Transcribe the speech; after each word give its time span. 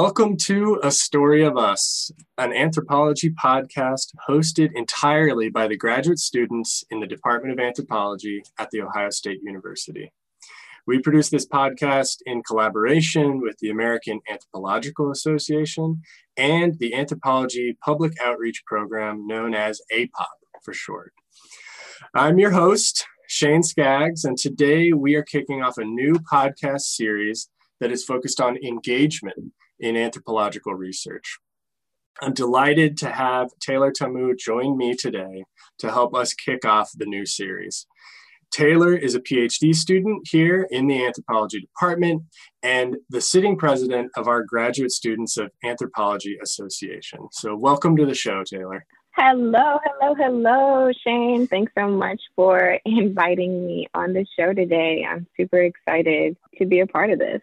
Welcome 0.00 0.36
to 0.42 0.78
A 0.84 0.92
Story 0.92 1.42
of 1.42 1.56
Us, 1.56 2.12
an 2.38 2.52
anthropology 2.52 3.30
podcast 3.30 4.14
hosted 4.28 4.70
entirely 4.76 5.50
by 5.50 5.66
the 5.66 5.76
graduate 5.76 6.20
students 6.20 6.84
in 6.88 7.00
the 7.00 7.06
Department 7.08 7.52
of 7.52 7.58
Anthropology 7.58 8.44
at 8.58 8.70
The 8.70 8.82
Ohio 8.82 9.10
State 9.10 9.40
University. 9.42 10.12
We 10.86 11.00
produce 11.00 11.30
this 11.30 11.48
podcast 11.48 12.18
in 12.26 12.44
collaboration 12.44 13.40
with 13.40 13.58
the 13.58 13.70
American 13.70 14.20
Anthropological 14.30 15.10
Association 15.10 16.00
and 16.36 16.78
the 16.78 16.94
Anthropology 16.94 17.76
Public 17.84 18.12
Outreach 18.22 18.62
Program 18.66 19.26
known 19.26 19.52
as 19.52 19.80
APOP 19.92 20.28
for 20.62 20.72
short. 20.72 21.12
I'm 22.14 22.38
your 22.38 22.52
host, 22.52 23.04
Shane 23.26 23.64
Skaggs, 23.64 24.24
and 24.24 24.38
today 24.38 24.92
we 24.92 25.16
are 25.16 25.24
kicking 25.24 25.60
off 25.64 25.76
a 25.76 25.84
new 25.84 26.20
podcast 26.32 26.82
series 26.82 27.48
that 27.80 27.90
is 27.90 28.04
focused 28.04 28.40
on 28.40 28.56
engagement 28.58 29.52
in 29.80 29.96
anthropological 29.96 30.74
research. 30.74 31.38
I'm 32.20 32.34
delighted 32.34 32.96
to 32.98 33.10
have 33.10 33.50
Taylor 33.60 33.92
Tomu 33.92 34.36
join 34.36 34.76
me 34.76 34.94
today 34.94 35.44
to 35.78 35.90
help 35.90 36.14
us 36.14 36.34
kick 36.34 36.64
off 36.64 36.90
the 36.94 37.06
new 37.06 37.24
series. 37.24 37.86
Taylor 38.50 38.94
is 38.96 39.14
a 39.14 39.20
PhD 39.20 39.74
student 39.74 40.26
here 40.28 40.66
in 40.70 40.86
the 40.86 41.04
anthropology 41.04 41.60
department 41.60 42.22
and 42.62 42.96
the 43.10 43.20
sitting 43.20 43.56
president 43.56 44.10
of 44.16 44.26
our 44.26 44.42
Graduate 44.42 44.90
Students 44.90 45.36
of 45.36 45.50
Anthropology 45.62 46.38
Association. 46.42 47.28
So, 47.30 47.54
welcome 47.54 47.96
to 47.96 48.06
the 48.06 48.14
show, 48.14 48.42
Taylor. 48.44 48.84
Hello, 49.14 49.78
hello, 49.84 50.14
hello, 50.14 50.92
Shane. 51.04 51.46
Thanks 51.46 51.72
so 51.76 51.88
much 51.88 52.20
for 52.36 52.78
inviting 52.84 53.66
me 53.66 53.88
on 53.92 54.12
the 54.12 54.24
show 54.38 54.52
today. 54.52 55.04
I'm 55.08 55.26
super 55.36 55.60
excited 55.60 56.36
to 56.58 56.66
be 56.66 56.80
a 56.80 56.86
part 56.86 57.10
of 57.10 57.18
this. 57.18 57.42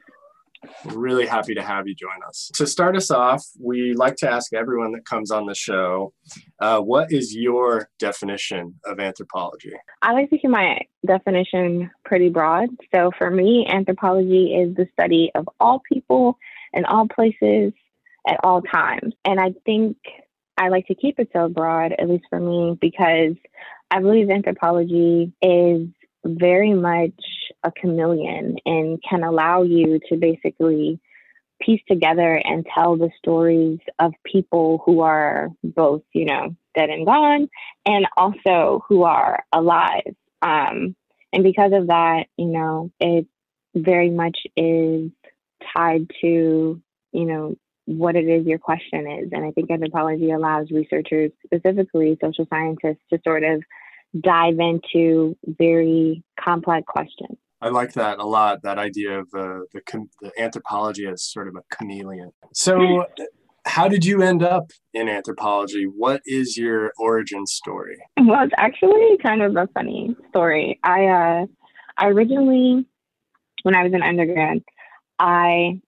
We're 0.86 0.98
really 0.98 1.26
happy 1.26 1.56
to 1.56 1.62
have 1.62 1.88
you 1.88 1.96
join 1.96 2.22
us. 2.28 2.52
To 2.56 2.68
start 2.68 2.96
us 2.96 3.12
off, 3.12 3.46
we 3.60 3.94
like 3.94 4.16
to 4.18 4.30
ask 4.30 4.54
everyone 4.54 4.92
that 4.94 5.06
comes 5.06 5.32
on 5.32 5.46
the 5.46 5.56
show, 5.56 6.14
uh, 6.60 6.80
what 6.80 7.12
is 7.12 7.36
your 7.36 7.90
definition 8.00 8.76
of 8.86 9.00
anthropology? 9.00 9.74
I 10.02 10.14
like 10.14 10.30
to 10.30 10.38
keep 10.38 10.50
my 10.50 10.80
definition 11.06 11.92
pretty 12.04 12.30
broad. 12.30 12.70
So 12.94 13.12
for 13.18 13.30
me, 13.30 13.68
anthropology 13.68 14.54
is 14.56 14.76
the 14.76 14.88
study 14.94 15.32
of 15.36 15.48
all 15.60 15.82
people 15.92 16.38
in 16.74 16.86
all 16.86 17.08
places 17.08 17.74
at 18.28 18.40
all 18.44 18.62
times. 18.62 19.14
And 19.24 19.40
I 19.40 19.54
think 19.66 19.98
I 20.58 20.70
like 20.70 20.88
to 20.88 20.96
keep 20.96 21.20
it 21.20 21.30
so 21.34 21.50
broad, 21.50 21.94
at 21.94 22.10
least 22.10 22.26
for 22.30 22.40
me, 22.40 22.78
because 22.80 23.36
I 23.92 24.00
believe 24.00 24.30
anthropology 24.30 25.32
is 25.42 25.88
very 26.26 26.74
much 26.74 27.14
a 27.66 27.72
chameleon 27.72 28.58
and 28.66 29.02
can 29.08 29.24
allow 29.24 29.64
you 29.64 30.00
to 30.10 30.18
basically 30.18 31.00
piece 31.62 31.82
together 31.88 32.36
and 32.44 32.66
tell 32.74 32.96
the 32.96 33.10
stories 33.18 33.80
of 34.00 34.14
people 34.24 34.82
who 34.86 35.02
are 35.02 35.50
both, 35.64 36.04
you 36.14 36.26
know, 36.26 36.56
dead 36.76 36.90
and 36.90 37.06
gone 37.06 37.50
and 37.86 38.06
also 38.18 38.84
who 38.88 39.04
are 39.04 39.44
alive. 39.52 40.16
Um, 40.42 40.96
and 41.34 41.44
because 41.44 41.72
of 41.74 41.88
that, 41.88 42.26
you 42.38 42.48
know, 42.48 42.92
it 43.00 43.26
very 43.74 44.10
much 44.10 44.38
is 44.56 45.12
tied 45.76 46.10
to, 46.22 46.82
you 47.12 47.26
know, 47.26 47.56
what 47.86 48.16
it 48.16 48.28
is 48.28 48.46
your 48.46 48.60
question 48.60 49.08
is. 49.08 49.30
And 49.32 49.46
I 49.46 49.52
think 49.52 49.72
anthropology 49.72 50.32
allows 50.32 50.72
researchers, 50.72 51.32
specifically 51.46 52.18
social 52.22 52.48
scientists, 52.50 53.04
to 53.12 53.20
sort 53.24 53.44
of 53.44 53.64
dive 54.20 54.60
into 54.60 55.38
very 55.46 56.24
complex 56.40 56.86
questions. 56.88 57.38
I 57.66 57.70
like 57.70 57.94
that 57.94 58.20
a 58.20 58.26
lot. 58.26 58.62
That 58.62 58.78
idea 58.78 59.22
of 59.22 59.28
uh, 59.36 59.62
the 59.74 60.08
the 60.22 60.32
anthropology 60.38 61.08
as 61.08 61.24
sort 61.24 61.48
of 61.48 61.56
a 61.56 61.76
chameleon. 61.76 62.32
So, 62.54 63.06
how 63.66 63.88
did 63.88 64.06
you 64.06 64.22
end 64.22 64.44
up 64.44 64.70
in 64.94 65.10
anthropology? 65.10 65.86
What 65.86 66.22
is 66.28 66.58
your 66.58 66.94
origin 67.00 67.48
story? 67.48 67.98
Well, 68.22 68.44
it's 68.44 68.54
actually 68.58 69.18
kind 69.18 69.42
of 69.42 69.56
a 69.56 69.68
funny 69.74 70.16
story. 70.30 70.80
I 70.84 71.08
uh, 71.08 71.46
I 71.98 72.08
originally, 72.10 72.86
when 73.64 73.74
I 73.74 73.82
was 73.82 73.94
in 73.94 74.04
undergrad, 74.04 74.60
I 75.18 75.82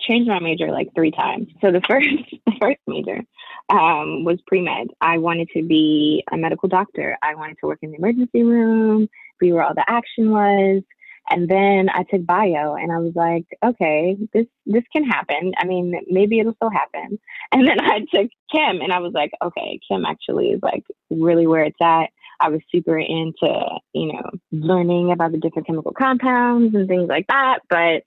changed 0.00 0.28
my 0.28 0.40
major 0.40 0.72
like 0.72 0.88
three 0.96 1.12
times. 1.12 1.46
So 1.60 1.70
the 1.70 1.80
first 1.88 2.08
the 2.44 2.52
first 2.60 2.80
major 2.88 3.20
um, 3.68 4.24
was 4.24 4.38
pre 4.46 4.60
med. 4.60 4.88
I 5.00 5.18
wanted 5.18 5.48
to 5.54 5.62
be 5.62 6.24
a 6.32 6.36
medical 6.36 6.68
doctor. 6.68 7.16
I 7.22 7.34
wanted 7.34 7.58
to 7.60 7.66
work 7.66 7.80
in 7.82 7.90
the 7.90 7.98
emergency 7.98 8.42
room, 8.42 9.08
be 9.38 9.52
where 9.52 9.62
all 9.62 9.74
the 9.74 9.88
action 9.88 10.30
was. 10.30 10.82
And 11.28 11.48
then 11.48 11.88
I 11.88 12.04
took 12.04 12.24
bio 12.24 12.74
and 12.74 12.92
I 12.92 12.98
was 12.98 13.12
like, 13.16 13.46
okay, 13.64 14.16
this 14.32 14.46
this 14.64 14.84
can 14.92 15.04
happen. 15.04 15.54
I 15.58 15.64
mean, 15.64 16.00
maybe 16.08 16.38
it'll 16.38 16.54
still 16.54 16.70
happen. 16.70 17.18
And 17.52 17.66
then 17.66 17.80
I 17.80 18.00
took 18.00 18.30
chem 18.52 18.80
and 18.80 18.92
I 18.92 18.98
was 18.98 19.12
like, 19.12 19.30
okay, 19.42 19.80
chem 19.88 20.04
actually 20.04 20.50
is 20.50 20.60
like 20.62 20.84
really 21.10 21.46
where 21.46 21.64
it's 21.64 21.76
at. 21.80 22.10
I 22.38 22.50
was 22.50 22.60
super 22.70 22.98
into, 22.98 23.78
you 23.94 24.12
know, 24.12 24.30
learning 24.52 25.10
about 25.10 25.32
the 25.32 25.38
different 25.38 25.66
chemical 25.66 25.92
compounds 25.92 26.74
and 26.74 26.86
things 26.86 27.08
like 27.08 27.26
that. 27.28 27.60
But 27.70 28.02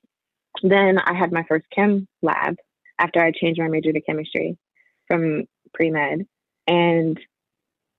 then 0.62 1.00
I 1.00 1.14
had 1.14 1.31
my 1.31 1.44
first 1.47 1.66
chem 1.74 2.08
lab 2.22 2.58
after 3.00 3.22
I 3.22 3.31
changed 3.31 3.59
my 3.59 3.70
major 3.70 3.91
to 3.91 4.02
chemistry 4.02 4.58
from 5.09 5.44
pre 5.74 5.92
med. 5.92 6.28
And 6.68 7.20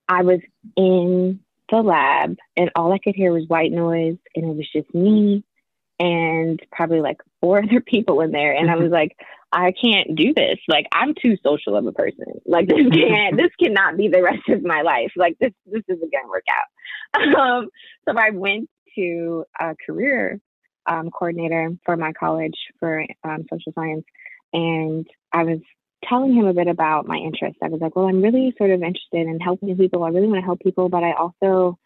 I 0.08 0.22
was 0.22 0.40
in 0.76 1.40
the 1.70 1.82
lab, 1.82 2.36
and 2.56 2.70
all 2.74 2.92
I 2.92 2.98
could 2.98 3.14
hear 3.14 3.32
was 3.32 3.46
white 3.46 3.72
noise, 3.72 4.16
and 4.34 4.44
it 4.44 4.56
was 4.56 4.68
just 4.72 4.92
me 4.94 5.44
and 5.98 6.60
probably 6.72 7.00
like 7.00 7.18
four 7.40 7.58
other 7.62 7.80
people 7.80 8.20
in 8.22 8.32
there. 8.32 8.54
And 8.54 8.70
I 8.70 8.76
was 8.76 8.90
like, 8.90 9.16
I 9.52 9.72
can't 9.72 10.14
do 10.14 10.32
this. 10.32 10.58
Like, 10.68 10.86
I'm 10.92 11.14
too 11.20 11.36
social 11.44 11.76
of 11.76 11.86
a 11.86 11.92
person. 11.92 12.40
Like, 12.46 12.68
this 12.68 12.86
can't, 12.92 13.36
this 13.36 13.50
cannot 13.60 13.96
be 13.96 14.08
the 14.08 14.22
rest 14.22 14.48
of 14.48 14.62
my 14.62 14.82
life. 14.82 15.12
Like, 15.16 15.36
this, 15.40 15.52
this 15.66 15.82
isn't 15.88 16.12
going 16.12 16.24
to 16.24 16.28
work 16.28 16.46
out. 16.50 16.64
Um, 17.36 17.68
so 18.08 18.16
I 18.16 18.30
went 18.30 18.70
to 18.94 19.44
a 19.58 19.74
career 19.84 20.40
um, 20.86 21.10
coordinator 21.10 21.70
for 21.84 21.96
my 21.96 22.12
college 22.12 22.54
for 22.78 23.04
um, 23.24 23.46
social 23.50 23.72
science, 23.74 24.04
and 24.52 25.04
I 25.32 25.42
was 25.42 25.58
telling 26.08 26.34
him 26.34 26.46
a 26.46 26.54
bit 26.54 26.68
about 26.68 27.06
my 27.06 27.16
interest. 27.16 27.56
I 27.62 27.68
was 27.68 27.80
like, 27.80 27.96
well, 27.96 28.06
I'm 28.06 28.22
really 28.22 28.54
sort 28.58 28.70
of 28.70 28.82
interested 28.82 29.26
in 29.26 29.40
helping 29.40 29.76
people. 29.76 30.04
I 30.04 30.08
really 30.08 30.26
want 30.26 30.40
to 30.40 30.44
help 30.44 30.60
people, 30.60 30.88
but 30.88 31.04
I 31.04 31.12
also 31.12 31.78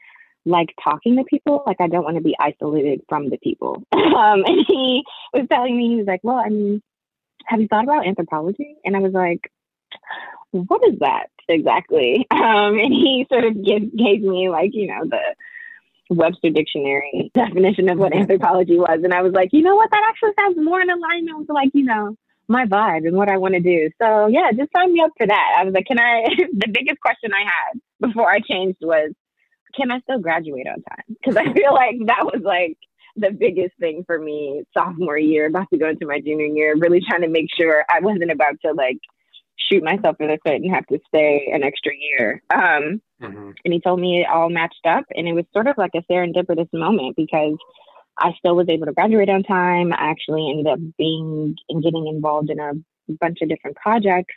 like 0.44 0.69
talking 0.82 1.16
to 1.16 1.25
people. 1.25 1.62
Like 1.66 1.80
I 1.80 1.88
don't 1.88 2.04
want 2.04 2.16
to 2.16 2.22
be 2.22 2.36
isolated 2.38 3.02
from 3.08 3.30
the 3.30 3.38
people. 3.38 3.82
Um, 4.14 4.44
and 4.47 4.64
he 4.69 5.02
was 5.32 5.48
telling 5.50 5.76
me, 5.76 5.88
he 5.88 5.97
was 5.97 6.06
like, 6.06 6.20
well, 6.22 6.36
I 6.36 6.48
mean, 6.48 6.80
have 7.47 7.60
you 7.60 7.66
thought 7.66 7.82
about 7.82 8.06
anthropology? 8.06 8.76
And 8.84 8.97
I 8.97 9.00
was 9.00 9.12
like, 9.12 9.50
what 10.52 10.82
is 10.86 11.00
that 11.00 11.31
exactly? 11.48 12.25
Um, 12.31 12.78
and 12.78 12.92
he 12.92 13.26
sort 13.28 13.44
of 13.44 13.54
give, 13.54 13.96
gave 13.96 14.22
me 14.22 14.48
like, 14.50 14.70
you 14.72 14.86
know, 14.86 15.04
the 15.04 15.34
Webster 16.10 16.50
Dictionary 16.50 17.32
definition 17.34 17.88
of 17.88 17.98
what 17.98 18.14
anthropology 18.14 18.78
was. 18.78 19.00
And 19.02 19.12
I 19.12 19.22
was 19.22 19.32
like, 19.32 19.48
you 19.52 19.62
know 19.62 19.75
what? 19.75 19.91
That 19.91 20.04
actually 20.08 20.32
sounds 20.38 20.56
more 20.62 20.81
in 20.81 20.91
alignment 20.91 21.38
with 21.38 21.48
like, 21.48 21.70
you 21.75 21.84
know, 21.84 22.16
my 22.49 22.66
vibe 22.66 23.06
and 23.06 23.16
what 23.16 23.28
I 23.28 23.38
want 23.38 23.55
to 23.55 23.60
do. 23.60 23.91
So 24.00 24.27
yeah, 24.27 24.50
just 24.56 24.71
sign 24.77 24.93
me 24.93 25.00
up 25.00 25.10
for 25.16 25.27
that. 25.27 25.55
I 25.59 25.65
was 25.65 25.75
like, 25.75 25.87
can 25.87 26.00
I? 26.00 26.25
the 26.53 26.69
biggest 26.72 27.00
question 27.00 27.31
I 27.32 27.44
had 27.44 27.81
before 28.00 28.31
I 28.31 28.41
changed 28.41 28.78
was, 28.81 29.12
can 29.75 29.91
I 29.91 30.00
still 30.00 30.21
graduate 30.21 30.66
on 30.66 30.82
time? 30.82 31.05
Because 31.09 31.37
I 31.37 31.53
feel 31.53 31.75
like 31.75 31.97
that 32.06 32.25
was 32.25 32.43
like 32.43 32.78
the 33.16 33.31
biggest 33.31 33.77
thing 33.78 34.05
for 34.06 34.19
me 34.19 34.65
sophomore 34.77 35.19
year, 35.19 35.46
about 35.46 35.69
to 35.70 35.79
go 35.79 35.88
into 35.88 36.06
my 36.06 36.20
junior 36.20 36.46
year, 36.46 36.75
really 36.76 37.00
trying 37.00 37.23
to 37.23 37.29
make 37.29 37.46
sure 37.56 37.85
I 37.88 38.00
wasn't 38.00 38.31
about 38.31 38.61
to 38.64 38.73
like 38.73 38.99
shoot 39.56 39.82
myself 39.82 40.17
in 40.20 40.29
the 40.29 40.38
foot 40.44 40.56
and 40.56 40.75
have 40.75 40.87
to 40.87 40.99
stay 41.08 41.50
an 41.52 41.62
extra 41.62 41.93
year. 41.96 42.43
Um, 42.52 43.00
mm-hmm. 43.23 43.50
And 43.64 43.75
he 43.75 43.81
told 43.81 44.00
me 44.00 44.20
it 44.20 44.29
all 44.29 44.50
matched 44.50 44.87
up, 44.87 45.05
and 45.14 45.29
it 45.29 45.32
was 45.32 45.44
sort 45.52 45.69
of 45.69 45.79
like 45.79 45.93
a 45.94 46.12
serendipitous 46.12 46.69
moment 46.73 47.17
because 47.17 47.56
I 48.19 48.32
still 48.38 48.56
was 48.56 48.69
able 48.69 48.87
to 48.87 48.93
graduate 48.93 49.28
on 49.28 49.43
time. 49.43 49.93
I 49.93 50.11
actually 50.11 50.49
ended 50.50 50.66
up 50.66 50.78
being 50.96 51.56
and 51.69 51.82
getting 51.82 52.06
involved 52.06 52.50
in 52.50 52.61
a 52.61 52.72
bunch 53.08 53.38
of 53.43 53.49
different 53.49 53.76
projects. 53.76 54.34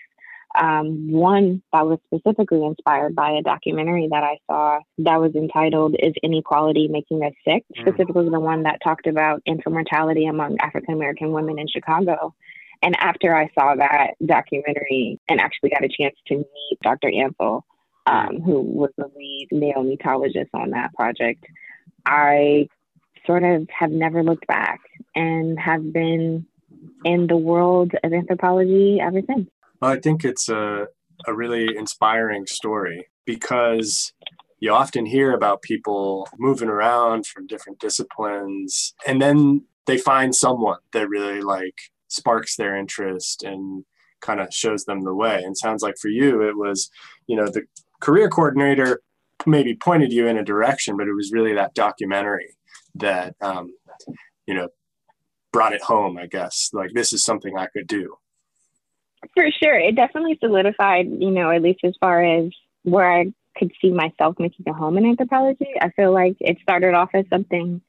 Um, 0.58 1.12
one 1.12 1.62
that 1.72 1.86
was 1.86 2.00
specifically 2.06 2.66
inspired 2.66 3.16
by 3.16 3.32
a 3.32 3.44
documentary 3.44 4.08
that 4.10 4.24
I 4.24 4.40
saw 4.48 4.80
that 5.00 5.22
was 5.22 5.36
entitled 5.36 5.96
Is 6.00 6.14
Inequality 6.24 6.88
Making 6.88 7.24
Us 7.24 7.34
Sick? 7.46 7.64
Mm. 7.78 7.82
Specifically, 7.82 8.30
the 8.30 8.40
one 8.40 8.64
that 8.64 8.80
talked 8.84 9.08
about 9.08 9.42
infant 9.46 9.74
mortality 9.74 10.26
among 10.26 10.58
African 10.60 10.96
American 10.96 11.32
women 11.32 11.60
in 11.60 11.68
Chicago. 11.68 12.34
And 12.82 12.96
after 12.98 13.36
I 13.36 13.50
saw 13.58 13.76
that 13.76 14.14
documentary 14.26 15.20
and 15.28 15.40
actually 15.40 15.70
got 15.72 15.84
a 15.84 15.90
chance 15.90 16.16
to 16.28 16.36
meet 16.36 16.80
Dr. 16.84 17.10
Ansel, 17.10 17.66
um, 18.06 18.42
who 18.42 18.62
was 18.62 18.92
the 18.98 19.10
lead 19.16 19.50
neonatologist 19.52 20.50
on 20.54 20.72
that 20.72 20.94
project, 20.94 21.44
I 22.06 22.68
sort 23.28 23.44
of 23.44 23.68
have 23.70 23.92
never 23.92 24.24
looked 24.24 24.48
back 24.48 24.80
and 25.16 25.60
have 25.60 25.94
been 25.94 26.48
in 27.04 27.28
the 27.28 27.38
world 27.38 27.92
of 28.04 28.14
anthropology 28.14 29.00
ever 29.00 29.22
since. 29.28 29.48
Well, 29.82 29.92
I 29.92 30.00
think 30.00 30.26
it's 30.26 30.50
a, 30.50 30.88
a 31.28 31.34
really 31.34 31.76
inspiring 31.78 32.48
story 32.48 33.08
because 33.26 34.14
you 34.60 34.74
often 34.74 35.06
hear 35.06 35.34
about 35.34 35.62
people 35.62 36.28
moving 36.40 36.70
around 36.70 37.28
from 37.28 37.46
different 37.46 37.80
disciplines 37.80 38.96
and 39.06 39.22
then 39.22 39.66
they 39.86 39.98
find 39.98 40.36
someone 40.36 40.80
that 40.94 41.08
really 41.08 41.42
like 41.42 41.76
sparks 42.08 42.56
their 42.56 42.76
interest 42.76 43.44
and 43.44 43.86
kind 44.22 44.40
of 44.40 44.52
shows 44.52 44.86
them 44.86 45.04
the 45.04 45.14
way. 45.14 45.44
And 45.44 45.56
sounds 45.56 45.84
like 45.84 45.98
for 45.98 46.10
you, 46.10 46.42
it 46.42 46.58
was, 46.58 46.90
you 47.28 47.36
know, 47.36 47.48
the 47.48 47.64
career 48.02 48.30
coordinator 48.30 49.02
maybe 49.46 49.76
pointed 49.76 50.12
you 50.12 50.28
in 50.28 50.38
a 50.38 50.44
direction, 50.44 50.98
but 50.98 51.08
it 51.08 51.14
was 51.14 51.32
really 51.32 51.54
that 51.54 51.76
documentary 51.76 52.58
that, 53.00 53.36
um, 53.42 53.74
you 54.46 54.54
know, 54.54 54.70
brought 55.52 55.74
it 55.74 55.82
home, 55.82 56.18
I 56.18 56.28
guess. 56.28 56.70
Like, 56.74 56.92
this 56.94 57.14
is 57.14 57.24
something 57.24 57.58
I 57.58 57.68
could 57.68 57.88
do. 57.88 58.16
For 59.34 59.50
sure. 59.52 59.78
It 59.78 59.96
definitely 59.96 60.38
solidified, 60.40 61.08
you 61.08 61.32
know, 61.32 61.50
at 61.50 61.62
least 61.62 61.80
as 61.84 61.96
far 62.00 62.24
as 62.24 62.52
where 62.84 63.12
I 63.12 63.34
could 63.58 63.72
see 63.82 63.92
myself 63.92 64.36
making 64.40 64.68
a 64.68 64.74
home 64.74 64.98
in 64.98 65.06
anthropology. 65.06 65.74
I 65.82 65.90
feel 65.90 66.14
like 66.14 66.38
it 66.40 66.58
started 66.62 66.94
off 66.94 67.10
as 67.14 67.26
something 67.30 67.82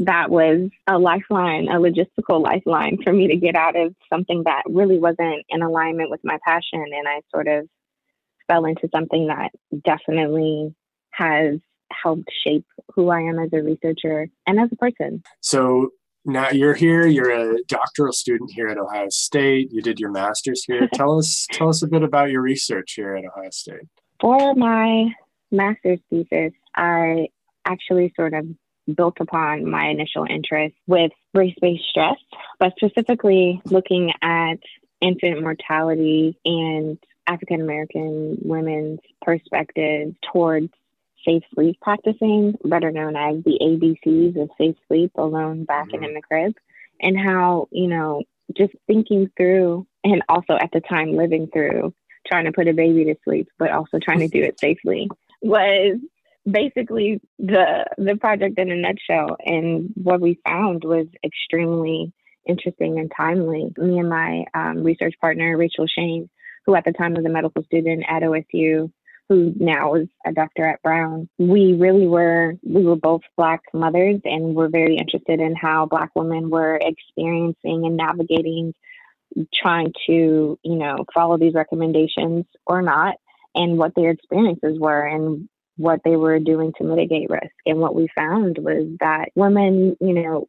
that 0.00 0.30
was 0.30 0.70
a 0.86 0.98
lifeline, 0.98 1.68
a 1.68 1.76
logistical 1.76 2.42
lifeline 2.42 2.98
for 3.02 3.12
me 3.12 3.28
to 3.28 3.36
get 3.36 3.54
out 3.54 3.76
of 3.76 3.94
something 4.12 4.42
that 4.44 4.62
really 4.66 4.98
wasn't 4.98 5.44
in 5.48 5.62
alignment 5.62 6.10
with 6.10 6.20
my 6.24 6.38
passion. 6.44 6.84
And 6.84 7.08
I 7.08 7.20
sort 7.30 7.48
of 7.48 7.68
fell 8.48 8.66
into 8.66 8.88
something 8.92 9.28
that 9.28 9.52
definitely 9.84 10.74
has 11.12 11.60
helped 11.90 12.30
shape 12.44 12.66
who 12.94 13.10
I 13.10 13.20
am 13.20 13.38
as 13.38 13.50
a 13.52 13.62
researcher 13.62 14.28
and 14.46 14.60
as 14.60 14.68
a 14.72 14.76
person. 14.76 15.22
So 15.40 15.90
now 16.24 16.50
you're 16.50 16.74
here, 16.74 17.06
you're 17.06 17.30
a 17.30 17.58
doctoral 17.68 18.12
student 18.12 18.50
here 18.52 18.68
at 18.68 18.78
Ohio 18.78 19.08
State. 19.10 19.70
You 19.70 19.82
did 19.82 20.00
your 20.00 20.10
master's 20.10 20.64
here. 20.64 20.88
tell 20.94 21.18
us 21.18 21.46
tell 21.52 21.68
us 21.68 21.82
a 21.82 21.86
bit 21.86 22.02
about 22.02 22.30
your 22.30 22.40
research 22.40 22.94
here 22.96 23.14
at 23.14 23.24
Ohio 23.24 23.50
State. 23.50 23.88
For 24.20 24.54
my 24.54 25.10
master's 25.50 26.00
thesis, 26.10 26.52
I 26.74 27.28
actually 27.66 28.12
sort 28.16 28.34
of 28.34 28.46
built 28.94 29.16
upon 29.20 29.68
my 29.70 29.88
initial 29.88 30.26
interest 30.28 30.74
with 30.86 31.12
race 31.32 31.54
based 31.60 31.84
stress, 31.90 32.16
but 32.58 32.72
specifically 32.76 33.60
looking 33.66 34.12
at 34.22 34.56
infant 35.00 35.42
mortality 35.42 36.38
and 36.44 36.98
African 37.26 37.60
American 37.60 38.38
women's 38.42 39.00
perspective 39.22 40.14
towards 40.32 40.68
safe 41.24 41.42
sleep 41.54 41.78
practicing, 41.80 42.54
better 42.64 42.90
known 42.90 43.16
as 43.16 43.42
the 43.44 43.58
ABCs 43.60 44.40
of 44.40 44.50
safe 44.58 44.76
sleep, 44.88 45.12
alone, 45.16 45.64
back, 45.64 45.86
mm-hmm. 45.86 45.96
and 45.96 46.04
in 46.04 46.14
the 46.14 46.22
crib, 46.22 46.54
and 47.00 47.18
how, 47.18 47.68
you 47.70 47.88
know, 47.88 48.22
just 48.56 48.72
thinking 48.86 49.30
through 49.36 49.86
and 50.02 50.22
also 50.28 50.54
at 50.60 50.70
the 50.72 50.80
time 50.80 51.16
living 51.16 51.48
through 51.52 51.94
trying 52.26 52.44
to 52.44 52.52
put 52.52 52.68
a 52.68 52.72
baby 52.72 53.04
to 53.04 53.16
sleep, 53.24 53.48
but 53.58 53.70
also 53.70 53.98
trying 53.98 54.20
to 54.20 54.28
do 54.28 54.42
it 54.42 54.58
safely 54.58 55.08
was 55.42 55.98
basically 56.50 57.20
the 57.38 57.84
the 57.98 58.16
project 58.16 58.58
in 58.58 58.70
a 58.70 58.76
nutshell. 58.76 59.36
And 59.44 59.92
what 59.94 60.20
we 60.20 60.40
found 60.44 60.84
was 60.84 61.06
extremely 61.24 62.12
interesting 62.46 62.98
and 62.98 63.10
timely. 63.16 63.72
Me 63.76 63.98
and 63.98 64.08
my 64.08 64.44
um, 64.54 64.82
research 64.82 65.14
partner, 65.20 65.56
Rachel 65.56 65.86
Shane, 65.86 66.28
who 66.66 66.74
at 66.74 66.84
the 66.84 66.92
time 66.92 67.14
was 67.14 67.24
a 67.24 67.30
medical 67.30 67.62
student 67.64 68.04
at 68.08 68.22
OSU, 68.22 68.90
who 69.28 69.54
now 69.56 69.94
is 69.94 70.08
a 70.26 70.32
doctor 70.32 70.66
at 70.66 70.82
Brown, 70.82 71.28
we 71.38 71.74
really 71.74 72.06
were 72.06 72.54
we 72.62 72.84
were 72.84 72.96
both 72.96 73.22
black 73.36 73.62
mothers 73.72 74.20
and 74.24 74.54
we're 74.54 74.68
very 74.68 74.96
interested 74.96 75.40
in 75.40 75.54
how 75.54 75.86
black 75.86 76.10
women 76.14 76.50
were 76.50 76.78
experiencing 76.80 77.86
and 77.86 77.96
navigating 77.96 78.74
trying 79.52 79.92
to, 80.06 80.58
you 80.62 80.76
know, 80.76 81.04
follow 81.12 81.38
these 81.38 81.54
recommendations 81.54 82.44
or 82.66 82.82
not 82.82 83.16
and 83.54 83.78
what 83.78 83.94
their 83.94 84.10
experiences 84.10 84.78
were 84.78 85.06
and 85.06 85.48
what 85.76 86.00
they 86.04 86.16
were 86.16 86.38
doing 86.38 86.72
to 86.78 86.84
mitigate 86.84 87.30
risk. 87.30 87.54
And 87.66 87.78
what 87.78 87.94
we 87.94 88.08
found 88.14 88.58
was 88.58 88.86
that 89.00 89.30
women, 89.34 89.96
you 90.00 90.14
know, 90.14 90.48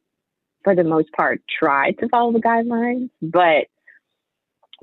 for 0.63 0.75
the 0.75 0.83
most 0.83 1.11
part, 1.13 1.41
tried 1.47 1.97
to 1.99 2.09
follow 2.09 2.31
the 2.31 2.39
guidelines, 2.39 3.09
but 3.21 3.67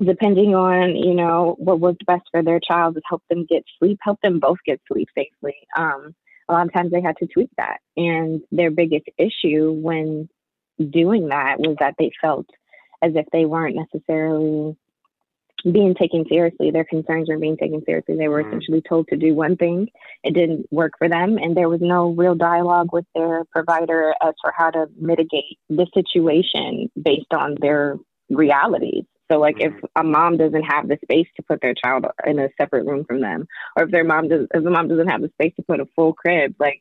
depending 0.03 0.55
on, 0.55 0.95
you 0.95 1.13
know, 1.13 1.55
what 1.59 1.79
worked 1.79 2.05
best 2.05 2.23
for 2.31 2.43
their 2.43 2.59
child 2.59 2.95
to 2.95 3.01
help 3.07 3.23
them 3.29 3.45
get 3.47 3.63
sleep, 3.79 3.99
help 4.01 4.19
them 4.21 4.39
both 4.39 4.57
get 4.65 4.81
sleep 4.91 5.07
safely. 5.15 5.55
Um, 5.77 6.15
a 6.49 6.53
lot 6.53 6.67
of 6.67 6.73
times 6.73 6.91
they 6.91 7.01
had 7.01 7.17
to 7.17 7.27
tweak 7.27 7.49
that. 7.57 7.77
And 7.95 8.41
their 8.51 8.71
biggest 8.71 9.05
issue 9.17 9.71
when 9.71 10.29
doing 10.79 11.29
that 11.29 11.59
was 11.59 11.77
that 11.79 11.95
they 11.97 12.11
felt 12.21 12.47
as 13.01 13.13
if 13.15 13.25
they 13.31 13.45
weren't 13.45 13.75
necessarily 13.75 14.75
being 15.63 15.95
taken 15.95 16.25
seriously. 16.27 16.71
Their 16.71 16.83
concerns 16.83 17.29
were 17.29 17.37
being 17.37 17.57
taken 17.57 17.83
seriously. 17.85 18.17
They 18.17 18.27
were 18.27 18.41
mm-hmm. 18.43 18.49
essentially 18.49 18.81
told 18.87 19.07
to 19.09 19.17
do 19.17 19.33
one 19.33 19.55
thing. 19.55 19.87
It 20.23 20.33
didn't 20.33 20.67
work 20.71 20.93
for 20.97 21.07
them. 21.07 21.37
And 21.37 21.55
there 21.55 21.69
was 21.69 21.79
no 21.81 22.11
real 22.11 22.35
dialogue 22.35 22.89
with 22.91 23.05
their 23.15 23.45
provider 23.51 24.13
as 24.21 24.33
for 24.41 24.53
how 24.55 24.71
to 24.71 24.87
mitigate 24.99 25.57
the 25.69 25.87
situation 25.93 26.91
based 27.01 27.33
on 27.33 27.55
their 27.61 27.97
realities. 28.29 29.05
So, 29.33 29.39
like, 29.39 29.55
mm-hmm. 29.55 29.77
if 29.77 29.91
a 29.95 30.03
mom 30.03 30.37
doesn't 30.37 30.63
have 30.63 30.87
the 30.87 30.99
space 31.01 31.27
to 31.37 31.43
put 31.43 31.59
their 31.61 31.73
child 31.73 32.05
in 32.25 32.37
a 32.37 32.49
separate 32.59 32.85
room 32.85 33.03
from 33.03 33.21
them, 33.21 33.47
or 33.75 33.85
if 33.85 33.91
their 33.91 34.03
mom 34.03 34.29
does, 34.29 34.47
if 34.53 34.63
the 34.63 34.69
mom 34.69 34.87
doesn't 34.87 35.07
have 35.07 35.21
the 35.21 35.29
space 35.29 35.53
to 35.55 35.63
put 35.63 35.79
a 35.79 35.87
full 35.95 36.13
crib, 36.13 36.55
like, 36.59 36.79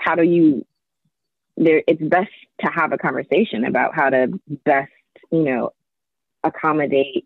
how 0.00 0.16
do 0.16 0.24
you? 0.24 0.66
There, 1.56 1.82
it's 1.86 2.02
best 2.02 2.32
to 2.62 2.70
have 2.74 2.92
a 2.92 2.98
conversation 2.98 3.64
about 3.64 3.94
how 3.94 4.10
to 4.10 4.38
best, 4.64 4.90
you 5.30 5.44
know, 5.44 5.70
accommodate 6.42 7.24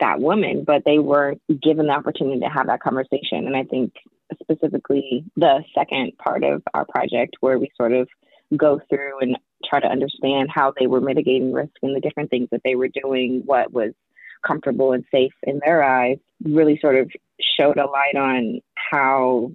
that 0.00 0.20
woman, 0.20 0.64
but 0.66 0.82
they 0.84 0.98
weren't 0.98 1.40
given 1.62 1.86
the 1.86 1.92
opportunity 1.92 2.40
to 2.40 2.48
have 2.48 2.66
that 2.66 2.80
conversation. 2.80 3.46
And 3.46 3.56
I 3.56 3.62
think 3.62 3.94
specifically 4.42 5.24
the 5.36 5.62
second 5.74 6.18
part 6.18 6.42
of 6.42 6.62
our 6.74 6.84
project, 6.84 7.36
where 7.40 7.58
we 7.58 7.70
sort 7.76 7.92
of 7.92 8.08
go 8.56 8.80
through 8.90 9.20
and 9.20 9.38
try 9.64 9.80
to 9.80 9.86
understand 9.86 10.48
how 10.52 10.72
they 10.78 10.86
were 10.86 11.00
mitigating 11.00 11.52
risk 11.52 11.72
and 11.82 11.96
the 11.96 12.00
different 12.00 12.30
things 12.30 12.48
that 12.52 12.60
they 12.64 12.74
were 12.74 12.88
doing, 12.88 13.42
what 13.44 13.72
was 13.72 13.92
comfortable 14.46 14.92
and 14.92 15.04
safe 15.10 15.32
in 15.42 15.60
their 15.64 15.82
eyes, 15.82 16.18
really 16.44 16.78
sort 16.80 16.96
of 16.96 17.10
showed 17.40 17.78
a 17.78 17.86
light 17.86 18.16
on 18.16 18.60
how 18.74 19.50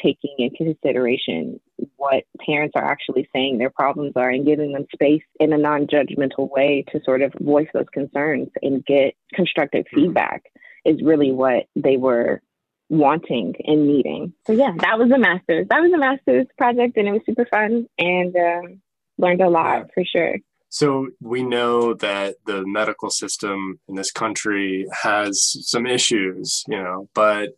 taking 0.00 0.34
into 0.38 0.74
consideration 0.74 1.60
what 1.96 2.24
parents 2.44 2.72
are 2.76 2.84
actually 2.84 3.28
saying 3.34 3.58
their 3.58 3.70
problems 3.70 4.12
are 4.16 4.30
and 4.30 4.46
giving 4.46 4.72
them 4.72 4.86
space 4.92 5.22
in 5.38 5.52
a 5.52 5.58
non 5.58 5.86
judgmental 5.86 6.50
way 6.50 6.84
to 6.92 7.02
sort 7.04 7.22
of 7.22 7.32
voice 7.40 7.68
those 7.74 7.88
concerns 7.92 8.48
and 8.62 8.84
get 8.84 9.14
constructive 9.34 9.84
mm-hmm. 9.86 10.06
feedback 10.06 10.44
is 10.84 11.02
really 11.02 11.32
what 11.32 11.64
they 11.76 11.96
were 11.96 12.40
wanting 12.88 13.54
and 13.64 13.86
needing. 13.86 14.32
So, 14.46 14.52
yeah, 14.52 14.72
that 14.78 14.98
was 14.98 15.10
a 15.10 15.18
master's. 15.18 15.68
That 15.68 15.80
was 15.80 15.92
a 15.92 15.98
master's 15.98 16.46
project 16.56 16.96
and 16.96 17.08
it 17.08 17.12
was 17.12 17.22
super 17.26 17.46
fun 17.46 17.86
and 17.98 18.36
um, 18.36 18.80
learned 19.20 19.42
a 19.42 19.48
lot 19.48 19.90
for 19.94 20.04
sure. 20.04 20.36
So 20.70 21.08
we 21.20 21.42
know 21.42 21.94
that 21.94 22.36
the 22.46 22.64
medical 22.64 23.10
system 23.10 23.80
in 23.88 23.96
this 23.96 24.12
country 24.12 24.86
has 25.02 25.56
some 25.68 25.84
issues, 25.84 26.62
you 26.68 26.80
know, 26.80 27.08
but 27.12 27.50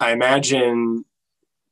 I 0.00 0.12
imagine 0.12 1.04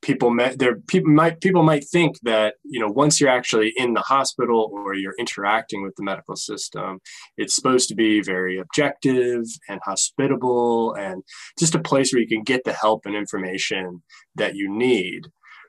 people 0.03 0.37
there 0.57 0.77
people 0.89 1.13
might 1.13 1.41
people 1.41 1.63
might 1.63 1.85
think 1.85 2.19
that 2.23 2.57
you 2.65 2.81
know 2.81 2.89
once 2.89 3.21
you're 3.21 3.31
actually 3.31 3.73
in 3.77 3.95
the 3.95 4.01
hospital 4.01 4.69
or 4.73 4.95
you're 4.95 5.15
interacting 5.19 5.83
with 5.83 5.95
the 5.97 6.03
medical 6.03 6.35
system 6.35 7.01
it's 7.37 7.55
supposed 7.55 7.89
to 7.89 7.95
be 7.95 8.21
very 8.21 8.59
objective 8.59 9.45
and 9.69 9.81
hospitable 9.85 10.93
and 10.95 11.23
just 11.57 11.77
a 11.77 11.79
place 11.79 12.13
where 12.13 12.21
you 12.21 12.27
can 12.27 12.43
get 12.43 12.65
the 12.65 12.73
help 12.73 13.07
and 13.07 13.15
information 13.15 14.03
that 14.35 14.57
you 14.57 14.69
need 14.69 15.23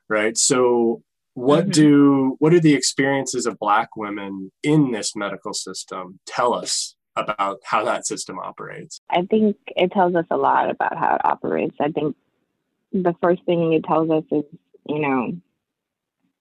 right 0.09 0.35
so 0.35 1.01
what 1.33 1.61
mm-hmm. 1.61 1.71
do 1.71 2.35
what 2.39 2.51
do 2.51 2.59
the 2.59 2.73
experiences 2.73 3.45
of 3.45 3.57
black 3.59 3.95
women 3.95 4.51
in 4.61 4.91
this 4.91 5.15
medical 5.15 5.53
system 5.53 6.19
tell 6.25 6.53
us 6.53 6.95
about 7.15 7.59
how 7.63 7.83
that 7.83 8.05
system 8.05 8.39
operates 8.39 8.99
i 9.09 9.21
think 9.23 9.55
it 9.67 9.91
tells 9.91 10.15
us 10.15 10.25
a 10.31 10.37
lot 10.37 10.69
about 10.69 10.97
how 10.97 11.15
it 11.15 11.21
operates 11.25 11.75
i 11.79 11.89
think 11.89 12.15
the 12.93 13.15
first 13.21 13.43
thing 13.45 13.73
it 13.73 13.83
tells 13.83 14.09
us 14.09 14.23
is, 14.31 14.43
you 14.87 14.99
know, 14.99 15.33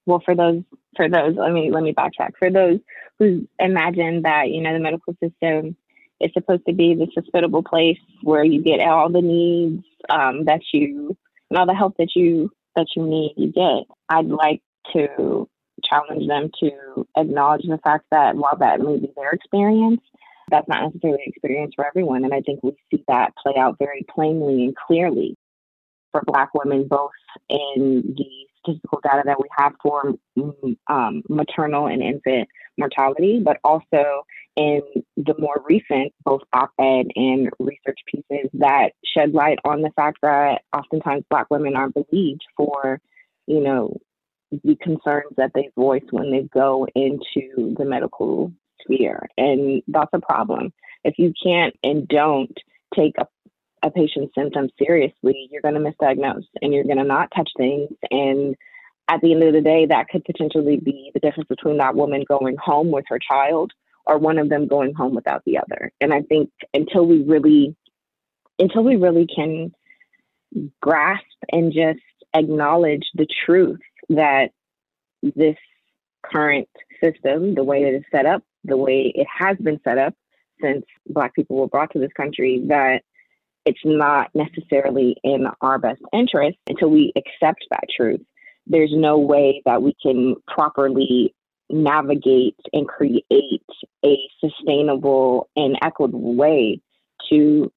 well, 0.04 0.22
for 0.24 0.34
those, 0.34 0.62
for 0.96 1.08
those, 1.08 1.36
let 1.36 1.52
me 1.52 1.70
let 1.70 1.82
me 1.82 1.94
backtrack. 1.94 2.32
For 2.38 2.50
those 2.50 2.78
who 3.18 3.48
imagine 3.58 4.22
that 4.22 4.50
you 4.50 4.60
know 4.60 4.72
the 4.72 4.80
medical 4.80 5.16
system 5.22 5.76
is 6.20 6.30
supposed 6.34 6.66
to 6.66 6.74
be 6.74 6.94
this 6.94 7.08
hospitable 7.14 7.62
place 7.62 7.98
where 8.22 8.44
you 8.44 8.62
get 8.62 8.80
all 8.80 9.08
the 9.08 9.22
needs 9.22 9.84
um, 10.10 10.44
that 10.44 10.60
you 10.72 11.16
and 11.50 11.58
all 11.58 11.66
the 11.66 11.74
help 11.74 11.96
that 11.98 12.14
you 12.14 12.50
that 12.76 12.86
you 12.96 13.06
need, 13.06 13.34
you 13.36 13.52
get. 13.52 13.86
I'd 14.08 14.26
like 14.26 14.60
to 14.92 15.48
challenge 15.84 16.26
them 16.28 16.50
to 16.60 17.06
acknowledge 17.16 17.62
the 17.62 17.78
fact 17.82 18.04
that 18.10 18.36
while 18.36 18.56
that 18.56 18.80
may 18.80 18.98
be 18.98 19.12
their 19.16 19.32
experience, 19.32 20.00
that's 20.50 20.68
not 20.68 20.82
necessarily 20.84 21.24
experience 21.26 21.72
for 21.74 21.86
everyone. 21.86 22.24
And 22.24 22.34
I 22.34 22.40
think 22.40 22.62
we 22.62 22.76
see 22.90 23.04
that 23.08 23.34
play 23.42 23.54
out 23.56 23.78
very 23.78 24.04
plainly 24.14 24.64
and 24.64 24.76
clearly 24.76 25.36
for 26.10 26.22
Black 26.26 26.54
women, 26.54 26.86
both 26.86 27.10
in 27.48 28.14
the 28.16 28.46
statistical 28.60 29.00
data 29.02 29.22
that 29.24 29.40
we 29.40 29.48
have 29.56 29.72
for 29.82 30.14
um, 30.88 31.22
maternal 31.28 31.86
and 31.86 32.02
infant 32.02 32.48
mortality, 32.78 33.40
but 33.42 33.58
also 33.64 34.24
in 34.56 34.82
the 35.16 35.34
more 35.38 35.62
recent, 35.68 36.12
both 36.24 36.42
op 36.52 36.70
ed 36.78 37.06
and 37.16 37.50
research 37.58 37.98
pieces 38.06 38.50
that 38.54 38.90
shed 39.04 39.32
light 39.32 39.58
on 39.64 39.82
the 39.82 39.90
fact 39.96 40.18
that 40.22 40.62
oftentimes 40.76 41.24
Black 41.30 41.50
women 41.50 41.74
are 41.74 41.88
believed 41.88 42.44
for, 42.56 43.00
you 43.46 43.60
know, 43.60 43.96
the 44.64 44.76
concerns 44.76 45.32
that 45.36 45.52
they 45.54 45.70
voice 45.76 46.04
when 46.10 46.30
they 46.30 46.42
go 46.52 46.86
into 46.94 47.74
the 47.76 47.84
medical 47.84 48.52
sphere. 48.82 49.28
And 49.36 49.82
that's 49.88 50.10
a 50.12 50.20
problem. 50.20 50.72
If 51.04 51.14
you 51.18 51.32
can't 51.42 51.74
and 51.82 52.06
don't 52.06 52.56
take 52.94 53.14
a, 53.18 53.26
a 53.82 53.90
patient's 53.90 54.34
symptoms 54.34 54.70
seriously, 54.78 55.48
you're 55.50 55.62
going 55.62 55.74
to 55.74 55.80
misdiagnose 55.80 56.46
and 56.60 56.72
you're 56.72 56.84
going 56.84 56.98
to 56.98 57.04
not 57.04 57.32
touch 57.34 57.50
things. 57.56 57.90
And 58.10 58.54
at 59.08 59.20
the 59.20 59.32
end 59.32 59.42
of 59.42 59.52
the 59.52 59.60
day, 59.60 59.86
that 59.86 60.08
could 60.08 60.24
potentially 60.24 60.76
be 60.76 61.10
the 61.14 61.20
difference 61.20 61.48
between 61.48 61.78
that 61.78 61.94
woman 61.94 62.24
going 62.28 62.56
home 62.56 62.90
with 62.90 63.04
her 63.08 63.18
child 63.18 63.72
or 64.06 64.18
one 64.18 64.38
of 64.38 64.48
them 64.48 64.66
going 64.66 64.94
home 64.94 65.14
without 65.14 65.44
the 65.44 65.58
other. 65.58 65.92
And 66.00 66.12
I 66.12 66.22
think 66.22 66.50
until 66.74 67.06
we 67.06 67.22
really, 67.22 67.76
until 68.58 68.84
we 68.84 68.96
really 68.96 69.26
can 69.26 69.72
grasp 70.80 71.24
and 71.50 71.72
just 71.72 72.00
acknowledge 72.34 73.04
the 73.14 73.26
truth 73.44 73.80
that 74.08 74.50
this 75.22 75.56
current 76.24 76.68
system, 77.02 77.54
the 77.54 77.64
way 77.64 77.82
it's 77.82 78.06
set 78.10 78.26
up, 78.26 78.42
the 78.64 78.76
way 78.76 79.12
it 79.14 79.26
has 79.40 79.56
been 79.58 79.80
set 79.84 79.98
up 79.98 80.14
since 80.60 80.84
Black 81.08 81.34
people 81.34 81.56
were 81.56 81.68
brought 81.68 81.92
to 81.92 81.98
this 81.98 82.12
country, 82.16 82.62
that 82.68 83.02
it's 83.64 83.80
not 83.84 84.30
necessarily 84.34 85.16
in 85.22 85.46
our 85.60 85.78
best 85.78 86.00
interest 86.12 86.58
until 86.68 86.90
we 86.90 87.12
accept 87.16 87.64
that 87.70 87.84
truth. 87.94 88.20
There's 88.66 88.92
no 88.92 89.18
way 89.18 89.62
that 89.64 89.82
we 89.82 89.94
can 90.02 90.36
properly 90.46 91.34
navigate 91.70 92.56
and 92.72 92.86
create 92.86 93.24
a 94.04 94.16
sustainable 94.40 95.48
and 95.56 95.76
equitable 95.82 96.34
way 96.34 96.80
to 97.30 97.72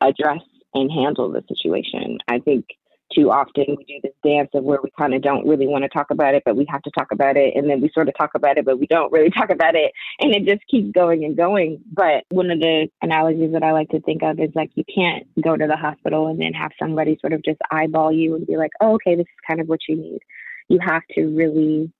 address 0.00 0.42
and 0.74 0.90
handle 0.90 1.30
the 1.30 1.42
situation. 1.48 2.18
I 2.28 2.38
think 2.38 2.64
too 3.14 3.30
often 3.30 3.64
we 3.76 3.84
do 3.84 4.00
this 4.02 4.12
dance 4.24 4.50
of 4.54 4.64
where 4.64 4.78
we 4.82 4.90
kind 4.98 5.14
of 5.14 5.22
don't 5.22 5.46
really 5.46 5.66
want 5.66 5.82
to 5.82 5.88
talk 5.88 6.10
about 6.10 6.34
it, 6.34 6.42
but 6.44 6.56
we 6.56 6.66
have 6.68 6.82
to 6.82 6.90
talk 6.90 7.12
about 7.12 7.36
it. 7.36 7.54
And 7.56 7.68
then 7.68 7.80
we 7.80 7.90
sort 7.92 8.08
of 8.08 8.16
talk 8.16 8.30
about 8.34 8.58
it, 8.58 8.64
but 8.64 8.78
we 8.78 8.86
don't 8.86 9.12
really 9.12 9.30
talk 9.38 9.50
about 9.50 9.74
it. 9.74 9.92
And 10.20 10.34
it 10.34 10.44
just 10.44 10.66
keeps 10.68 10.92
going 10.92 11.24
and 11.24 11.36
going. 11.36 11.80
But 11.92 12.24
one 12.30 12.50
of 12.50 12.60
the 12.60 12.88
analogies 13.02 13.52
that 13.52 13.62
I 13.62 13.72
like 13.72 13.88
to 13.90 14.00
think 14.00 14.22
of 14.22 14.38
is 14.38 14.50
like 14.54 14.70
you 14.74 14.84
can't 14.92 15.26
go 15.42 15.56
to 15.56 15.66
the 15.66 15.76
hospital 15.76 16.28
and 16.28 16.40
then 16.40 16.52
have 16.52 16.72
somebody 16.78 17.18
sort 17.20 17.32
of 17.32 17.42
just 17.42 17.60
eyeball 17.70 18.12
you 18.12 18.36
and 18.36 18.46
be 18.46 18.56
like, 18.56 18.72
oh, 18.80 18.94
okay, 18.94 19.14
this 19.16 19.22
is 19.22 19.46
kind 19.46 19.60
of 19.60 19.68
what 19.68 19.80
you 19.88 19.96
need. 19.96 20.20
You 20.68 20.78
have 20.80 21.02
to 21.14 21.26
really 21.36 21.92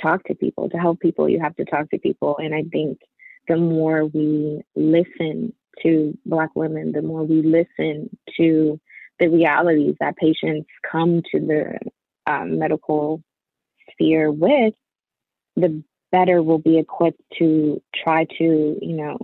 talk 0.00 0.24
to 0.24 0.34
people. 0.34 0.70
To 0.70 0.76
help 0.76 1.00
people, 1.00 1.28
you 1.28 1.40
have 1.40 1.56
to 1.56 1.64
talk 1.64 1.90
to 1.90 1.98
people. 1.98 2.38
And 2.38 2.54
I 2.54 2.62
think 2.70 3.00
the 3.48 3.56
more 3.56 4.06
we 4.06 4.62
listen 4.76 5.52
to 5.82 6.16
Black 6.26 6.50
women, 6.54 6.92
the 6.92 7.02
more 7.02 7.24
we 7.24 7.42
listen 7.42 8.16
to 8.36 8.80
the 9.18 9.28
realities 9.28 9.94
that 10.00 10.16
patients 10.16 10.68
come 10.90 11.22
to 11.32 11.40
the 11.40 11.78
um, 12.26 12.58
medical 12.58 13.22
sphere 13.92 14.30
with, 14.30 14.74
the 15.56 15.82
better 16.12 16.42
we'll 16.42 16.58
be 16.58 16.78
equipped 16.78 17.20
to 17.38 17.82
try 17.94 18.24
to, 18.38 18.78
you 18.80 18.96
know, 18.96 19.18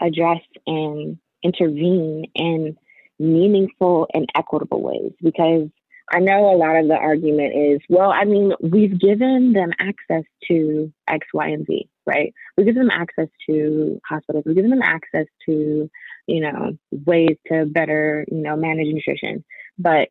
address 0.00 0.40
and 0.66 1.18
intervene 1.42 2.24
in 2.34 2.76
meaningful 3.18 4.06
and 4.14 4.28
equitable 4.34 4.82
ways. 4.82 5.12
Because 5.22 5.68
I 6.10 6.18
know 6.18 6.54
a 6.54 6.56
lot 6.56 6.76
of 6.76 6.88
the 6.88 6.94
argument 6.94 7.54
is, 7.56 7.80
well, 7.88 8.10
I 8.10 8.24
mean, 8.24 8.52
we've 8.60 8.98
given 8.98 9.52
them 9.52 9.70
access 9.78 10.24
to 10.48 10.92
X, 11.08 11.26
Y, 11.32 11.48
and 11.48 11.66
Z, 11.66 11.88
right? 12.06 12.34
We 12.56 12.64
give 12.64 12.74
them 12.74 12.90
access 12.90 13.28
to 13.48 14.00
hospitals. 14.08 14.44
We 14.46 14.54
give 14.54 14.68
them 14.68 14.82
access 14.82 15.26
to 15.46 15.90
you 16.26 16.40
know, 16.40 16.76
ways 16.90 17.36
to 17.48 17.66
better, 17.66 18.24
you 18.30 18.38
know, 18.38 18.56
manage 18.56 18.92
nutrition. 18.92 19.44
But 19.78 20.08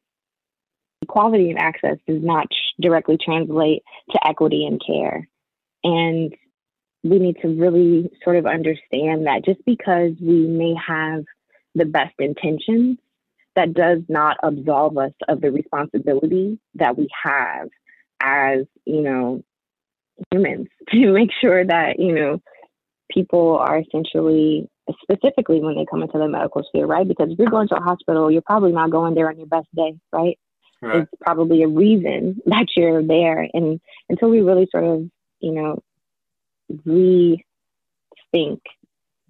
quality 1.07 1.51
of 1.51 1.57
access 1.57 1.97
does 2.07 2.23
not 2.23 2.47
directly 2.79 3.17
translate 3.23 3.83
to 4.11 4.27
equity 4.27 4.65
in 4.65 4.79
care. 4.79 5.27
And 5.83 6.33
we 7.03 7.19
need 7.19 7.37
to 7.41 7.47
really 7.47 8.11
sort 8.23 8.35
of 8.35 8.45
understand 8.45 9.25
that 9.25 9.43
just 9.43 9.63
because 9.65 10.11
we 10.21 10.47
may 10.47 10.75
have 10.87 11.23
the 11.73 11.85
best 11.85 12.13
intentions, 12.19 12.97
that 13.55 13.73
does 13.73 13.99
not 14.07 14.37
absolve 14.43 14.97
us 14.97 15.11
of 15.27 15.41
the 15.41 15.51
responsibility 15.51 16.59
that 16.75 16.97
we 16.97 17.07
have 17.23 17.67
as, 18.21 18.65
you 18.85 19.01
know, 19.01 19.43
humans 20.31 20.67
to 20.89 21.11
make 21.11 21.31
sure 21.41 21.65
that, 21.65 21.99
you 21.99 22.13
know, 22.13 22.41
people 23.11 23.57
are 23.57 23.79
essentially 23.79 24.69
specifically 25.01 25.59
when 25.59 25.75
they 25.75 25.85
come 25.89 26.01
into 26.01 26.17
the 26.17 26.27
medical 26.27 26.63
sphere, 26.63 26.85
right? 26.85 27.07
Because 27.07 27.29
if 27.31 27.39
you're 27.39 27.49
going 27.49 27.67
to 27.69 27.77
a 27.77 27.81
hospital, 27.81 28.31
you're 28.31 28.41
probably 28.41 28.71
not 28.71 28.91
going 28.91 29.15
there 29.15 29.29
on 29.29 29.37
your 29.37 29.47
best 29.47 29.67
day, 29.75 29.95
right? 30.11 30.37
right. 30.81 31.03
It's 31.03 31.11
probably 31.21 31.63
a 31.63 31.67
reason 31.67 32.41
that 32.45 32.67
you're 32.75 33.03
there. 33.03 33.47
And 33.53 33.79
until 34.09 34.29
we 34.29 34.41
really 34.41 34.67
sort 34.71 34.83
of, 34.83 35.09
you 35.39 35.53
know, 35.53 35.79
rethink 36.85 37.41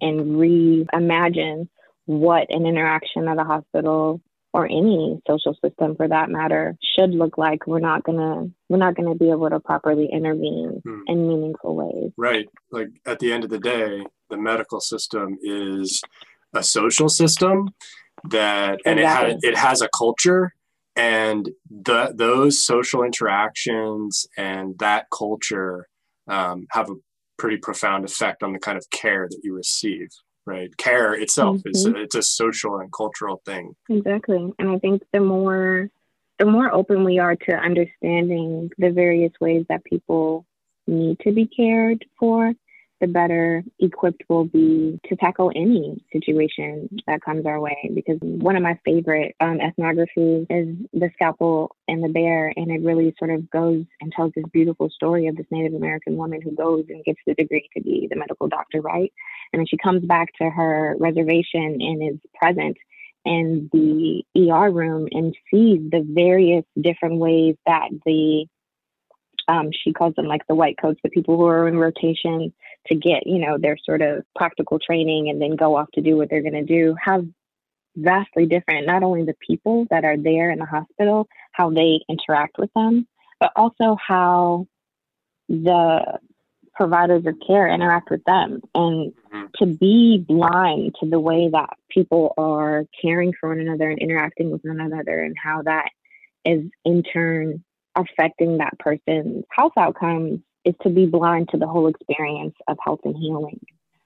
and 0.00 0.36
reimagine 0.36 1.68
what 2.06 2.46
an 2.50 2.66
interaction 2.66 3.28
at 3.28 3.38
a 3.38 3.44
hospital 3.44 4.20
or 4.52 4.66
any 4.66 5.20
social 5.26 5.56
system 5.64 5.96
for 5.96 6.06
that 6.08 6.28
matter 6.28 6.76
should 6.94 7.10
look 7.10 7.38
like 7.38 7.66
we're 7.66 7.80
not 7.80 8.02
gonna 8.04 8.50
we're 8.68 8.76
not 8.76 8.94
gonna 8.94 9.14
be 9.14 9.30
able 9.30 9.48
to 9.48 9.60
properly 9.60 10.08
intervene 10.12 10.82
hmm. 10.84 11.00
in 11.06 11.26
meaningful 11.26 11.74
ways 11.74 12.12
right 12.16 12.48
like 12.70 12.88
at 13.06 13.18
the 13.18 13.32
end 13.32 13.44
of 13.44 13.50
the 13.50 13.58
day 13.58 14.04
the 14.32 14.38
medical 14.38 14.80
system 14.80 15.38
is 15.42 16.02
a 16.54 16.62
social 16.62 17.08
system 17.08 17.68
that 18.30 18.78
and 18.86 18.98
exactly. 18.98 19.30
it, 19.30 19.34
ha- 19.34 19.38
it 19.42 19.56
has 19.56 19.82
a 19.82 19.88
culture 19.96 20.54
and 20.96 21.50
the 21.70 22.12
those 22.14 22.64
social 22.64 23.02
interactions 23.02 24.26
and 24.36 24.78
that 24.78 25.06
culture 25.16 25.86
um, 26.28 26.66
have 26.70 26.90
a 26.90 26.94
pretty 27.38 27.58
profound 27.58 28.04
effect 28.04 28.42
on 28.42 28.52
the 28.52 28.58
kind 28.58 28.78
of 28.78 28.88
care 28.90 29.28
that 29.28 29.40
you 29.42 29.54
receive 29.54 30.08
right 30.46 30.74
care 30.76 31.12
itself 31.14 31.58
mm-hmm. 31.58 31.70
is 31.70 31.86
a, 31.86 31.96
it's 31.96 32.14
a 32.14 32.22
social 32.22 32.78
and 32.78 32.90
cultural 32.92 33.42
thing 33.44 33.74
exactly 33.90 34.52
and 34.58 34.70
i 34.70 34.78
think 34.78 35.02
the 35.12 35.20
more 35.20 35.88
the 36.38 36.46
more 36.46 36.72
open 36.72 37.04
we 37.04 37.18
are 37.18 37.36
to 37.36 37.52
understanding 37.52 38.70
the 38.78 38.90
various 38.90 39.32
ways 39.40 39.64
that 39.68 39.84
people 39.84 40.44
need 40.86 41.18
to 41.20 41.32
be 41.32 41.46
cared 41.46 42.04
for 42.18 42.52
the 43.02 43.08
better 43.08 43.64
equipped 43.80 44.22
we'll 44.28 44.44
be 44.44 44.98
to 45.08 45.16
tackle 45.16 45.50
any 45.56 46.02
situation 46.12 46.88
that 47.08 47.20
comes 47.20 47.44
our 47.44 47.60
way. 47.60 47.90
Because 47.92 48.18
one 48.20 48.56
of 48.56 48.62
my 48.62 48.78
favorite 48.84 49.34
um, 49.40 49.58
ethnographies 49.58 50.46
is 50.48 50.76
The 50.92 51.10
Scalpel 51.14 51.76
and 51.88 52.02
the 52.02 52.08
Bear, 52.08 52.52
and 52.54 52.70
it 52.70 52.80
really 52.82 53.12
sort 53.18 53.32
of 53.32 53.50
goes 53.50 53.84
and 54.00 54.12
tells 54.12 54.32
this 54.36 54.44
beautiful 54.52 54.88
story 54.88 55.26
of 55.26 55.36
this 55.36 55.46
Native 55.50 55.74
American 55.74 56.16
woman 56.16 56.40
who 56.40 56.52
goes 56.52 56.84
and 56.88 57.04
gets 57.04 57.18
the 57.26 57.34
degree 57.34 57.68
to 57.76 57.82
be 57.82 58.06
the 58.08 58.16
medical 58.16 58.46
doctor, 58.46 58.80
right? 58.80 59.12
And 59.52 59.58
then 59.58 59.66
she 59.66 59.76
comes 59.76 60.04
back 60.04 60.28
to 60.40 60.48
her 60.48 60.94
reservation 61.00 61.78
and 61.80 62.14
is 62.14 62.20
present 62.40 62.76
in 63.24 63.68
the 63.72 64.24
ER 64.36 64.70
room 64.70 65.08
and 65.10 65.36
sees 65.50 65.80
the 65.90 66.06
various 66.08 66.64
different 66.80 67.16
ways 67.16 67.56
that 67.66 67.88
the 68.06 68.46
um, 69.48 69.70
she 69.72 69.92
calls 69.92 70.14
them 70.14 70.26
like 70.26 70.46
the 70.46 70.54
white 70.54 70.76
coats, 70.80 71.00
the 71.02 71.10
people 71.10 71.36
who 71.36 71.46
are 71.46 71.66
in 71.66 71.76
rotation 71.76 72.52
to 72.88 72.94
get, 72.94 73.26
you 73.26 73.38
know, 73.38 73.58
their 73.58 73.76
sort 73.84 74.02
of 74.02 74.24
practical 74.34 74.78
training 74.78 75.28
and 75.28 75.40
then 75.40 75.56
go 75.56 75.76
off 75.76 75.90
to 75.94 76.00
do 76.00 76.16
what 76.16 76.28
they're 76.30 76.42
going 76.42 76.52
to 76.54 76.64
do, 76.64 76.94
have 77.02 77.24
vastly 77.96 78.46
different, 78.46 78.86
not 78.86 79.02
only 79.02 79.24
the 79.24 79.36
people 79.46 79.86
that 79.90 80.04
are 80.04 80.16
there 80.16 80.50
in 80.50 80.58
the 80.58 80.64
hospital, 80.64 81.28
how 81.52 81.70
they 81.70 82.00
interact 82.08 82.58
with 82.58 82.70
them, 82.74 83.06
but 83.38 83.52
also 83.56 83.96
how 84.04 84.66
the 85.48 86.18
providers 86.74 87.24
of 87.26 87.34
care 87.46 87.68
interact 87.68 88.10
with 88.10 88.24
them 88.24 88.60
and 88.74 89.12
mm-hmm. 89.12 89.44
to 89.58 89.66
be 89.66 90.24
blind 90.26 90.94
to 90.98 91.08
the 91.08 91.20
way 91.20 91.50
that 91.52 91.70
people 91.90 92.32
are 92.38 92.84
caring 93.00 93.32
for 93.38 93.50
one 93.50 93.60
another 93.60 93.90
and 93.90 93.98
interacting 93.98 94.50
with 94.50 94.62
one 94.64 94.80
another 94.80 95.22
and 95.22 95.36
how 95.42 95.62
that 95.62 95.90
is 96.44 96.64
in 96.84 97.02
turn 97.02 97.62
affecting 97.94 98.58
that 98.58 98.78
person's 98.78 99.44
health 99.50 99.74
outcomes 99.76 100.40
is 100.64 100.74
to 100.82 100.90
be 100.90 101.06
blind 101.06 101.48
to 101.50 101.56
the 101.56 101.66
whole 101.66 101.88
experience 101.88 102.54
of 102.68 102.76
health 102.84 103.00
and 103.04 103.16
healing. 103.16 103.60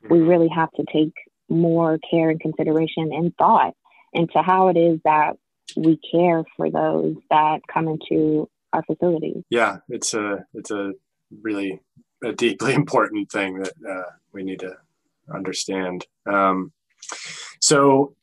Mm-hmm. 0.05 0.15
We 0.15 0.21
really 0.21 0.49
have 0.49 0.71
to 0.73 0.85
take 0.93 1.13
more 1.49 1.99
care 2.11 2.31
and 2.31 2.41
consideration 2.41 3.11
and 3.13 3.35
thought 3.37 3.75
into 4.13 4.43
how 4.43 4.69
it 4.69 4.77
is 4.77 4.99
that 5.05 5.37
we 5.77 5.99
care 6.11 6.45
for 6.57 6.71
those 6.71 7.17
that 7.31 7.61
come 7.73 7.89
into 7.89 8.49
our 8.73 8.83
facilities. 8.83 9.43
Yeah, 9.51 9.79
it's 9.89 10.15
a 10.15 10.45
it's 10.55 10.71
a 10.71 10.93
really 11.43 11.81
a 12.25 12.33
deeply 12.33 12.75
important 12.83 13.31
thing 13.31 13.61
that 13.61 13.73
uh, 13.89 14.11
we 14.33 14.43
need 14.43 14.61
to 14.61 14.77
understand. 15.33 16.07
Um, 16.27 16.73
so 17.61 18.16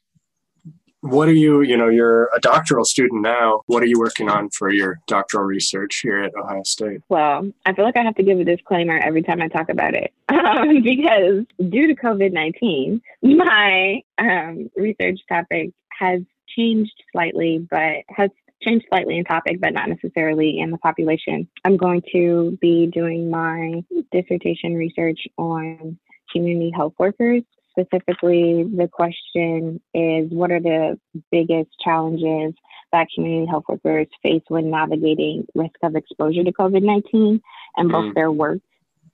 what 1.04 1.28
are 1.28 1.34
you 1.34 1.62
you 1.62 1.76
know 1.76 1.90
you're 1.90 2.30
a 2.34 2.40
doctoral 2.40 2.86
student 2.86 3.22
now. 3.22 3.62
What 3.68 3.84
are 3.84 3.88
you 3.88 4.00
working 4.00 4.30
on 4.30 4.50
for 4.50 4.72
your 4.72 5.00
doctoral 5.06 5.44
research 5.44 6.00
here 6.02 6.24
at 6.24 6.34
ohio 6.36 6.64
state? 6.64 7.02
Well 7.10 7.52
i 7.66 7.74
feel 7.74 7.86
like 7.86 7.98
i 7.98 8.04
have 8.04 8.16
to 8.16 8.24
give 8.24 8.40
a 8.40 8.46
disclaimer 8.46 8.98
every 8.98 9.22
time 9.22 9.42
i 9.42 9.48
talk 9.48 9.70
about 9.70 9.94
it. 9.94 10.12
Um, 10.34 10.84
because 10.84 11.46
due 11.70 11.88
to 11.88 11.96
covid-19 11.96 13.02
my 13.22 14.02
um, 14.18 14.70
research 14.76 15.20
topic 15.30 15.72
has 15.98 16.22
changed 16.56 16.92
slightly 17.12 17.66
but 17.70 18.04
has 18.10 18.30
changed 18.62 18.86
slightly 18.90 19.18
in 19.18 19.24
topic 19.26 19.62
but 19.62 19.74
not 19.74 19.90
necessarily 19.90 20.60
in 20.60 20.72
the 20.72 20.78
population. 20.78 21.48
I'm 21.66 21.78
going 21.78 22.02
to 22.14 22.58
be 22.62 22.88
doing 22.88 23.30
my 23.30 23.84
dissertation 24.12 24.76
research 24.76 25.20
on 25.38 25.98
community 26.32 26.72
health 26.76 26.94
workers. 26.98 27.44
Specifically, 27.78 28.64
the 28.64 28.88
question 28.92 29.82
is 29.94 30.30
what 30.32 30.52
are 30.52 30.60
the 30.60 31.00
biggest 31.32 31.72
challenges 31.84 32.54
that 32.92 33.08
community 33.16 33.50
health 33.50 33.64
workers 33.68 34.08
face 34.22 34.44
when 34.48 34.70
navigating 34.70 35.48
risk 35.56 35.76
of 35.82 35.96
exposure 35.96 36.44
to 36.44 36.52
COVID 36.52 36.84
19 36.84 37.42
and 37.78 37.92
both 37.92 38.06
mm. 38.06 38.14
their 38.14 38.32
work 38.32 38.60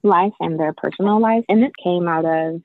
life 0.04 0.34
and 0.42 0.60
their 0.60 0.74
personal 0.74 1.22
life? 1.22 1.46
And 1.48 1.64
this 1.64 1.72
came 1.82 2.08
out 2.08 2.26
of 2.26 2.62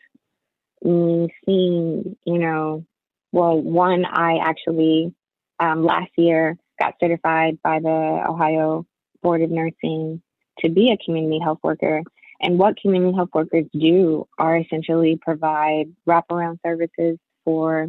me 0.83 1.29
seeing, 1.47 2.17
you 2.25 2.39
know, 2.39 2.85
well, 3.31 3.61
one, 3.61 4.05
I 4.05 4.39
actually 4.39 5.15
um, 5.61 5.85
last 5.85 6.11
year 6.17 6.57
got 6.81 6.95
certified 7.01 7.59
by 7.63 7.81
the 7.81 8.25
Ohio 8.29 8.87
Board 9.23 9.43
of 9.43 9.51
Nursing 9.51 10.23
to 10.61 10.69
be 10.69 10.91
a 10.91 11.05
community 11.05 11.41
health 11.43 11.59
worker. 11.63 12.03
And 12.45 12.59
what 12.59 12.77
community 12.77 13.17
health 13.17 13.31
workers 13.33 13.65
do 13.73 14.29
are 14.39 14.59
essentially 14.59 15.19
provide 15.21 15.87
wraparound 16.07 16.59
services 16.65 17.19
for 17.43 17.89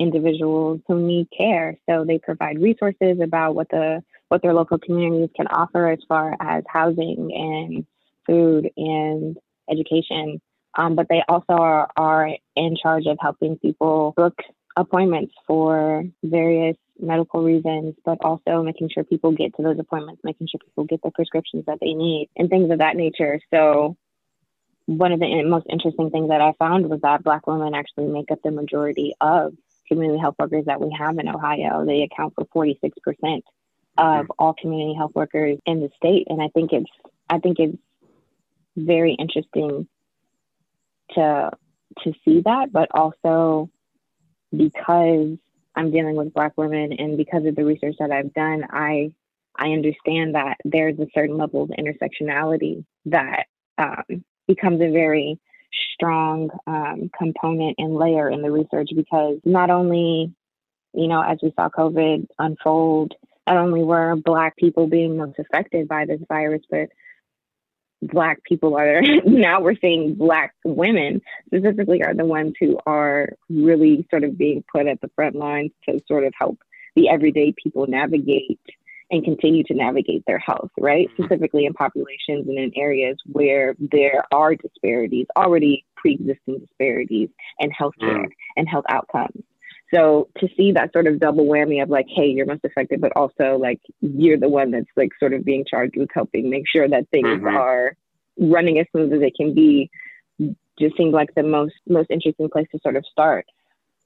individuals 0.00 0.80
who 0.88 1.00
need 1.00 1.28
care. 1.36 1.78
So 1.88 2.04
they 2.04 2.18
provide 2.18 2.60
resources 2.60 3.20
about 3.22 3.54
what 3.54 3.68
the 3.70 4.02
what 4.28 4.42
their 4.42 4.52
local 4.52 4.78
communities 4.78 5.28
can 5.36 5.46
offer 5.46 5.92
as 5.92 6.00
far 6.08 6.34
as 6.40 6.64
housing 6.68 7.30
and 7.32 7.86
food 8.26 8.68
and 8.76 9.36
education. 9.70 10.40
Um, 10.76 10.96
but 10.96 11.06
they 11.08 11.22
also 11.28 11.52
are, 11.52 11.88
are 11.96 12.30
in 12.56 12.76
charge 12.82 13.06
of 13.06 13.18
helping 13.20 13.58
people 13.58 14.12
book 14.16 14.34
appointments 14.76 15.34
for 15.46 16.04
various 16.24 16.76
medical 16.98 17.42
reasons, 17.42 17.94
but 18.04 18.18
also 18.22 18.62
making 18.62 18.90
sure 18.90 19.04
people 19.04 19.32
get 19.32 19.54
to 19.56 19.62
those 19.62 19.78
appointments, 19.78 20.22
making 20.24 20.48
sure 20.48 20.60
people 20.64 20.84
get 20.84 21.02
the 21.02 21.10
prescriptions 21.10 21.64
that 21.66 21.78
they 21.80 21.94
need, 21.94 22.28
and 22.36 22.48
things 22.48 22.70
of 22.70 22.78
that 22.78 22.96
nature. 22.96 23.40
So, 23.52 23.96
one 24.86 25.12
of 25.12 25.20
the 25.20 25.42
most 25.44 25.66
interesting 25.70 26.10
things 26.10 26.28
that 26.28 26.40
I 26.40 26.52
found 26.58 26.88
was 26.88 27.00
that 27.02 27.22
Black 27.22 27.46
women 27.46 27.74
actually 27.74 28.08
make 28.08 28.30
up 28.30 28.40
the 28.42 28.50
majority 28.50 29.14
of 29.20 29.54
community 29.88 30.18
health 30.18 30.34
workers 30.38 30.64
that 30.66 30.80
we 30.80 30.94
have 30.98 31.18
in 31.18 31.28
Ohio. 31.28 31.84
They 31.84 32.02
account 32.02 32.34
for 32.34 32.44
46% 32.46 32.82
of 32.82 33.42
mm-hmm. 33.98 34.26
all 34.38 34.54
community 34.54 34.94
health 34.94 35.12
workers 35.14 35.58
in 35.66 35.80
the 35.80 35.90
state, 35.96 36.26
and 36.28 36.42
I 36.42 36.48
think 36.48 36.72
it's 36.72 36.90
I 37.28 37.38
think 37.38 37.58
it's 37.58 37.78
very 38.76 39.14
interesting 39.14 39.86
to 41.14 41.50
to 42.02 42.12
see 42.24 42.40
that, 42.42 42.72
but 42.72 42.88
also 42.92 43.70
because 44.54 45.36
I'm 45.74 45.90
dealing 45.90 46.16
with 46.16 46.34
Black 46.34 46.52
women 46.56 46.92
and 46.92 47.16
because 47.16 47.44
of 47.46 47.56
the 47.56 47.64
research 47.64 47.96
that 47.98 48.10
I've 48.10 48.32
done, 48.34 48.64
I 48.70 49.12
I 49.56 49.68
understand 49.68 50.34
that 50.34 50.56
there's 50.64 50.98
a 50.98 51.06
certain 51.14 51.36
level 51.36 51.62
of 51.62 51.70
intersectionality 51.70 52.84
that 53.06 53.44
um, 53.78 54.24
becomes 54.46 54.80
a 54.80 54.90
very 54.90 55.38
strong 55.94 56.50
um, 56.66 57.10
component 57.16 57.76
and 57.78 57.96
layer 57.96 58.30
in 58.30 58.42
the 58.42 58.50
research 58.50 58.90
because 58.94 59.38
not 59.44 59.70
only, 59.70 60.32
you 60.94 61.08
know, 61.08 61.22
as 61.22 61.38
we 61.42 61.52
saw 61.56 61.68
COVID 61.68 62.26
unfold, 62.38 63.14
not 63.46 63.56
only 63.56 63.82
were 63.82 64.16
Black 64.16 64.56
people 64.56 64.86
being 64.86 65.16
most 65.16 65.38
affected 65.38 65.88
by 65.88 66.06
this 66.06 66.20
virus, 66.28 66.62
but 66.70 66.88
black 68.02 68.42
people 68.44 68.76
are 68.76 69.00
now 69.26 69.60
we're 69.60 69.76
seeing 69.80 70.14
black 70.14 70.54
women 70.64 71.20
specifically 71.46 72.02
are 72.02 72.14
the 72.14 72.24
ones 72.24 72.54
who 72.58 72.78
are 72.86 73.30
really 73.48 74.06
sort 74.10 74.24
of 74.24 74.36
being 74.36 74.64
put 74.72 74.86
at 74.86 75.00
the 75.00 75.10
front 75.14 75.36
lines 75.36 75.70
to 75.88 76.00
sort 76.08 76.24
of 76.24 76.32
help 76.38 76.58
the 76.96 77.08
everyday 77.08 77.54
people 77.62 77.86
navigate 77.86 78.60
and 79.10 79.24
continue 79.24 79.62
to 79.62 79.74
navigate 79.74 80.24
their 80.26 80.38
health, 80.38 80.70
right? 80.78 81.08
Mm-hmm. 81.10 81.24
Specifically 81.24 81.66
in 81.66 81.74
populations 81.74 82.48
and 82.48 82.58
in 82.58 82.72
areas 82.76 83.18
where 83.30 83.76
there 83.78 84.24
are 84.32 84.54
disparities, 84.54 85.26
already 85.36 85.84
pre 85.96 86.14
existing 86.14 86.60
disparities 86.60 87.28
in 87.58 87.70
healthcare 87.70 88.24
mm. 88.24 88.30
and 88.56 88.68
health 88.68 88.86
outcomes. 88.88 89.42
So 89.92 90.28
to 90.38 90.48
see 90.56 90.72
that 90.72 90.92
sort 90.92 91.06
of 91.06 91.20
double 91.20 91.44
whammy 91.44 91.82
of 91.82 91.90
like, 91.90 92.06
hey, 92.08 92.26
you're 92.26 92.46
most 92.46 92.64
affected, 92.64 93.00
but 93.00 93.12
also 93.14 93.58
like 93.60 93.80
you're 94.00 94.38
the 94.38 94.48
one 94.48 94.70
that's 94.70 94.86
like 94.96 95.10
sort 95.18 95.34
of 95.34 95.44
being 95.44 95.64
charged 95.68 95.96
with 95.96 96.08
helping 96.14 96.48
make 96.48 96.64
sure 96.66 96.88
that 96.88 97.08
things 97.10 97.28
mm-hmm. 97.28 97.46
are 97.46 97.96
running 98.38 98.78
as 98.78 98.86
smooth 98.90 99.12
as 99.12 99.20
they 99.20 99.30
can 99.30 99.54
be, 99.54 99.90
just 100.78 100.96
seemed 100.96 101.12
like 101.12 101.34
the 101.34 101.42
most 101.42 101.74
most 101.86 102.10
interesting 102.10 102.48
place 102.48 102.66
to 102.72 102.78
sort 102.82 102.96
of 102.96 103.04
start. 103.10 103.44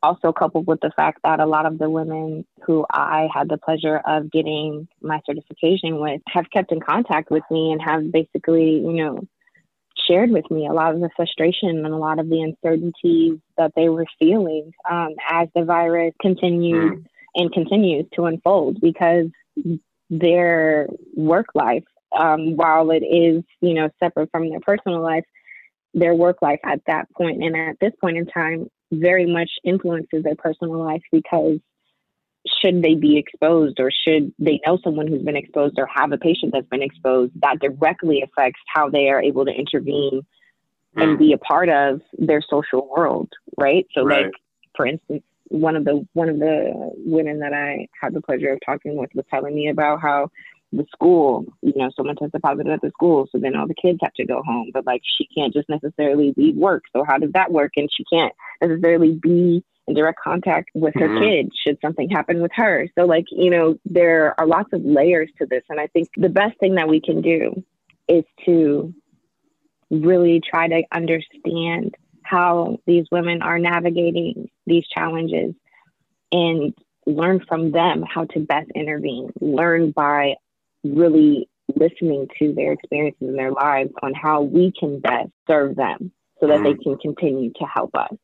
Also 0.03 0.33
coupled 0.33 0.67
with 0.67 0.81
the 0.81 0.91
fact 0.95 1.21
that 1.25 1.41
a 1.41 1.47
lot 1.47 1.67
of 1.67 1.79
the 1.79 1.89
women 1.89 2.45
who 2.65 2.85
I 2.91 3.29
had 3.33 3.49
the 3.49 3.57
pleasure 3.57 3.99
of 4.07 4.31
getting 4.31 4.89
my 5.01 5.21
certification 5.25 6.01
with 6.01 6.21
have 6.27 6.51
kept 6.51 6.73
in 6.73 6.81
contact 6.81 7.31
with 7.31 7.45
me 7.51 7.73
and 7.73 7.81
have 7.81 8.13
basically, 8.13 8.73
you 8.73 8.93
know, 8.93 9.27
shared 10.07 10.31
with 10.31 10.51
me 10.51 10.67
a 10.67 10.73
lot 10.73 10.95
of 10.95 11.01
the 11.01 11.11
frustration 11.17 11.85
and 11.85 11.87
a 11.87 11.97
lot 11.97 12.19
of 12.19 12.29
the 12.29 12.41
uncertainties 12.41 13.39
that 13.57 13.73
they 13.77 13.89
were 13.89 14.07
feeling 14.19 14.73
um, 14.89 15.11
as 15.31 15.49
the 15.55 15.65
virus 15.65 16.15
continued 16.21 16.93
mm. 16.93 17.05
and 17.35 17.53
continues 17.53 18.07
to 18.15 18.25
unfold 18.25 18.79
because 18.81 19.27
their 20.11 20.89
work 21.15 21.47
life, 21.55 21.85
um, 22.17 22.57
while 22.57 22.91
it 22.91 23.03
is, 23.03 23.43
you 23.61 23.75
know, 23.75 23.89
separate 24.03 24.31
from 24.31 24.49
their 24.49 24.61
personal 24.61 25.03
life, 25.03 25.25
their 25.95 26.15
work 26.15 26.43
life 26.43 26.61
at 26.65 26.81
that 26.87 27.11
point 27.13 27.43
and 27.43 27.57
at 27.57 27.77
this 27.81 27.93
point 28.01 28.17
in 28.17 28.27
time 28.27 28.69
very 28.93 29.27
much 29.27 29.51
influences 29.65 30.23
their 30.23 30.37
personal 30.37 30.79
life 30.79 31.03
because 31.11 31.59
should 32.61 32.83
they 32.83 32.95
be 32.95 33.19
exposed 33.19 33.79
or 33.81 33.91
should 33.91 34.33
they 34.39 34.61
know 34.67 34.79
someone 34.83 35.07
who's 35.07 35.23
been 35.23 35.37
exposed 35.37 35.79
or 35.79 35.89
have 35.95 36.13
a 36.13 36.19
patient 36.19 36.53
that's 36.53 36.69
been 36.69 36.83
exposed, 36.83 37.33
that 37.41 37.59
directly 37.61 38.23
affects 38.23 38.61
how 38.73 38.89
they 38.89 39.09
are 39.09 39.23
able 39.23 39.45
to 39.45 39.53
intervene 39.53 40.23
mm. 40.97 41.03
and 41.03 41.19
be 41.19 41.33
a 41.33 41.39
part 41.39 41.69
of 41.69 42.01
their 42.19 42.43
social 42.43 42.89
world, 42.89 43.29
right? 43.57 43.87
So 43.95 44.05
right. 44.05 44.27
like 44.27 44.35
for 44.77 44.87
instance, 44.87 45.23
one 45.49 45.77
of 45.77 45.85
the 45.85 46.07
one 46.13 46.29
of 46.29 46.39
the 46.39 46.93
women 46.97 47.41
that 47.41 47.53
I 47.53 47.89
had 48.01 48.15
the 48.15 48.21
pleasure 48.21 48.53
of 48.53 48.59
talking 48.65 48.97
with 48.97 49.11
was 49.15 49.25
telling 49.31 49.55
me 49.55 49.69
about 49.69 50.01
how 50.01 50.31
the 50.73 50.85
school, 50.93 51.45
you 51.63 51.73
know, 51.77 51.91
someone 51.97 52.17
tested 52.17 52.43
positive 52.43 52.73
at 52.73 52.81
the 52.83 52.91
school, 52.91 53.29
so 53.31 53.39
then 53.39 53.55
all 53.55 53.69
the 53.69 53.75
kids 53.75 53.99
have 54.03 54.13
to 54.15 54.27
go 54.27 54.43
home. 54.43 54.71
But 54.73 54.87
like 54.87 55.03
she 55.17 55.27
can't 55.37 55.53
just 55.53 55.69
necessarily 55.69 56.35
leave 56.37 56.57
work. 56.57 56.85
So 56.93 57.05
how 57.07 57.19
does 57.19 57.33
that 57.33 57.53
work? 57.53 57.73
And 57.77 57.89
she 57.97 58.05
can't 58.13 58.33
necessarily 58.61 59.19
be 59.23 59.65
in 59.87 59.95
direct 59.95 60.19
contact 60.21 60.71
with 60.75 60.95
her 60.95 61.09
mm-hmm. 61.09 61.23
kids 61.23 61.51
should 61.65 61.79
something 61.81 62.09
happen 62.11 62.41
with 62.41 62.51
her. 62.55 62.89
So, 62.99 63.05
like, 63.07 63.27
you 63.31 63.51
know, 63.51 63.79
there 63.85 64.39
are 64.39 64.47
lots 64.47 64.73
of 64.73 64.85
layers 64.85 65.31
to 65.39 65.47
this. 65.47 65.63
And 65.69 65.81
I 65.81 65.87
think 65.89 66.09
the 66.17 66.29
best 66.29 66.59
thing 66.59 66.75
that 66.75 66.89
we 66.89 67.01
can 67.01 67.21
do 67.21 67.63
is 68.09 68.25
to 68.45 68.93
really 69.91 70.41
try 70.49 70.69
to 70.69 70.83
understand 70.93 71.95
how 72.23 72.79
these 72.87 73.07
women 73.13 73.43
are 73.43 73.59
navigating 73.59 74.51
these 74.67 74.85
challenges 74.89 75.55
and 76.33 76.75
learn 77.07 77.41
from 77.47 77.71
them 77.71 78.03
how 78.03 78.25
to 78.25 78.41
best 78.41 78.69
intervene, 78.75 79.31
learn 79.41 79.93
by 79.93 80.35
really 80.83 81.49
listening 81.75 82.27
to 82.39 82.53
their 82.53 82.73
experiences 82.73 83.29
in 83.29 83.37
their 83.37 83.53
lives 83.53 83.91
on 84.03 84.13
how 84.15 84.43
we 84.43 84.73
can 84.79 84.99
best 84.99 85.31
serve 85.47 85.77
them 85.77 86.11
so 86.41 86.49
that 86.49 86.59
mm-hmm. 86.59 86.65
they 86.65 86.75
can 86.75 86.97
continue 86.99 87.53
to 87.53 87.65
help 87.65 87.95
us 87.95 88.17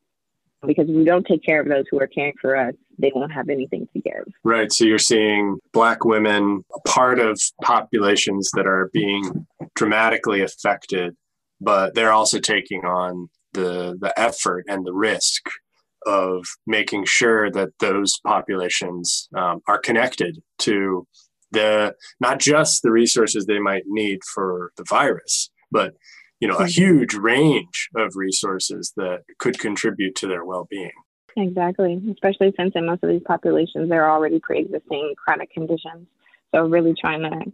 because 0.66 0.88
if 0.88 0.94
we 0.94 1.04
don't 1.04 1.26
take 1.26 1.44
care 1.44 1.60
of 1.60 1.68
those 1.68 1.84
who 1.90 2.00
are 2.00 2.06
caring 2.06 2.34
for 2.40 2.56
us, 2.56 2.74
they 2.98 3.10
won't 3.14 3.32
have 3.32 3.48
anything 3.48 3.88
to 3.92 4.00
give. 4.00 4.24
Right. 4.44 4.72
So 4.72 4.84
you're 4.84 4.98
seeing 4.98 5.58
Black 5.72 6.04
women 6.04 6.64
part 6.86 7.18
of 7.18 7.40
populations 7.62 8.50
that 8.54 8.66
are 8.66 8.90
being 8.92 9.46
dramatically 9.74 10.42
affected, 10.42 11.16
but 11.60 11.94
they're 11.94 12.12
also 12.12 12.38
taking 12.38 12.84
on 12.84 13.28
the 13.52 13.98
the 14.00 14.18
effort 14.18 14.64
and 14.68 14.86
the 14.86 14.94
risk 14.94 15.42
of 16.06 16.44
making 16.66 17.04
sure 17.04 17.50
that 17.50 17.68
those 17.78 18.18
populations 18.26 19.28
um, 19.36 19.60
are 19.68 19.78
connected 19.78 20.42
to 20.58 21.06
the 21.52 21.94
not 22.18 22.40
just 22.40 22.82
the 22.82 22.90
resources 22.90 23.46
they 23.46 23.58
might 23.58 23.84
need 23.86 24.20
for 24.34 24.72
the 24.76 24.84
virus, 24.88 25.50
but 25.70 25.94
you 26.42 26.48
know 26.48 26.56
a 26.56 26.66
huge 26.66 27.14
range 27.14 27.88
of 27.94 28.16
resources 28.16 28.92
that 28.96 29.20
could 29.38 29.60
contribute 29.60 30.16
to 30.16 30.26
their 30.26 30.44
well-being. 30.44 30.90
Exactly. 31.36 32.02
Especially 32.10 32.52
since 32.58 32.72
in 32.74 32.84
most 32.84 33.04
of 33.04 33.10
these 33.10 33.22
populations 33.24 33.88
there 33.88 34.04
are 34.04 34.10
already 34.10 34.40
pre-existing 34.40 35.14
chronic 35.16 35.52
conditions. 35.52 36.08
So 36.52 36.66
really 36.66 36.94
trying 37.00 37.22
to 37.22 37.52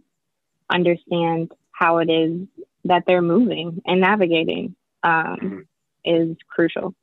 understand 0.71 1.51
how 1.71 1.99
it 1.99 2.09
is 2.09 2.47
that 2.85 3.03
they're 3.05 3.21
moving 3.21 3.79
and 3.85 4.01
navigating 4.01 4.75
um, 5.03 5.37
mm-hmm. 5.39 5.59
is 6.03 6.35
crucial. 6.47 6.95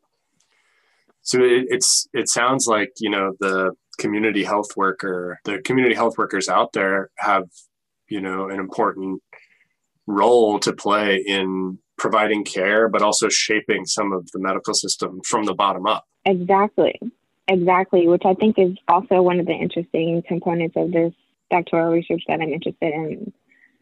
So 1.22 1.38
it, 1.40 1.66
it's 1.70 2.08
it 2.12 2.28
sounds 2.28 2.66
like 2.66 2.94
you 2.98 3.10
know 3.10 3.34
the 3.38 3.76
community 3.98 4.42
health 4.42 4.76
worker 4.76 5.38
the 5.44 5.60
community 5.60 5.94
health 5.94 6.18
workers 6.18 6.48
out 6.48 6.72
there 6.72 7.10
have 7.16 7.44
you 8.08 8.20
know 8.20 8.48
an 8.48 8.58
important 8.58 9.22
role 10.06 10.58
to 10.60 10.72
play 10.72 11.16
in 11.16 11.78
providing 11.98 12.44
care, 12.44 12.88
but 12.88 13.02
also 13.02 13.28
shaping 13.28 13.86
some 13.86 14.12
of 14.12 14.30
the 14.32 14.38
medical 14.38 14.74
system 14.74 15.20
from 15.26 15.44
the 15.44 15.54
bottom 15.54 15.86
up. 15.86 16.04
Exactly. 16.24 17.00
Exactly, 17.48 18.08
which 18.08 18.24
I 18.24 18.34
think 18.34 18.58
is 18.58 18.76
also 18.88 19.22
one 19.22 19.38
of 19.38 19.46
the 19.46 19.52
interesting 19.52 20.22
components 20.26 20.76
of 20.76 20.90
this 20.90 21.12
doctoral 21.50 21.92
research 21.92 22.22
that 22.26 22.40
I'm 22.40 22.52
interested 22.52 22.92
in 22.92 23.32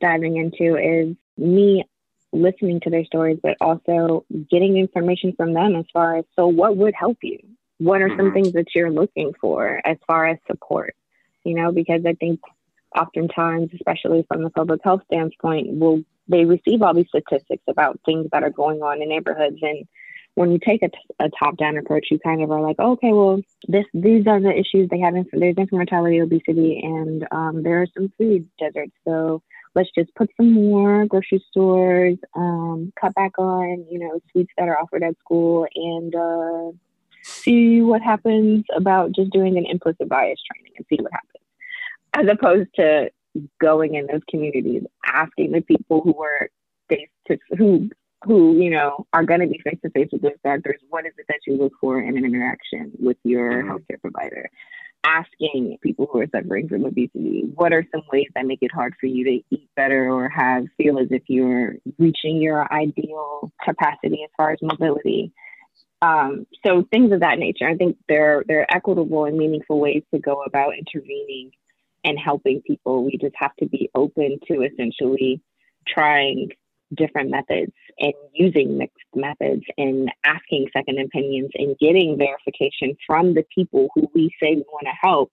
diving 0.01 0.37
into 0.37 0.77
is 0.77 1.17
me 1.39 1.85
listening 2.33 2.81
to 2.81 2.91
their 2.91 3.05
stories, 3.07 3.39
but 3.43 3.57
also 3.61 4.27
getting 4.51 4.77
information 4.77 5.33
from 5.37 5.55
them 5.55 5.77
as 5.77 5.87
far 5.93 6.19
as 6.19 6.25
so 6.37 6.47
what 6.47 6.77
would 6.77 6.95
help 6.95 7.19
you? 7.23 7.39
What 7.79 8.03
are 8.03 8.09
some 8.11 8.19
mm-hmm. 8.19 8.35
things 8.35 8.53
that 8.53 8.75
you're 8.75 8.91
looking 8.91 9.33
for 9.41 9.81
as 9.85 9.97
far 10.07 10.27
as 10.27 10.39
support? 10.47 10.95
You 11.45 11.55
know, 11.55 11.73
because 11.73 12.03
I 12.07 12.15
think 12.15 12.41
oftentimes, 12.95 13.71
especially 13.75 14.25
from 14.29 14.43
the 14.43 14.51
public 14.51 14.81
health 14.85 15.03
standpoint, 15.07 15.79
will 15.79 16.03
they 16.29 16.45
receive 16.45 16.83
all 16.83 16.95
these 16.95 17.09
statistics 17.09 17.63
about 17.69 18.01
things 18.05 18.29
that 18.33 18.43
are 18.43 18.51
going 18.51 18.83
on 18.83 19.03
in 19.03 19.09
neighborhoods 19.09 19.59
and 19.63 19.87
when 20.35 20.51
you 20.51 20.59
take 20.59 20.83
a, 20.83 20.91
a 21.25 21.31
top-down 21.39 21.77
approach, 21.77 22.09
you 22.11 22.19
kind 22.19 22.43
of 22.43 22.51
are 22.51 22.61
like, 22.61 22.79
okay, 22.79 23.13
well, 23.13 23.41
this 23.69 23.85
these 23.95 24.27
are 24.27 24.41
the 24.41 24.51
issues 24.53 24.89
they 24.91 24.99
have. 24.99 25.15
Inf- 25.15 25.29
there's 25.33 25.55
infant 25.57 25.73
mortality, 25.73 26.19
obesity, 26.19 26.81
and 26.83 27.27
um, 27.31 27.63
there 27.63 27.83
are 27.83 27.87
some 27.97 28.13
food 28.19 28.49
deserts. 28.59 28.93
So 29.05 29.43
let's 29.75 29.91
just 29.97 30.15
put 30.15 30.31
some 30.37 30.53
more 30.53 31.07
grocery 31.07 31.45
stores, 31.51 32.19
um, 32.35 32.93
cut 33.01 33.15
back 33.15 33.39
on, 33.39 33.87
you 33.91 33.99
know, 33.99 34.21
sweets 34.33 34.51
that 34.59 34.69
are 34.69 34.79
offered 34.79 35.05
at 35.05 35.19
school, 35.19 35.67
and 35.75 36.15
uh, 36.15 36.77
see 37.23 37.81
what 37.81 38.03
happens 38.03 38.65
about 38.77 39.13
just 39.13 39.31
doing 39.31 39.57
an 39.57 39.67
implicit 39.67 40.09
bias 40.09 40.41
training 40.51 40.73
and 40.77 40.87
see 40.89 41.01
what 41.01 41.13
happens, 41.13 41.45
as 42.13 42.27
opposed 42.29 42.71
to 42.75 43.09
going 43.61 43.95
in 43.95 44.07
those 44.07 44.23
communities, 44.29 44.83
asking 45.05 45.53
the 45.53 45.61
people 45.61 46.01
who 46.03 46.13
were 46.13 46.49
face 46.89 47.09
to 47.29 47.39
who 47.57 47.89
who 48.25 48.57
you 48.57 48.71
know 48.71 49.07
are 49.13 49.25
going 49.25 49.41
to 49.41 49.47
be 49.47 49.61
face 49.63 49.79
to 49.85 49.91
face 49.91 50.09
with 50.13 50.23
those 50.23 50.33
factors. 50.43 50.81
What 50.89 51.07
is 51.07 51.13
it 51.19 51.27
that 51.29 51.41
you 51.47 51.57
look 51.57 51.73
for 51.81 52.01
in 52.01 52.17
an 52.17 52.25
interaction 52.25 52.93
with 52.99 53.17
your 53.25 53.51
mm-hmm. 53.51 53.71
healthcare 53.71 54.01
provider? 54.01 54.49
Asking 55.07 55.77
people 55.83 56.09
who 56.11 56.21
are 56.21 56.27
suffering 56.35 56.67
from 56.67 56.87
obesity, 56.87 57.45
what 57.55 57.75
are 57.75 57.85
some 57.93 58.01
ways 58.11 58.29
that 58.35 58.47
make 58.47 58.61
it 58.63 58.73
hard 58.73 58.95
for 58.99 59.07
you 59.07 59.25
to 59.25 59.55
eat 59.55 59.69
better 59.77 60.11
or 60.11 60.31
have 60.31 60.65
feel 60.79 60.99
as 60.99 61.09
if 61.11 61.23
you're 61.29 61.75
reaching 61.99 62.41
your 62.41 62.73
ideal 62.73 63.53
capacity 63.63 64.23
as 64.25 64.31
far 64.35 64.53
as 64.53 64.59
mobility? 64.63 65.31
Um, 66.01 66.47
so 66.65 66.87
things 66.91 67.13
of 67.13 67.21
that 67.21 67.39
nature. 67.39 67.69
I 67.69 67.77
think 67.77 67.97
there 68.09 68.45
there 68.47 68.61
are 68.61 68.77
equitable 68.77 69.27
and 69.27 69.37
meaningful 69.37 69.79
ways 69.79 70.03
to 70.13 70.21
go 70.21 70.43
about 70.43 70.73
intervening 70.79 71.51
and 72.05 72.19
helping 72.19 72.63
people. 72.63 73.05
We 73.05 73.19
just 73.21 73.35
have 73.37 73.57
to 73.57 73.67
be 73.67 73.91
open 73.95 74.39
to 74.49 74.63
essentially 74.63 75.41
trying 75.87 76.51
different 76.95 77.31
methods 77.31 77.73
and 77.99 78.13
using 78.33 78.79
mixed 78.79 78.97
methods 79.15 79.63
and 79.77 80.11
asking 80.25 80.69
second 80.73 80.99
opinions 80.99 81.51
and 81.55 81.77
getting 81.79 82.19
verification 82.19 82.97
from 83.07 83.35
the 83.35 83.45
people 83.55 83.89
who 83.95 84.09
we 84.15 84.31
say 84.41 84.55
we 84.55 84.65
want 84.71 84.87
to 84.87 84.93
help 85.01 85.33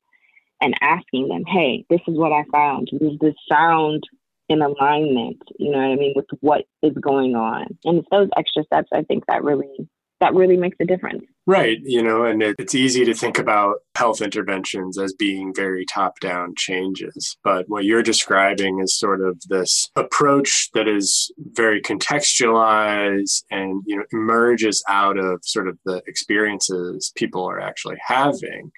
and 0.62 0.76
asking 0.82 1.28
them, 1.28 1.44
hey, 1.46 1.86
this 1.90 2.02
is 2.08 2.18
what 2.18 2.32
I 2.32 2.44
found. 2.52 2.88
Does 2.88 3.18
this 3.20 3.36
sound 3.50 4.04
in 4.48 4.62
alignment, 4.62 5.42
you 5.58 5.72
know 5.72 5.78
what 5.78 5.92
I 5.92 5.96
mean, 5.96 6.14
with 6.16 6.26
what 6.42 6.66
is 6.84 6.94
going 7.00 7.36
on? 7.36 7.78
And 7.86 8.00
it's 8.00 8.08
those 8.12 8.30
extra 8.38 8.64
steps 8.64 8.90
I 8.94 9.04
think 9.04 9.26
that 9.28 9.44
really 9.44 9.88
that 10.22 10.34
really 10.34 10.56
makes 10.56 10.78
a 10.80 10.86
difference. 10.86 11.24
Right. 11.48 11.80
You 11.84 12.02
know, 12.04 12.24
and 12.24 12.42
it, 12.42 12.56
it's 12.60 12.76
easy 12.76 13.04
to 13.06 13.14
think 13.14 13.40
about 13.40 13.78
health 13.96 14.22
interventions 14.22 14.98
as 14.98 15.14
being 15.14 15.54
very 15.54 15.86
top 15.86 16.20
down 16.20 16.54
changes. 16.56 17.36
But 17.44 17.66
what 17.68 17.84
you're 17.84 18.04
describing 18.04 18.80
is 18.80 18.98
sort 18.98 19.22
of 19.26 19.42
this 19.50 19.90
approach 19.96 20.70
that 20.74 20.88
is 20.88 21.32
very 21.38 21.82
contextualized 21.82 23.44
and, 23.50 23.84
you 23.86 23.98
know, 23.98 24.06
emerges 24.14 24.84
out 24.88 25.18
of 25.18 25.40
sort 25.44 25.68
of 25.68 25.78
the 25.84 26.02
experiences 26.08 27.12
people 27.16 27.44
are 27.44 27.60
actually 27.60 27.98
having. 28.06 28.72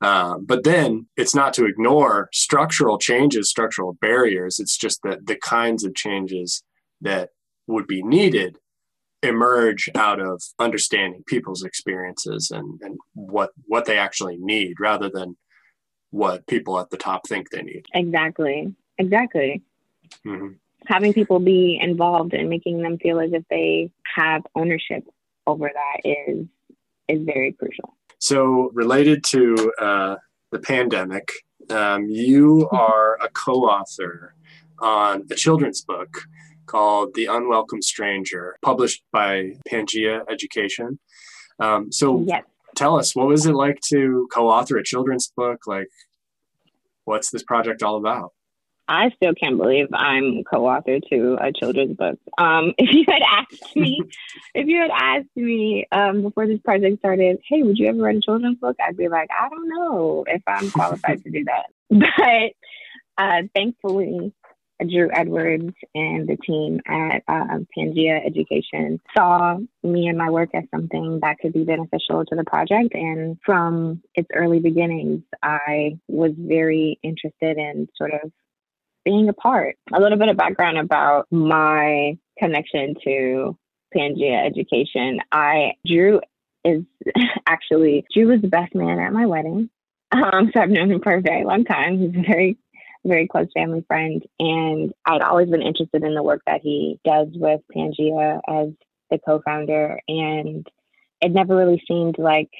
Um, 0.00 0.44
but 0.44 0.64
then 0.64 1.06
it's 1.16 1.34
not 1.34 1.54
to 1.54 1.66
ignore 1.66 2.28
structural 2.32 2.98
changes, 2.98 3.48
structural 3.50 3.94
barriers. 4.00 4.58
It's 4.58 4.76
just 4.76 5.00
that 5.04 5.26
the 5.26 5.36
kinds 5.36 5.84
of 5.84 5.94
changes 5.94 6.62
that 7.00 7.30
would 7.66 7.86
be 7.86 8.02
needed 8.02 8.58
emerge 9.22 9.90
out 9.94 10.20
of 10.20 10.42
understanding 10.58 11.24
people's 11.26 11.64
experiences 11.64 12.50
and, 12.50 12.80
and 12.82 12.98
what 13.14 13.50
what 13.66 13.84
they 13.84 13.98
actually 13.98 14.36
need 14.38 14.78
rather 14.78 15.10
than 15.12 15.36
what 16.10 16.46
people 16.46 16.78
at 16.78 16.90
the 16.90 16.96
top 16.96 17.26
think 17.26 17.50
they 17.50 17.62
need. 17.62 17.84
Exactly. 17.94 18.74
Exactly. 18.98 19.62
Mm-hmm. 20.24 20.52
having 20.86 21.12
people 21.12 21.38
be 21.38 21.78
involved 21.82 22.32
and 22.32 22.48
making 22.48 22.80
them 22.80 22.96
feel 22.96 23.20
as 23.20 23.30
if 23.34 23.42
they 23.50 23.90
have 24.16 24.42
ownership 24.54 25.04
over 25.46 25.70
that 25.72 26.08
is 26.08 26.46
is 27.08 27.22
very 27.24 27.52
crucial. 27.52 27.94
So 28.18 28.70
related 28.72 29.24
to 29.24 29.72
uh, 29.78 30.16
the 30.50 30.60
pandemic 30.60 31.28
um, 31.70 32.06
you 32.08 32.68
are 32.72 33.18
a 33.20 33.28
co-author 33.28 34.34
on 34.80 35.26
a 35.30 35.34
children's 35.34 35.82
book 35.82 36.22
called 36.68 37.14
The 37.14 37.26
Unwelcome 37.26 37.82
Stranger, 37.82 38.56
published 38.62 39.02
by 39.12 39.54
Pangea 39.68 40.22
Education. 40.30 40.98
Um, 41.58 41.90
so 41.90 42.24
yes. 42.26 42.44
tell 42.76 42.96
us, 42.96 43.16
what 43.16 43.26
was 43.26 43.46
it 43.46 43.54
like 43.54 43.80
to 43.88 44.28
co 44.32 44.48
author 44.48 44.76
a 44.76 44.84
children's 44.84 45.32
book? 45.36 45.66
Like, 45.66 45.88
what's 47.04 47.30
this 47.30 47.42
project 47.42 47.82
all 47.82 47.96
about? 47.96 48.32
I 48.88 49.10
still 49.10 49.34
can't 49.34 49.58
believe 49.58 49.88
I'm 49.92 50.42
co-author 50.44 50.98
to 51.10 51.36
a 51.40 51.52
children's 51.52 51.96
book. 51.96 52.18
Um, 52.38 52.72
if 52.78 52.92
you 52.92 53.04
had 53.06 53.22
asked 53.22 53.76
me, 53.76 54.02
if 54.54 54.66
you 54.66 54.80
had 54.80 54.90
asked 54.90 55.36
me 55.36 55.86
um, 55.92 56.22
before 56.22 56.46
this 56.46 56.60
project 56.60 56.98
started, 57.00 57.38
hey, 57.46 57.62
would 57.62 57.78
you 57.78 57.88
ever 57.88 57.98
write 57.98 58.16
a 58.16 58.20
children's 58.22 58.58
book? 58.58 58.76
I'd 58.84 58.96
be 58.96 59.08
like, 59.08 59.28
I 59.38 59.48
don't 59.50 59.68
know 59.68 60.24
if 60.26 60.42
I'm 60.46 60.70
qualified 60.70 61.22
to 61.24 61.30
do 61.30 61.44
that. 61.44 61.66
But 61.90 62.52
uh, 63.16 63.42
thankfully, 63.54 64.32
Drew 64.86 65.08
Edwards 65.12 65.74
and 65.94 66.28
the 66.28 66.36
team 66.36 66.80
at 66.86 67.22
uh, 67.26 67.58
Pangea 67.76 68.24
Education 68.24 69.00
saw 69.16 69.58
me 69.82 70.06
and 70.06 70.16
my 70.16 70.30
work 70.30 70.50
as 70.54 70.64
something 70.70 71.18
that 71.22 71.38
could 71.40 71.52
be 71.52 71.64
beneficial 71.64 72.24
to 72.24 72.36
the 72.36 72.44
project. 72.44 72.94
And 72.94 73.38
from 73.44 74.02
its 74.14 74.28
early 74.34 74.60
beginnings, 74.60 75.22
I 75.42 75.98
was 76.06 76.32
very 76.36 76.98
interested 77.02 77.58
in 77.58 77.88
sort 77.96 78.12
of 78.12 78.30
being 79.04 79.28
a 79.28 79.32
part. 79.32 79.76
A 79.92 80.00
little 80.00 80.18
bit 80.18 80.28
of 80.28 80.36
background 80.36 80.78
about 80.78 81.26
my 81.30 82.16
connection 82.38 82.94
to 83.04 83.56
Pangea 83.94 84.46
Education. 84.46 85.20
I 85.32 85.72
Drew 85.86 86.20
is 86.64 86.84
actually 87.46 88.04
Drew 88.14 88.28
was 88.28 88.42
the 88.42 88.48
best 88.48 88.74
man 88.74 88.98
at 88.98 89.12
my 89.12 89.26
wedding. 89.26 89.70
Um, 90.10 90.50
so 90.54 90.60
I've 90.60 90.70
known 90.70 90.90
him 90.90 91.00
for 91.02 91.14
a 91.14 91.20
very 91.20 91.44
long 91.44 91.64
time. 91.64 91.98
He's 91.98 92.16
a 92.16 92.26
very 92.26 92.56
very 93.04 93.28
close 93.28 93.48
family 93.54 93.84
friend, 93.86 94.22
and 94.38 94.92
I'd 95.04 95.22
always 95.22 95.48
been 95.48 95.62
interested 95.62 96.02
in 96.02 96.14
the 96.14 96.22
work 96.22 96.42
that 96.46 96.60
he 96.62 96.98
does 97.04 97.28
with 97.34 97.60
Pangea 97.74 98.40
as 98.48 98.68
the 99.10 99.18
co-founder, 99.24 100.00
and 100.08 100.66
it 101.20 101.32
never 101.32 101.56
really 101.56 101.82
seemed 101.88 102.18
like 102.18 102.50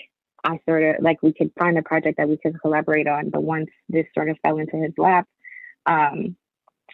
I 0.45 0.61
sort 0.69 0.83
of 0.83 1.03
like 1.03 1.23
we 1.23 1.33
could 1.33 1.53
find 1.59 1.77
a 1.79 1.83
project 1.83 2.19
that 2.19 2.29
we 2.29 2.39
could 2.39 2.61
collaborate 2.61 3.09
on. 3.09 3.31
But 3.31 3.43
once 3.43 3.69
this 3.89 4.07
sort 4.15 4.31
of 4.31 4.39
fell 4.43 4.59
into 4.59 4.77
his 4.77 4.93
lap, 4.97 5.27
um, 5.87 6.37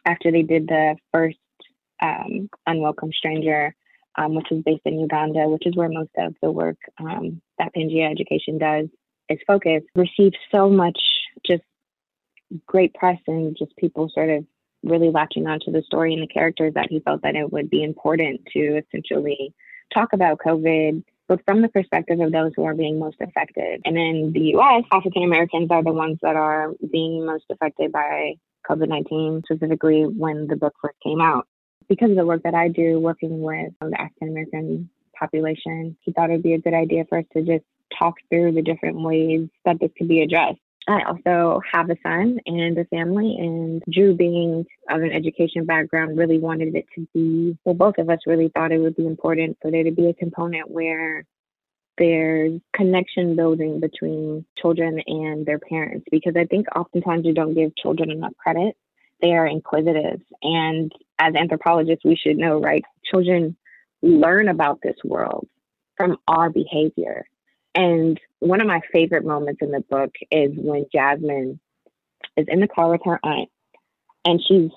after 0.04 0.30
they 0.30 0.42
did 0.42 0.66
the 0.66 0.96
first 1.12 1.38
um, 2.02 2.48
Unwelcome 2.66 3.12
Stranger, 3.12 3.74
um, 4.16 4.34
which 4.34 4.50
is 4.50 4.62
based 4.62 4.82
in 4.84 4.98
Uganda, 4.98 5.48
which 5.48 5.66
is 5.66 5.76
where 5.76 5.88
most 5.88 6.10
of 6.18 6.34
the 6.42 6.50
work 6.50 6.76
um, 6.98 7.40
that 7.58 7.74
Pangea 7.74 8.10
Education 8.10 8.58
does 8.58 8.86
is 9.28 9.38
focused, 9.46 9.86
received 9.94 10.36
so 10.52 10.68
much 10.68 10.98
just 11.46 11.62
great 12.66 12.94
press 12.94 13.18
and 13.26 13.56
just 13.56 13.76
people 13.76 14.10
sort 14.12 14.30
of 14.30 14.44
really 14.82 15.10
latching 15.10 15.46
onto 15.46 15.72
the 15.72 15.82
story 15.82 16.12
and 16.12 16.22
the 16.22 16.26
characters 16.26 16.74
that 16.74 16.88
he 16.90 17.00
felt 17.00 17.22
that 17.22 17.36
it 17.36 17.52
would 17.52 17.70
be 17.70 17.82
important 17.82 18.40
to 18.52 18.78
essentially 18.78 19.54
talk 19.92 20.12
about 20.12 20.38
COVID, 20.38 21.02
but 21.28 21.40
from 21.44 21.62
the 21.62 21.68
perspective 21.68 22.20
of 22.20 22.32
those 22.32 22.52
who 22.54 22.64
are 22.64 22.74
being 22.74 22.98
most 22.98 23.16
affected. 23.20 23.80
And 23.84 23.96
in 23.96 24.32
the 24.32 24.56
US, 24.56 24.84
African 24.92 25.24
Americans 25.24 25.68
are 25.70 25.82
the 25.82 25.92
ones 25.92 26.18
that 26.22 26.36
are 26.36 26.72
being 26.90 27.24
most 27.24 27.44
affected 27.50 27.92
by 27.92 28.34
COVID 28.68 28.88
19, 28.88 29.42
specifically 29.44 30.02
when 30.02 30.46
the 30.46 30.56
book 30.56 30.74
first 30.80 30.96
came 31.02 31.20
out. 31.20 31.46
Because 31.88 32.10
of 32.10 32.16
the 32.16 32.26
work 32.26 32.42
that 32.44 32.54
I 32.54 32.68
do 32.68 32.98
working 32.98 33.42
with 33.42 33.72
the 33.80 34.00
African 34.00 34.28
American 34.28 34.90
population, 35.18 35.96
he 36.00 36.12
thought 36.12 36.30
it'd 36.30 36.42
be 36.42 36.54
a 36.54 36.58
good 36.58 36.74
idea 36.74 37.04
for 37.08 37.18
us 37.18 37.24
to 37.34 37.42
just 37.42 37.64
talk 37.98 38.14
through 38.30 38.52
the 38.52 38.62
different 38.62 39.00
ways 39.00 39.48
that 39.64 39.78
this 39.80 39.90
could 39.96 40.08
be 40.08 40.22
addressed. 40.22 40.58
I 40.86 41.02
also 41.04 41.60
have 41.72 41.88
a 41.88 41.96
son 42.02 42.38
and 42.44 42.76
a 42.76 42.84
family, 42.86 43.36
and 43.38 43.82
Drew, 43.90 44.14
being 44.14 44.66
of 44.90 45.00
an 45.00 45.12
education 45.12 45.64
background, 45.64 46.18
really 46.18 46.38
wanted 46.38 46.74
it 46.74 46.84
to 46.94 47.08
be, 47.14 47.56
well, 47.64 47.74
both 47.74 47.96
of 47.98 48.10
us 48.10 48.18
really 48.26 48.50
thought 48.54 48.72
it 48.72 48.78
would 48.78 48.96
be 48.96 49.06
important 49.06 49.56
for 49.62 49.70
there 49.70 49.84
to 49.84 49.90
be 49.90 50.08
a 50.08 50.14
component 50.14 50.70
where 50.70 51.24
there's 51.96 52.60
connection 52.74 53.36
building 53.36 53.80
between 53.80 54.44
children 54.58 55.00
and 55.06 55.46
their 55.46 55.58
parents, 55.58 56.06
because 56.10 56.34
I 56.36 56.44
think 56.44 56.66
oftentimes 56.76 57.24
we 57.24 57.32
don't 57.32 57.54
give 57.54 57.74
children 57.76 58.10
enough 58.10 58.36
credit. 58.36 58.76
They 59.22 59.32
are 59.32 59.46
inquisitive. 59.46 60.20
And 60.42 60.92
as 61.18 61.34
anthropologists, 61.34 62.04
we 62.04 62.16
should 62.16 62.36
know, 62.36 62.60
right? 62.60 62.84
Children 63.10 63.56
learn 64.02 64.48
about 64.48 64.80
this 64.82 64.96
world 65.04 65.48
from 65.96 66.18
our 66.28 66.50
behavior. 66.50 67.26
And 67.74 68.20
one 68.38 68.60
of 68.60 68.66
my 68.66 68.80
favorite 68.92 69.24
moments 69.24 69.62
in 69.62 69.70
the 69.70 69.80
book 69.80 70.12
is 70.30 70.52
when 70.54 70.86
Jasmine 70.92 71.58
is 72.36 72.46
in 72.48 72.60
the 72.60 72.68
car 72.68 72.90
with 72.90 73.00
her 73.04 73.18
aunt 73.22 73.48
and 74.24 74.40
she's 74.46 74.70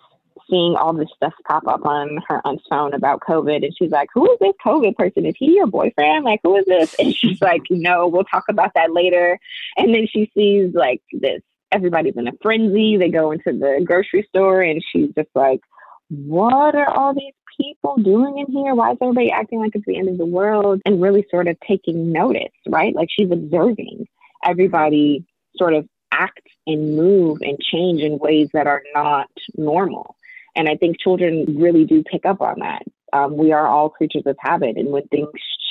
seeing 0.49 0.75
all 0.75 0.93
this 0.93 1.09
stuff 1.15 1.33
pop 1.47 1.67
up 1.67 1.85
on 1.85 2.21
her 2.27 2.41
aunt's 2.45 2.63
phone 2.69 2.93
about 2.93 3.21
COVID. 3.21 3.63
And 3.63 3.75
she's 3.77 3.91
like, 3.91 4.09
Who 4.13 4.31
is 4.31 4.39
this 4.39 4.53
COVID 4.65 4.95
person? 4.95 5.25
Is 5.25 5.35
he 5.37 5.55
your 5.55 5.67
boyfriend? 5.67 6.25
Like, 6.25 6.39
who 6.43 6.55
is 6.55 6.65
this? 6.65 6.95
And 6.99 7.13
she's 7.15 7.41
like, 7.41 7.63
No, 7.69 8.07
we'll 8.07 8.23
talk 8.23 8.45
about 8.49 8.71
that 8.75 8.93
later. 8.93 9.39
And 9.75 9.93
then 9.93 10.07
she 10.07 10.31
sees 10.33 10.73
like 10.73 11.01
this 11.11 11.41
everybody's 11.71 12.15
in 12.15 12.27
a 12.27 12.31
frenzy. 12.41 12.97
They 12.97 13.09
go 13.09 13.31
into 13.31 13.51
the 13.51 13.81
grocery 13.83 14.25
store 14.29 14.61
and 14.61 14.83
she's 14.91 15.09
just 15.15 15.29
like, 15.35 15.61
What 16.09 16.75
are 16.75 16.89
all 16.89 17.13
these 17.13 17.33
people 17.59 17.97
doing 17.97 18.37
in 18.39 18.51
here? 18.51 18.75
Why 18.75 18.91
is 18.91 18.97
everybody 19.01 19.31
acting 19.31 19.59
like 19.59 19.71
it's 19.75 19.85
the 19.85 19.97
end 19.97 20.09
of 20.09 20.17
the 20.17 20.25
world? 20.25 20.81
And 20.85 21.01
really 21.01 21.25
sort 21.29 21.47
of 21.47 21.57
taking 21.67 22.11
notice, 22.11 22.53
right? 22.67 22.95
Like 22.95 23.09
she's 23.11 23.31
observing 23.31 24.07
everybody 24.43 25.25
sort 25.55 25.73
of 25.73 25.87
act 26.11 26.47
and 26.65 26.95
move 26.95 27.39
and 27.41 27.59
change 27.59 28.01
in 28.01 28.19
ways 28.19 28.49
that 28.53 28.67
are 28.67 28.83
not 28.93 29.29
normal. 29.55 30.15
And 30.55 30.67
I 30.67 30.75
think 30.75 30.99
children 30.99 31.57
really 31.57 31.85
do 31.85 32.03
pick 32.03 32.25
up 32.25 32.41
on 32.41 32.59
that. 32.59 32.83
Um, 33.13 33.37
we 33.37 33.51
are 33.51 33.67
all 33.67 33.89
creatures 33.89 34.23
of 34.25 34.35
habit. 34.39 34.77
And 34.77 34.89
when 34.89 35.07
things 35.07 35.29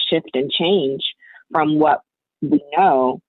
shift 0.09 0.31
and 0.35 0.51
change 0.51 1.03
from 1.51 1.79
what 1.79 2.01
we 2.41 2.63
know, 2.77 3.21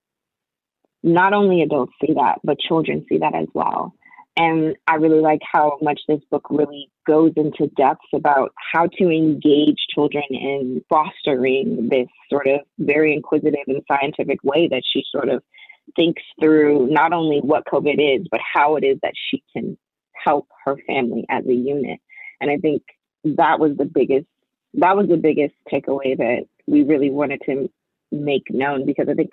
not 1.03 1.33
only 1.33 1.61
adults 1.61 1.93
see 2.01 2.13
that, 2.13 2.39
but 2.43 2.59
children 2.59 3.05
see 3.09 3.17
that 3.19 3.35
as 3.35 3.47
well. 3.53 3.93
And 4.35 4.75
I 4.87 4.95
really 4.95 5.19
like 5.19 5.41
how 5.51 5.77
much 5.81 6.01
this 6.07 6.21
book 6.29 6.47
really 6.49 6.89
goes 7.07 7.31
into 7.35 7.67
depth 7.77 8.05
about 8.13 8.53
how 8.73 8.85
to 8.85 9.09
engage 9.09 9.77
children 9.93 10.23
in 10.29 10.83
fostering 10.89 11.87
this 11.89 12.07
sort 12.29 12.47
of 12.47 12.59
very 12.77 13.13
inquisitive 13.13 13.63
and 13.67 13.81
scientific 13.87 14.43
way 14.43 14.67
that 14.67 14.83
she 14.91 15.03
sort 15.11 15.29
of 15.29 15.41
thinks 15.95 16.21
through 16.39 16.87
not 16.87 17.13
only 17.13 17.39
what 17.39 17.65
COVID 17.65 18.19
is, 18.19 18.27
but 18.29 18.41
how 18.53 18.75
it 18.75 18.83
is 18.83 18.97
that 19.01 19.13
she 19.29 19.41
can 19.53 19.77
help 20.13 20.47
her 20.65 20.75
family 20.85 21.25
as 21.29 21.45
a 21.45 21.53
unit. 21.53 21.99
And 22.41 22.51
I 22.51 22.57
think 22.57 22.83
that 23.23 23.59
was 23.59 23.77
the 23.77 23.85
biggest 23.85 24.27
that 24.73 24.95
was 24.95 25.07
the 25.07 25.17
biggest 25.17 25.55
takeaway 25.71 26.15
that 26.17 26.45
we 26.67 26.83
really 26.83 27.09
wanted 27.09 27.41
to 27.45 27.69
make 28.11 28.43
known 28.49 28.85
because 28.85 29.07
I 29.09 29.13
think 29.13 29.31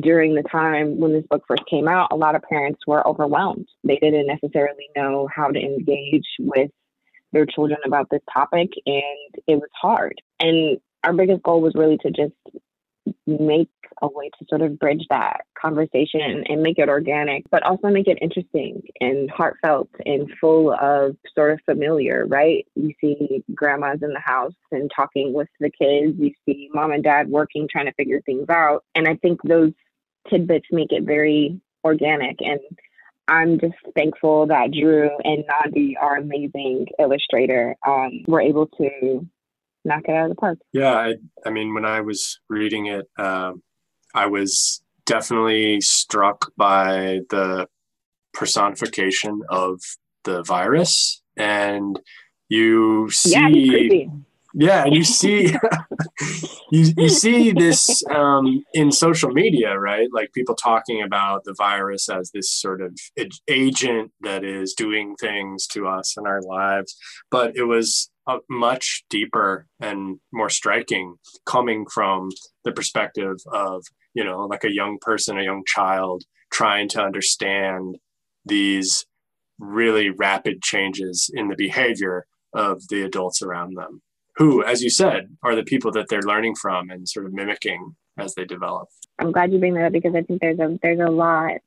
during 0.00 0.34
the 0.34 0.42
time 0.42 0.98
when 0.98 1.12
this 1.12 1.24
book 1.28 1.44
first 1.46 1.62
came 1.70 1.86
out, 1.86 2.08
a 2.10 2.16
lot 2.16 2.34
of 2.34 2.42
parents 2.42 2.80
were 2.86 3.06
overwhelmed. 3.06 3.68
They 3.84 3.96
didn't 3.96 4.26
necessarily 4.26 4.88
know 4.96 5.28
how 5.34 5.48
to 5.48 5.58
engage 5.58 6.26
with 6.38 6.70
their 7.34 7.46
children 7.46 7.78
about 7.84 8.08
this 8.10 8.22
topic, 8.32 8.70
and 8.86 9.34
it 9.46 9.56
was 9.56 9.68
hard. 9.80 10.14
And 10.40 10.78
our 11.02 11.12
biggest 11.12 11.42
goal 11.42 11.60
was 11.60 11.74
really 11.74 11.98
to 11.98 12.10
just 12.10 12.32
make 13.26 13.68
a 14.02 14.08
way 14.08 14.30
to 14.38 14.46
sort 14.48 14.62
of 14.62 14.78
bridge 14.78 15.04
that 15.10 15.42
conversation 15.60 16.44
and 16.48 16.62
make 16.62 16.78
it 16.78 16.88
organic, 16.88 17.44
but 17.50 17.62
also 17.62 17.88
make 17.88 18.08
it 18.08 18.18
interesting 18.20 18.82
and 19.00 19.30
heartfelt 19.30 19.88
and 20.04 20.30
full 20.40 20.72
of 20.72 21.16
sort 21.34 21.52
of 21.52 21.60
familiar, 21.64 22.24
right? 22.26 22.66
You 22.74 22.92
see 23.00 23.44
grandmas 23.54 24.02
in 24.02 24.12
the 24.12 24.20
house 24.20 24.54
and 24.72 24.90
talking 24.94 25.32
with 25.32 25.48
the 25.60 25.70
kids. 25.70 26.16
You 26.18 26.32
see 26.46 26.70
mom 26.72 26.92
and 26.92 27.04
dad 27.04 27.28
working, 27.28 27.68
trying 27.70 27.86
to 27.86 27.92
figure 27.92 28.20
things 28.22 28.48
out. 28.48 28.84
And 28.94 29.06
I 29.06 29.16
think 29.16 29.40
those 29.42 29.72
tidbits 30.30 30.66
make 30.70 30.90
it 30.90 31.04
very 31.04 31.60
organic. 31.84 32.40
And 32.40 32.60
I'm 33.28 33.58
just 33.58 33.74
thankful 33.94 34.46
that 34.48 34.72
Drew 34.72 35.10
and 35.24 35.44
Nandi, 35.48 35.96
our 36.00 36.16
amazing 36.16 36.86
illustrator, 36.98 37.74
um, 37.86 38.22
were 38.26 38.40
able 38.40 38.66
to 38.78 39.26
knock 39.84 40.02
it 40.06 40.12
out 40.12 40.24
of 40.24 40.30
the 40.30 40.34
park. 40.36 40.58
Yeah, 40.72 40.92
I, 40.92 41.14
I 41.46 41.50
mean, 41.50 41.74
when 41.74 41.84
I 41.84 42.00
was 42.00 42.40
reading 42.48 42.86
it, 42.86 43.06
um, 43.18 43.62
I 44.14 44.26
was 44.26 44.82
definitely 45.06 45.80
struck 45.80 46.52
by 46.56 47.20
the 47.30 47.68
personification 48.32 49.40
of 49.48 49.80
the 50.24 50.42
virus, 50.42 51.22
and 51.36 51.98
you 52.48 53.10
see. 53.10 53.30
Yeah, 53.32 54.06
yeah 54.54 54.84
and 54.84 54.94
you 54.94 55.04
see 55.20 55.54
you, 56.70 56.92
you 56.96 57.08
see 57.08 57.52
this 57.52 58.02
um, 58.06 58.64
in 58.72 58.90
social 58.90 59.30
media 59.30 59.78
right? 59.78 60.08
Like 60.12 60.32
people 60.32 60.54
talking 60.54 61.02
about 61.02 61.44
the 61.44 61.54
virus 61.56 62.08
as 62.08 62.30
this 62.32 62.50
sort 62.50 62.80
of 62.80 62.98
agent 63.48 64.12
that 64.20 64.44
is 64.44 64.72
doing 64.74 65.16
things 65.16 65.66
to 65.68 65.86
us 65.86 66.16
in 66.16 66.26
our 66.26 66.40
lives 66.42 66.96
but 67.30 67.56
it 67.56 67.64
was 67.64 68.10
much 68.48 69.04
deeper 69.10 69.66
and 69.80 70.18
more 70.32 70.48
striking 70.48 71.16
coming 71.44 71.84
from 71.86 72.30
the 72.64 72.72
perspective 72.72 73.36
of 73.52 73.84
you 74.14 74.24
know 74.24 74.46
like 74.46 74.64
a 74.64 74.72
young 74.72 74.98
person 75.00 75.38
a 75.38 75.42
young 75.42 75.62
child 75.66 76.24
trying 76.50 76.88
to 76.88 77.02
understand 77.02 77.98
these 78.46 79.04
really 79.58 80.10
rapid 80.10 80.62
changes 80.62 81.30
in 81.34 81.48
the 81.48 81.56
behavior 81.56 82.26
of 82.54 82.82
the 82.88 83.02
adults 83.02 83.42
around 83.42 83.76
them 83.76 84.00
who, 84.36 84.64
as 84.64 84.82
you 84.82 84.90
said, 84.90 85.36
are 85.42 85.54
the 85.54 85.62
people 85.62 85.92
that 85.92 86.08
they're 86.08 86.22
learning 86.22 86.56
from 86.56 86.90
and 86.90 87.08
sort 87.08 87.26
of 87.26 87.32
mimicking 87.32 87.94
as 88.18 88.34
they 88.34 88.44
develop. 88.44 88.88
I'm 89.18 89.32
glad 89.32 89.52
you 89.52 89.58
bring 89.58 89.74
that 89.74 89.86
up 89.86 89.92
because 89.92 90.14
I 90.14 90.22
think 90.22 90.40
there's 90.40 90.58
a 90.58 90.78
there's 90.82 91.00
a 91.00 91.10
lot 91.10 91.60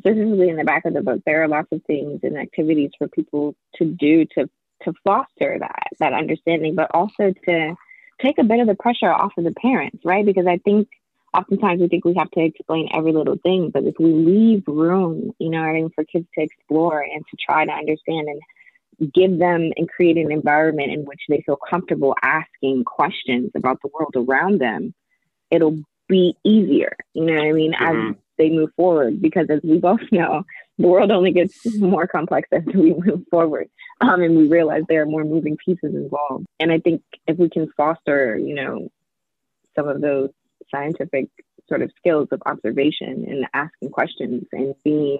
specifically 0.00 0.48
in 0.48 0.56
the 0.56 0.64
back 0.64 0.84
of 0.84 0.94
the 0.94 1.02
book, 1.02 1.20
there 1.24 1.42
are 1.42 1.48
lots 1.48 1.68
of 1.72 1.82
things 1.84 2.20
and 2.22 2.38
activities 2.38 2.90
for 2.98 3.08
people 3.08 3.54
to 3.76 3.84
do 3.84 4.24
to 4.36 4.48
to 4.84 4.92
foster 5.04 5.58
that 5.60 5.88
that 5.98 6.12
understanding, 6.12 6.74
but 6.74 6.90
also 6.94 7.34
to 7.44 7.74
take 8.20 8.38
a 8.38 8.44
bit 8.44 8.60
of 8.60 8.66
the 8.66 8.74
pressure 8.74 9.12
off 9.12 9.32
of 9.36 9.44
the 9.44 9.52
parents, 9.52 10.04
right? 10.04 10.24
Because 10.24 10.46
I 10.46 10.58
think 10.58 10.88
oftentimes 11.34 11.80
we 11.80 11.88
think 11.88 12.04
we 12.04 12.14
have 12.14 12.30
to 12.32 12.40
explain 12.40 12.88
every 12.92 13.12
little 13.12 13.36
thing, 13.36 13.70
but 13.70 13.84
if 13.84 13.94
we 13.98 14.12
leave 14.12 14.64
room, 14.66 15.32
you 15.38 15.50
know, 15.50 15.60
I 15.60 15.72
mean, 15.74 15.90
for 15.94 16.04
kids 16.04 16.26
to 16.34 16.42
explore 16.42 17.02
and 17.02 17.24
to 17.30 17.36
try 17.36 17.64
to 17.64 17.72
understand 17.72 18.28
and 18.28 18.40
give 19.06 19.38
them 19.38 19.72
and 19.76 19.88
create 19.88 20.16
an 20.16 20.30
environment 20.30 20.92
in 20.92 21.04
which 21.04 21.20
they 21.28 21.42
feel 21.46 21.56
comfortable 21.56 22.14
asking 22.22 22.84
questions 22.84 23.50
about 23.54 23.78
the 23.82 23.90
world 23.92 24.14
around 24.16 24.60
them, 24.60 24.94
it'll 25.50 25.78
be 26.08 26.36
easier. 26.44 26.96
You 27.14 27.24
know 27.24 27.34
what 27.34 27.44
I 27.44 27.52
mean? 27.52 27.72
Mm-hmm. 27.72 28.10
As 28.10 28.16
they 28.36 28.50
move 28.50 28.70
forward, 28.76 29.20
because 29.20 29.46
as 29.50 29.60
we 29.62 29.78
both 29.78 30.00
know, 30.12 30.44
the 30.78 30.86
world 30.86 31.10
only 31.10 31.32
gets 31.32 31.54
more 31.78 32.06
complex 32.06 32.48
as 32.52 32.62
we 32.66 32.94
move 32.94 33.22
forward. 33.30 33.68
Um, 34.00 34.22
and 34.22 34.36
we 34.36 34.48
realize 34.48 34.82
there 34.88 35.02
are 35.02 35.06
more 35.06 35.24
moving 35.24 35.56
pieces 35.64 35.94
involved. 35.94 36.46
And 36.58 36.72
I 36.72 36.78
think 36.78 37.02
if 37.26 37.38
we 37.38 37.48
can 37.48 37.70
foster, 37.76 38.38
you 38.38 38.54
know, 38.54 38.88
some 39.76 39.88
of 39.88 40.00
those 40.00 40.30
scientific 40.70 41.28
sort 41.68 41.82
of 41.82 41.90
skills 41.96 42.28
of 42.32 42.42
observation 42.46 43.24
and 43.28 43.46
asking 43.54 43.90
questions 43.90 44.44
and 44.52 44.74
being 44.84 45.18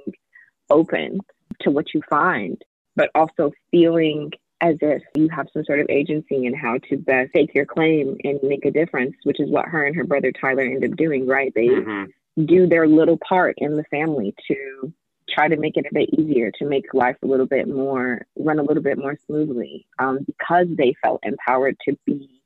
open 0.69 1.21
to 1.61 1.71
what 1.71 1.93
you 1.95 2.03
find 2.09 2.61
but 2.97 3.11
also 3.15 3.53
feeling 3.71 4.33
as 4.61 4.77
if 4.81 5.03
you 5.15 5.29
have 5.29 5.47
some 5.53 5.65
sort 5.65 5.81
of 5.81 5.87
agency 5.89 6.45
in 6.47 6.55
how 6.55 6.77
to 6.89 6.97
best 6.99 7.31
take 7.35 7.55
your 7.55 7.65
claim 7.65 8.17
and 8.25 8.39
make 8.43 8.65
a 8.65 8.71
difference, 8.71 9.17
which 9.25 9.41
is 9.41 9.49
what 9.51 9.67
her 9.67 9.85
and 9.85 9.97
her 9.97 10.05
brother 10.05 10.33
Tyler 10.33 10.63
end 10.63 10.85
up 10.85 10.97
doing, 10.97 11.27
right? 11.27 11.53
They 11.55 11.69
mm-hmm. 11.69 12.45
do 12.45 12.67
their 12.67 12.87
little 12.87 13.19
part 13.27 13.55
in 13.59 13.77
the 13.77 13.85
family 13.85 14.35
to 14.49 14.93
try 15.31 15.49
to 15.49 15.57
make 15.57 15.77
it 15.77 15.87
a 15.91 15.95
bit 15.95 16.11
easier, 16.11 16.51
to 16.51 16.67
make 16.67 16.93
life 16.93 17.17
a 17.23 17.27
little 17.27 17.47
bit 17.47 17.69
more, 17.69 18.27
run 18.37 18.59
a 18.59 18.63
little 18.63 18.83
bit 18.83 18.99
more 18.99 19.17
smoothly, 19.27 19.87
um, 19.99 20.19
because 20.27 20.67
they 20.77 20.95
felt 21.03 21.21
empowered 21.23 21.77
to 21.89 21.97
be 22.05 22.41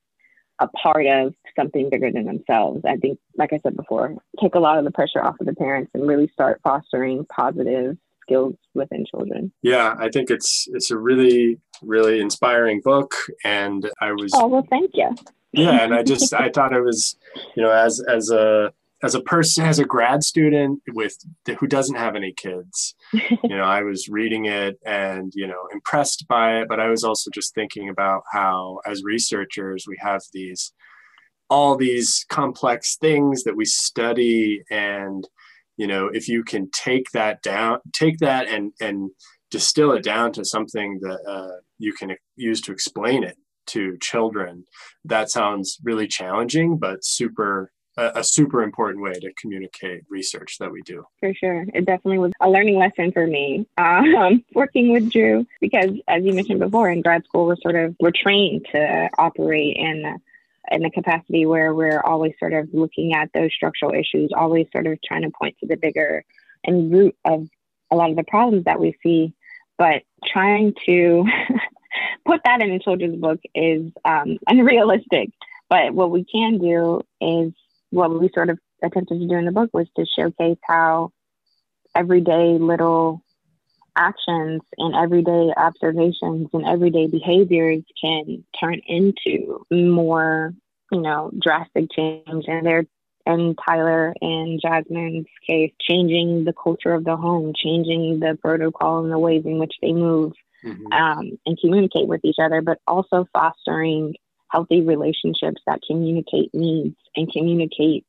a 0.60 0.68
part 0.68 1.06
of 1.06 1.34
something 1.56 1.90
bigger 1.90 2.12
than 2.12 2.26
themselves. 2.26 2.82
I 2.86 2.96
think, 2.96 3.18
like 3.36 3.52
I 3.52 3.58
said 3.62 3.76
before, 3.76 4.16
take 4.40 4.54
a 4.54 4.60
lot 4.60 4.78
of 4.78 4.84
the 4.84 4.92
pressure 4.92 5.24
off 5.24 5.40
of 5.40 5.46
the 5.46 5.54
parents 5.54 5.90
and 5.94 6.06
really 6.06 6.28
start 6.28 6.60
fostering 6.62 7.26
positive 7.26 7.96
skills 8.24 8.54
within 8.74 9.04
children. 9.10 9.52
Yeah, 9.62 9.94
I 9.98 10.08
think 10.08 10.30
it's 10.30 10.66
it's 10.72 10.90
a 10.90 10.98
really 10.98 11.58
really 11.82 12.20
inspiring 12.20 12.80
book, 12.82 13.14
and 13.44 13.90
I 14.00 14.12
was. 14.12 14.32
Oh 14.34 14.46
well, 14.46 14.66
thank 14.70 14.92
you. 14.94 15.10
yeah, 15.52 15.82
and 15.82 15.94
I 15.94 16.02
just 16.12 16.32
I 16.34 16.50
thought 16.50 16.74
it 16.74 16.82
was, 16.82 17.16
you 17.56 17.62
know, 17.62 17.70
as 17.70 18.00
as 18.00 18.30
a 18.30 18.72
as 19.02 19.14
a 19.14 19.20
person 19.20 19.66
as 19.66 19.78
a 19.78 19.84
grad 19.84 20.24
student 20.24 20.80
with 20.92 21.16
who 21.58 21.66
doesn't 21.66 21.96
have 21.96 22.16
any 22.16 22.32
kids 22.32 22.94
you 23.12 23.50
know 23.50 23.64
i 23.64 23.82
was 23.82 24.08
reading 24.08 24.46
it 24.46 24.78
and 24.86 25.32
you 25.34 25.46
know 25.46 25.68
impressed 25.72 26.26
by 26.26 26.60
it 26.60 26.68
but 26.68 26.80
i 26.80 26.88
was 26.88 27.04
also 27.04 27.30
just 27.34 27.54
thinking 27.54 27.90
about 27.90 28.22
how 28.32 28.78
as 28.86 29.02
researchers 29.04 29.84
we 29.86 29.96
have 30.00 30.22
these 30.32 30.72
all 31.50 31.76
these 31.76 32.24
complex 32.30 32.96
things 32.96 33.44
that 33.44 33.56
we 33.56 33.66
study 33.66 34.62
and 34.70 35.28
you 35.76 35.86
know 35.86 36.08
if 36.08 36.28
you 36.28 36.42
can 36.44 36.70
take 36.70 37.10
that 37.12 37.42
down 37.42 37.78
take 37.92 38.18
that 38.18 38.48
and 38.48 38.72
and 38.80 39.10
distill 39.50 39.92
it 39.92 40.02
down 40.02 40.32
to 40.32 40.44
something 40.44 40.98
that 41.00 41.20
uh, 41.28 41.60
you 41.78 41.92
can 41.92 42.16
use 42.36 42.60
to 42.60 42.72
explain 42.72 43.22
it 43.22 43.36
to 43.66 43.96
children 44.00 44.64
that 45.04 45.30
sounds 45.30 45.78
really 45.82 46.06
challenging 46.06 46.76
but 46.76 47.04
super 47.04 47.70
a, 47.96 48.24
super 48.24 48.62
important 48.62 49.02
way 49.02 49.12
to 49.12 49.32
communicate 49.34 50.02
research 50.08 50.58
that 50.58 50.70
we 50.70 50.82
do. 50.82 51.06
For 51.20 51.32
sure. 51.34 51.64
It 51.74 51.86
definitely 51.86 52.18
was 52.18 52.32
a 52.40 52.50
learning 52.50 52.78
lesson 52.78 53.12
for 53.12 53.26
me 53.26 53.66
um, 53.78 54.44
working 54.54 54.92
with 54.92 55.10
Drew 55.10 55.46
because, 55.60 55.90
as 56.08 56.24
you 56.24 56.32
mentioned 56.32 56.60
before, 56.60 56.90
in 56.90 57.02
grad 57.02 57.24
school, 57.24 57.46
we're 57.46 57.56
sort 57.56 57.76
of, 57.76 57.94
we're 58.00 58.10
trained 58.10 58.66
to 58.72 59.08
operate 59.18 59.76
in 59.76 60.20
in 60.70 60.82
the 60.82 60.90
capacity 60.90 61.46
where 61.46 61.74
we're 61.74 62.00
always 62.00 62.32
sort 62.38 62.52
of 62.52 62.68
looking 62.72 63.14
at 63.14 63.30
those 63.34 63.52
structural 63.52 63.92
issues, 63.92 64.30
always 64.36 64.66
sort 64.72 64.86
of 64.86 64.98
trying 65.02 65.22
to 65.22 65.30
point 65.30 65.56
to 65.60 65.66
the 65.66 65.76
bigger 65.76 66.24
and 66.64 66.92
root 66.92 67.16
of 67.24 67.48
a 67.90 67.96
lot 67.96 68.10
of 68.10 68.16
the 68.16 68.24
problems 68.24 68.64
that 68.64 68.80
we 68.80 68.96
see. 69.02 69.34
but 69.76 70.02
trying 70.26 70.72
to 70.86 71.24
put 72.26 72.40
that 72.44 72.62
in 72.62 72.70
a 72.70 72.78
children's 72.78 73.20
book 73.20 73.40
is 73.54 73.92
um, 74.04 74.38
unrealistic. 74.46 75.30
But 75.68 75.92
what 75.92 76.10
we 76.10 76.24
can 76.24 76.58
do 76.58 77.02
is 77.20 77.52
what 77.90 78.18
we 78.18 78.30
sort 78.34 78.50
of 78.50 78.58
attempted 78.82 79.20
to 79.20 79.28
do 79.28 79.34
in 79.34 79.44
the 79.44 79.52
book 79.52 79.70
was 79.72 79.86
to 79.96 80.06
showcase 80.06 80.58
how 80.62 81.10
everyday 81.94 82.58
little 82.58 83.22
actions 83.96 84.62
and 84.78 84.94
everyday 84.94 85.52
observations 85.56 86.48
and 86.52 86.66
everyday 86.66 87.06
behaviors 87.06 87.82
can 88.00 88.44
turn 88.58 88.80
into 88.86 89.64
more, 89.70 90.52
you 90.90 91.00
know, 91.00 91.30
drastic 91.40 91.90
change. 91.92 92.44
And 92.46 92.66
they're 92.66 92.86
in 93.26 93.54
Tyler 93.64 94.14
and 94.20 94.60
Jasmine's 94.60 95.26
case, 95.46 95.72
changing 95.80 96.44
the 96.44 96.52
culture 96.52 96.92
of 96.92 97.04
the 97.04 97.16
home, 97.16 97.52
changing 97.56 98.20
the 98.20 98.38
protocol 98.40 99.02
and 99.02 99.12
the 99.12 99.18
ways 99.18 99.44
in 99.46 99.58
which 99.58 99.74
they 99.80 99.92
move 99.92 100.32
mm-hmm. 100.64 100.92
um, 100.92 101.38
and 101.46 101.58
communicate 101.58 102.06
with 102.06 102.20
each 102.24 102.36
other, 102.40 102.60
but 102.60 102.80
also 102.86 103.26
fostering 103.32 104.14
healthy 104.48 104.82
relationships 104.82 105.60
that 105.66 105.80
communicate 105.86 106.54
needs 106.54 106.96
and 107.16 107.32
communicate 107.32 108.04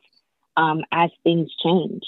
um, 0.58 0.84
as 0.92 1.10
things 1.24 1.50
change. 1.64 2.04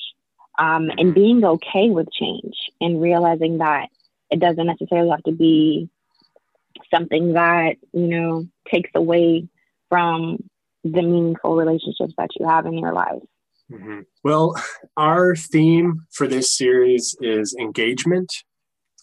Um, 0.60 0.90
and 0.98 1.14
being 1.14 1.46
okay 1.46 1.90
with 1.90 2.12
change 2.12 2.56
and 2.82 3.02
realizing 3.02 3.60
that 3.60 3.90
it 4.32 4.40
doesn't 4.40 4.66
necessarily 4.66 5.12
have 5.12 5.24
to 5.24 5.32
be 5.32 5.90
something 6.94 7.34
that, 7.34 7.76
you 7.94 8.08
know, 8.08 8.48
takes 8.72 8.90
away 8.96 9.48
from 9.90 10.50
the 10.84 11.02
meaningful 11.02 11.56
relationships 11.56 12.14
that 12.18 12.30
you 12.40 12.48
have 12.48 12.66
in 12.66 12.78
your 12.78 12.94
life. 12.94 13.22
Mm-hmm. 13.72 14.02
Well, 14.24 14.56
our 14.96 15.36
theme 15.36 16.06
for 16.12 16.28
this 16.28 16.56
series 16.56 17.16
is 17.22 17.56
engagement. 17.60 18.32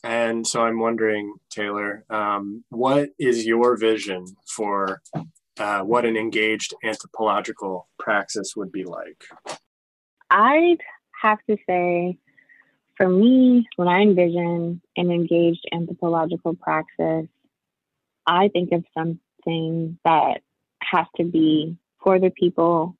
And 0.02 0.46
so 0.46 0.62
I'm 0.62 0.80
wondering, 0.80 1.34
Taylor, 1.50 2.04
um, 2.10 2.64
what 2.70 3.10
is 3.18 3.46
your 3.46 3.76
vision 3.76 4.24
for 4.46 5.02
uh, 5.58 5.80
what 5.80 6.04
an 6.04 6.16
engaged 6.16 6.74
anthropological 6.82 7.88
praxis 7.98 8.54
would 8.56 8.72
be 8.72 8.84
like? 8.84 9.24
I'd 10.30 10.82
have 11.24 11.38
to 11.48 11.56
say, 11.66 12.18
for 12.96 13.08
me, 13.08 13.66
when 13.76 13.88
I 13.88 14.02
envision 14.02 14.80
an 14.96 15.10
engaged 15.10 15.64
anthropological 15.72 16.54
praxis, 16.54 17.28
I 18.26 18.48
think 18.48 18.72
of 18.72 18.84
something 18.96 19.98
that 20.04 20.42
has 20.80 21.06
to 21.16 21.24
be 21.24 21.76
for 22.02 22.20
the 22.20 22.30
people, 22.30 22.96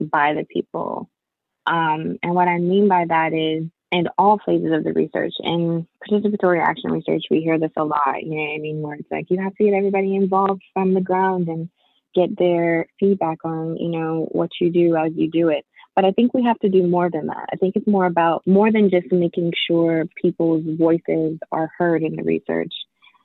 by 0.00 0.34
the 0.34 0.44
people. 0.44 1.10
Um, 1.66 2.18
and 2.22 2.34
what 2.34 2.48
I 2.48 2.58
mean 2.58 2.88
by 2.88 3.04
that 3.08 3.32
is 3.32 3.64
in 3.90 4.08
all 4.16 4.40
phases 4.44 4.72
of 4.72 4.84
the 4.84 4.92
research. 4.92 5.32
In 5.40 5.86
participatory 6.08 6.62
action 6.62 6.92
research, 6.92 7.24
we 7.30 7.40
hear 7.40 7.58
this 7.58 7.72
a 7.76 7.84
lot, 7.84 8.22
you 8.22 8.30
know 8.30 8.42
what 8.42 8.54
I 8.54 8.58
mean, 8.58 8.82
where 8.82 8.94
it's 8.94 9.10
like 9.10 9.26
you 9.30 9.40
have 9.42 9.54
to 9.56 9.64
get 9.64 9.74
everybody 9.74 10.14
involved 10.14 10.62
from 10.72 10.94
the 10.94 11.00
ground 11.00 11.48
and 11.48 11.68
get 12.14 12.36
their 12.38 12.86
feedback 12.98 13.38
on, 13.44 13.76
you 13.76 13.88
know, 13.88 14.28
what 14.30 14.50
you 14.60 14.70
do 14.70 14.96
as 14.96 15.12
you 15.14 15.30
do 15.30 15.48
it. 15.48 15.64
But 15.96 16.04
I 16.04 16.12
think 16.12 16.32
we 16.32 16.44
have 16.44 16.58
to 16.60 16.68
do 16.68 16.86
more 16.86 17.10
than 17.10 17.26
that. 17.26 17.48
I 17.52 17.56
think 17.56 17.76
it's 17.76 17.86
more 17.86 18.06
about 18.06 18.46
more 18.46 18.70
than 18.70 18.90
just 18.90 19.10
making 19.12 19.52
sure 19.66 20.06
people's 20.20 20.64
voices 20.78 21.38
are 21.50 21.70
heard 21.76 22.02
in 22.02 22.16
the 22.16 22.22
research. 22.22 22.72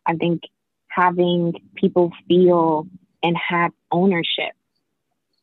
I 0.05 0.15
think 0.15 0.41
having 0.87 1.53
people 1.75 2.11
feel 2.27 2.87
and 3.23 3.37
have 3.37 3.71
ownership 3.91 4.53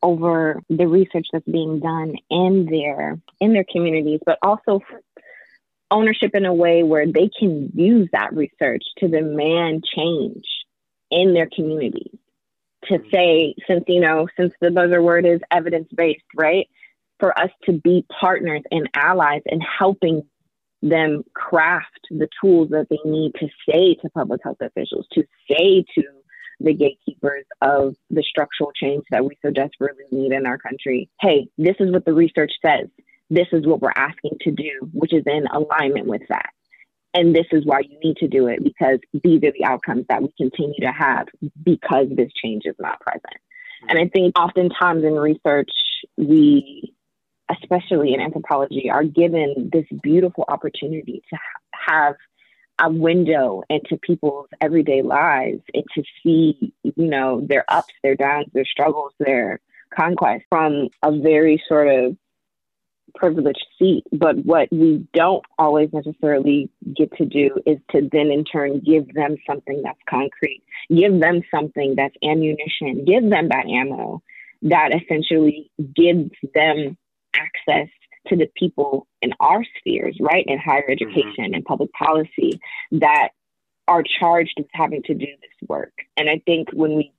over 0.01 0.61
the 0.69 0.85
research 0.85 1.27
that's 1.31 1.45
being 1.45 1.79
done 1.79 2.15
in 2.29 2.65
their 2.65 3.19
in 3.39 3.53
their 3.53 3.65
communities, 3.71 4.19
but 4.25 4.37
also 4.43 4.81
ownership 5.89 6.31
in 6.33 6.45
a 6.45 6.53
way 6.53 6.83
where 6.83 7.05
they 7.05 7.29
can 7.39 7.71
use 7.73 8.09
that 8.11 8.33
research 8.33 8.83
to 8.97 9.07
demand 9.07 9.83
change 9.83 10.45
in 11.09 11.33
their 11.33 11.47
communities. 11.47 12.17
To 12.89 13.01
say, 13.13 13.55
since 13.65 13.85
you 13.87 14.01
know, 14.01 14.27
since 14.37 14.53
the 14.59 14.67
buzzword 14.67 15.25
is 15.25 15.39
evidence 15.49 15.87
based, 15.95 16.25
right? 16.35 16.67
For 17.23 17.39
us 17.39 17.51
to 17.67 17.71
be 17.71 18.05
partners 18.19 18.63
and 18.69 18.89
allies 18.93 19.43
in 19.45 19.61
helping 19.61 20.23
them 20.81 21.23
craft 21.33 22.01
the 22.11 22.27
tools 22.41 22.71
that 22.71 22.87
they 22.89 22.99
need 23.05 23.31
to 23.35 23.47
say 23.65 23.95
to 24.01 24.09
public 24.09 24.41
health 24.43 24.57
officials, 24.59 25.07
to 25.13 25.23
say 25.49 25.85
to 25.95 26.03
the 26.59 26.73
gatekeepers 26.73 27.45
of 27.61 27.95
the 28.09 28.23
structural 28.23 28.73
change 28.73 29.05
that 29.09 29.23
we 29.23 29.37
so 29.41 29.51
desperately 29.51 30.03
need 30.11 30.33
in 30.33 30.45
our 30.45 30.57
country. 30.57 31.09
Hey, 31.21 31.47
this 31.57 31.77
is 31.79 31.93
what 31.93 32.03
the 32.03 32.11
research 32.11 32.51
says. 32.61 32.89
This 33.29 33.47
is 33.53 33.65
what 33.65 33.79
we're 33.79 33.93
asking 33.95 34.39
to 34.41 34.51
do, 34.51 34.89
which 34.91 35.13
is 35.13 35.23
in 35.25 35.47
alignment 35.47 36.07
with 36.07 36.23
that. 36.27 36.49
And 37.13 37.33
this 37.33 37.47
is 37.53 37.65
why 37.65 37.83
you 37.87 37.97
need 38.03 38.17
to 38.17 38.27
do 38.27 38.47
it 38.47 38.61
because 38.61 38.99
these 39.13 39.41
are 39.45 39.53
the 39.53 39.63
outcomes 39.63 40.07
that 40.09 40.21
we 40.21 40.33
continue 40.35 40.81
to 40.81 40.91
have 40.91 41.27
because 41.63 42.07
this 42.11 42.33
change 42.33 42.63
is 42.65 42.75
not 42.79 42.99
present. 42.99 43.23
Mm-hmm. 43.23 43.89
And 43.91 43.99
I 43.99 44.09
think 44.09 44.37
oftentimes 44.37 45.05
in 45.05 45.13
research, 45.13 45.71
we, 46.17 46.93
especially 47.49 48.13
in 48.13 48.21
anthropology, 48.21 48.89
are 48.89 49.03
given 49.03 49.69
this 49.71 49.85
beautiful 50.01 50.45
opportunity 50.47 51.21
to 51.29 51.37
have 51.71 52.15
a 52.81 52.91
window 52.91 53.63
into 53.69 53.97
people's 53.97 54.47
everyday 54.59 55.01
lives 55.01 55.61
and 55.73 55.83
to 55.95 56.03
see, 56.23 56.73
you 56.83 56.93
know, 56.97 57.45
their 57.47 57.65
ups, 57.67 57.93
their 58.01 58.15
downs, 58.15 58.47
their 58.53 58.65
struggles, 58.65 59.13
their 59.19 59.59
conquests 59.95 60.43
from 60.49 60.89
a 61.03 61.11
very 61.11 61.61
sort 61.67 61.87
of 61.87 62.17
privileged 63.15 63.65
seat. 63.77 64.03
But 64.11 64.37
what 64.37 64.69
we 64.71 65.07
don't 65.13 65.43
always 65.59 65.89
necessarily 65.93 66.69
get 66.95 67.15
to 67.17 67.25
do 67.25 67.59
is 67.65 67.77
to 67.91 68.09
then 68.11 68.31
in 68.31 68.43
turn 68.43 68.79
give 68.79 69.13
them 69.13 69.37
something 69.47 69.81
that's 69.83 69.99
concrete, 70.09 70.63
give 70.89 71.19
them 71.19 71.41
something 71.53 71.93
that's 71.95 72.15
ammunition, 72.23 73.05
give 73.05 73.29
them 73.29 73.49
that 73.49 73.67
ammo 73.67 74.23
that 74.63 74.91
essentially 74.95 75.69
gives 75.95 76.31
them 76.55 76.97
access 77.35 77.89
to 78.27 78.35
the 78.35 78.49
people 78.55 79.07
in 79.21 79.33
our 79.39 79.63
spheres, 79.77 80.17
right, 80.19 80.45
in 80.47 80.57
higher 80.57 80.81
mm-hmm. 80.81 80.91
education 80.91 81.45
mm-hmm. 81.45 81.53
and 81.55 81.65
public 81.65 81.91
policy 81.93 82.59
that 82.91 83.29
are 83.87 84.03
charged 84.03 84.53
with 84.57 84.67
having 84.73 85.03
to 85.03 85.13
do 85.13 85.25
this 85.25 85.67
work. 85.67 85.93
And 86.15 86.29
I 86.29 86.41
think 86.45 86.69
when 86.71 86.95
we 86.95 87.11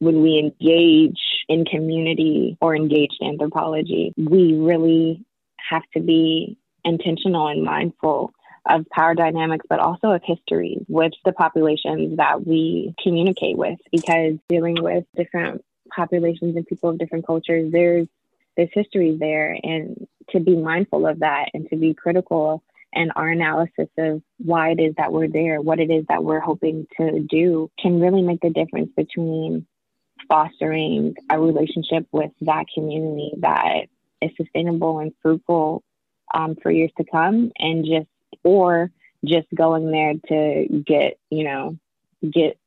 when 0.00 0.22
we 0.22 0.38
engage 0.38 1.20
in 1.48 1.66
community 1.66 2.56
or 2.60 2.74
engage 2.74 3.10
in 3.20 3.28
anthropology, 3.28 4.14
we 4.16 4.54
really 4.54 5.22
have 5.68 5.82
to 5.94 6.00
be 6.00 6.56
intentional 6.84 7.46
and 7.48 7.62
mindful 7.62 8.32
of 8.68 8.86
power 8.90 9.14
dynamics, 9.14 9.66
but 9.68 9.78
also 9.78 10.10
of 10.10 10.22
history 10.24 10.78
with 10.88 11.12
the 11.24 11.32
populations 11.32 12.16
that 12.16 12.46
we 12.46 12.94
communicate 13.02 13.58
with, 13.58 13.78
because 13.92 14.36
dealing 14.48 14.76
with 14.82 15.04
different 15.16 15.62
populations 15.94 16.56
and 16.56 16.66
people 16.66 16.90
of 16.90 16.98
different 16.98 17.26
cultures, 17.26 17.70
there's 17.70 18.08
history 18.72 19.16
there 19.18 19.56
and 19.62 20.06
to 20.30 20.40
be 20.40 20.56
mindful 20.56 21.06
of 21.06 21.20
that 21.20 21.46
and 21.54 21.68
to 21.70 21.76
be 21.76 21.94
critical 21.94 22.62
and 22.92 23.12
our 23.14 23.28
analysis 23.28 23.88
of 23.98 24.22
why 24.38 24.70
it 24.70 24.80
is 24.80 24.94
that 24.96 25.12
we're 25.12 25.28
there, 25.28 25.60
what 25.60 25.78
it 25.78 25.90
is 25.90 26.04
that 26.08 26.24
we're 26.24 26.40
hoping 26.40 26.86
to 26.96 27.20
do 27.20 27.70
can 27.78 28.00
really 28.00 28.22
make 28.22 28.40
the 28.40 28.50
difference 28.50 28.90
between 28.96 29.66
fostering 30.28 31.14
a 31.30 31.40
relationship 31.40 32.06
with 32.12 32.30
that 32.40 32.66
community 32.74 33.32
that 33.38 33.86
is 34.20 34.30
sustainable 34.36 34.98
and 34.98 35.12
fruitful 35.22 35.82
um, 36.34 36.56
for 36.62 36.70
years 36.70 36.90
to 36.98 37.04
come 37.04 37.52
and 37.58 37.84
just 37.84 38.08
or 38.44 38.90
just 39.24 39.46
going 39.54 39.90
there 39.90 40.14
to 40.28 40.82
get 40.86 41.18
you 41.30 41.44
know 41.44 41.76
get 42.28 42.58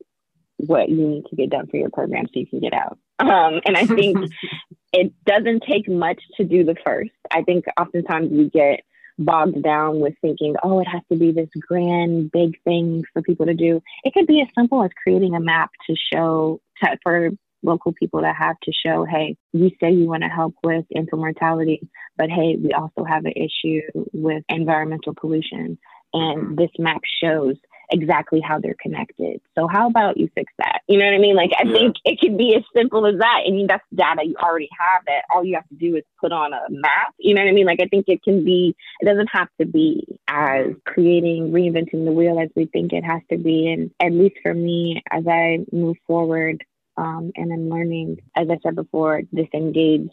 what 0.57 0.89
you 0.89 1.07
need 1.07 1.26
to 1.26 1.36
get 1.36 1.49
done 1.49 1.68
for 1.68 1.78
your 1.78 1.89
program 1.89 2.26
so 2.28 2.39
you 2.39 2.47
can 2.47 2.59
get 2.59 2.74
out. 2.74 2.97
Um, 3.20 3.61
and 3.65 3.78
i 3.78 3.86
think 3.86 4.18
it 4.94 5.12
doesn't 5.26 5.64
take 5.70 5.89
much 5.89 6.22
to 6.38 6.44
do 6.44 6.64
the 6.64 6.76
first. 6.86 7.12
I 7.32 7.41
think 7.41 7.66
oftentimes 7.80 8.30
we 8.32 8.50
get 8.50 8.82
bogged 9.18 9.62
down 9.62 10.00
with 10.00 10.14
thinking, 10.22 10.56
oh, 10.64 10.80
it 10.80 10.88
has 10.88 11.02
to 11.12 11.18
be 11.18 11.32
this 11.32 11.50
grand, 11.68 12.32
big 12.32 12.62
thing 12.64 13.04
for 13.12 13.22
people 13.22 13.48
to 13.48 13.54
do. 13.54 13.82
It 14.04 14.14
could 14.14 14.28
be 14.28 14.41
as 14.41 14.48
simple 14.58 14.84
as 14.84 14.91
creating 15.04 15.36
a 15.36 15.39
map 15.39 15.72
to 15.88 15.96
show 16.14 16.62
to, 16.84 16.98
for 17.04 17.32
local 17.64 17.94
people 17.94 18.22
to 18.22 18.34
have 18.38 18.58
to 18.64 18.72
show, 18.86 19.06
hey, 19.06 19.38
you 19.54 19.72
say 19.82 19.91
you 19.91 20.08
want 20.08 20.24
to 20.24 20.30
help 20.30 20.54
with 20.64 20.86
infant 20.94 21.22
mortality, 21.22 21.82
but 22.18 22.30
hey, 22.30 22.58
we 22.62 22.74
also 22.74 23.04
have 23.04 23.26
an 23.26 23.34
issue 23.36 23.82
with 24.12 24.44
environmental 24.50 25.16
pollution. 25.16 25.78
And 26.14 26.58
this 26.58 26.70
map 26.78 27.02
shows 27.24 27.56
exactly 27.94 28.41
how 28.41 28.60
they're 28.60 28.76
connected. 28.82 29.39
So 29.56 29.68
how 29.68 29.88
about 29.88 30.18
you 30.18 30.30
fix 30.36 30.52
that? 30.58 30.82
You 30.88 30.98
know 30.98 31.06
what 31.06 31.14
I 31.14 31.20
mean? 31.20 31.36
Like 31.36 31.52
I 31.58 31.64
yeah. 31.64 31.74
think 31.74 31.96
it 32.04 32.20
can 32.20 32.36
be 32.36 32.56
as 32.56 32.64
simple 32.76 33.06
as 33.06 33.20
that. 33.20 33.44
I 33.48 33.52
mean 33.52 33.68
that's 33.68 33.84
data 33.94 34.24
you 34.26 34.36
already 34.36 34.70
have 34.78 35.06
that 35.06 35.22
all 35.34 35.46
you 35.46 35.56
have 35.56 35.68
to 35.70 35.76
do 35.76 35.96
is 35.96 36.04
put 36.20 36.32
on 36.32 36.54
a 36.54 36.62
map. 36.70 37.14
You 37.20 37.36
know 37.36 37.41
what 37.41 37.50
I 37.50 37.54
mean? 37.54 37.68
Like 37.68 37.80
I 37.82 37.88
think 37.88 38.06
it 38.08 38.24
can 38.24 38.44
be 38.44 38.76
it 39.00 39.06
doesn't 39.06 39.30
have 39.32 39.48
to 39.62 39.66
be 39.66 40.06
as 40.28 40.72
creating 40.86 41.52
reinventing 41.52 42.04
the 42.06 42.12
wheel 42.12 42.39
as 42.39 42.50
we 42.56 42.66
think 42.66 42.91
it 42.91 43.04
has 43.04 43.22
to 43.30 43.38
be. 43.38 43.72
And 43.72 43.91
at 44.00 44.12
least 44.12 44.38
for 44.41 44.54
me, 44.54 45.04
as 45.12 45.26
I 45.28 45.60
move 45.72 45.98
forward 46.08 46.64
um, 46.98 47.32
and 47.36 47.54
I'm 47.54 47.70
learning, 47.70 48.18
as 48.36 48.50
I 48.50 48.58
said 48.64 48.76
before, 48.76 49.22
this 49.32 49.48
engaged 49.54 50.12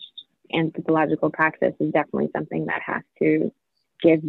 anthropological 0.52 1.30
practice 1.30 1.74
is 1.80 1.92
definitely 1.92 2.30
something 2.34 2.66
that 2.66 2.82
has 2.82 3.02
to 3.20 3.52
give 4.02 4.22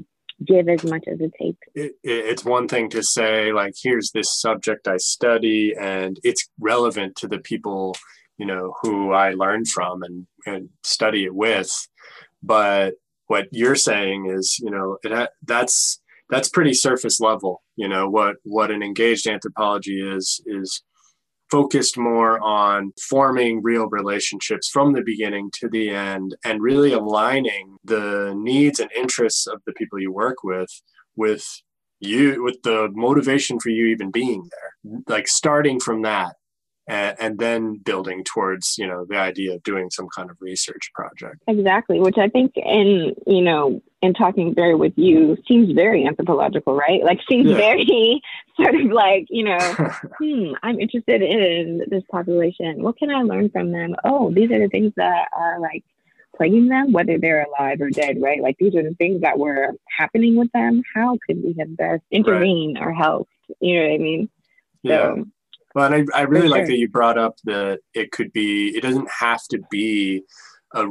give 0.46 0.68
as 0.68 0.84
much 0.84 1.04
as 1.08 1.20
it 1.20 1.32
takes. 1.40 1.68
It, 1.76 1.94
it's 2.04 2.46
one 2.46 2.68
thing 2.68 2.90
to 2.92 3.04
say, 3.04 3.52
like, 3.54 3.74
here's 3.82 4.12
this 4.12 4.40
subject 4.40 4.88
I 4.88 4.98
study, 4.98 5.74
and 5.80 6.20
it's 6.24 6.50
relevant 6.60 7.16
to 7.18 7.28
the 7.28 7.40
people, 7.40 7.96
you 8.38 8.46
know, 8.46 8.74
who 8.82 9.12
I 9.12 9.34
learn 9.34 9.66
from 9.66 10.04
and, 10.04 10.28
and 10.46 10.70
study 10.84 11.26
it 11.26 11.36
with. 11.36 11.72
But 12.44 12.96
what 13.28 13.48
you're 13.52 13.76
saying 13.76 14.28
is, 14.30 14.58
you 14.60 14.72
know, 14.72 14.98
that's 15.44 16.02
that's 16.30 16.50
pretty 16.50 16.74
surface 16.74 17.20
level. 17.20 17.62
You 17.76 17.88
know, 17.88 18.10
what 18.10 18.38
what 18.44 18.72
an 18.72 18.82
engaged 18.82 19.28
anthropology 19.28 20.02
is 20.02 20.42
is 20.46 20.82
focused 21.52 21.98
more 21.98 22.40
on 22.40 22.94
forming 23.10 23.62
real 23.62 23.88
relationships 23.90 24.70
from 24.70 24.94
the 24.94 25.04
beginning 25.04 25.52
to 25.60 25.68
the 25.70 25.90
end 25.90 26.36
and 26.46 26.62
really 26.62 26.94
aligning 26.94 27.76
the 27.84 28.34
needs 28.38 28.80
and 28.80 28.90
interests 28.94 29.46
of 29.48 29.62
the 29.66 29.74
people 29.74 30.00
you 30.00 30.12
work 30.12 30.38
with 30.44 30.70
with 31.16 31.46
you 32.00 32.42
with 32.42 32.58
the 32.64 32.90
motivation 32.94 33.60
for 33.60 33.70
you 33.70 33.88
even 33.88 34.10
being 34.10 34.50
there 34.50 35.02
like 35.08 35.28
starting 35.28 35.80
from 35.80 36.02
that 36.02 36.36
and, 36.88 37.16
and, 37.20 37.40
then 37.40 37.76
building 37.84 38.24
towards 38.24 38.76
you 38.78 38.88
know 38.88 39.06
the 39.08 39.18
idea 39.18 39.56
of 39.56 39.64
doing 39.64 39.90
some 39.90 40.08
kind 40.16 40.30
of 40.30 40.38
research 40.40 40.92
project. 40.94 41.38
Exactly 41.48 42.00
which 42.00 42.18
i 42.18 42.28
think 42.28 42.54
in 42.56 43.14
you 43.28 43.42
know 43.42 43.82
in 44.02 44.14
talking 44.14 44.54
very 44.56 44.76
with 44.76 44.94
you 44.96 45.38
seems 45.48 45.72
very 45.74 46.06
anthropological 46.06 46.76
right? 46.76 47.04
Like 47.04 47.20
seems 47.30 47.50
yeah. 47.50 47.58
very 47.58 48.22
sort 48.62 48.76
of 48.76 48.92
like 48.92 49.28
you 49.30 49.44
know 49.44 49.58
hmm 50.20 50.54
i'm 50.64 50.80
interested 50.80 51.22
in 51.22 51.84
this 51.88 52.04
population. 52.12 52.84
What 52.84 52.98
can 52.98 53.10
i 53.12 53.22
learn 53.22 53.50
from 53.50 53.72
them? 53.72 53.96
Oh 54.04 54.32
these 54.32 54.52
are 54.52 54.60
the 54.60 54.70
things 54.70 54.94
that 54.98 55.28
are 55.34 55.60
like 55.60 55.84
plaguing 56.36 56.70
them 56.70 56.92
whether 56.92 57.18
they're 57.18 57.44
alive 57.44 57.82
or 57.82 57.90
dead 57.90 58.18
right? 58.22 58.42
Like 58.42 58.58
these 58.60 58.76
are 58.76 58.84
the 58.84 58.96
things 58.96 59.22
that 59.22 59.38
were 59.38 59.70
happening 59.98 60.36
with 60.36 60.52
them. 60.52 60.84
How 60.94 61.18
could 61.26 61.44
we 61.44 61.56
have 61.60 61.76
best 61.78 62.04
intervene 62.12 62.76
right. 62.76 62.88
or 62.88 62.94
help 62.94 63.28
you 63.60 63.80
know 63.80 63.88
what 63.88 63.96
i 63.96 63.98
mean? 63.98 64.30
Yeah. 64.84 65.16
Well, 65.76 65.92
and 65.92 66.10
I, 66.14 66.20
I 66.20 66.22
really 66.24 66.48
like 66.48 66.68
that 66.68 66.78
you 66.78 66.90
brought 66.90 67.18
up 67.18 67.36
that 67.46 67.80
it 67.94 68.12
could 68.12 68.32
be, 68.34 68.76
it 68.76 68.82
doesn't 68.82 69.10
have 69.20 69.44
to 69.52 69.60
be 69.70 70.24
a 70.74 70.86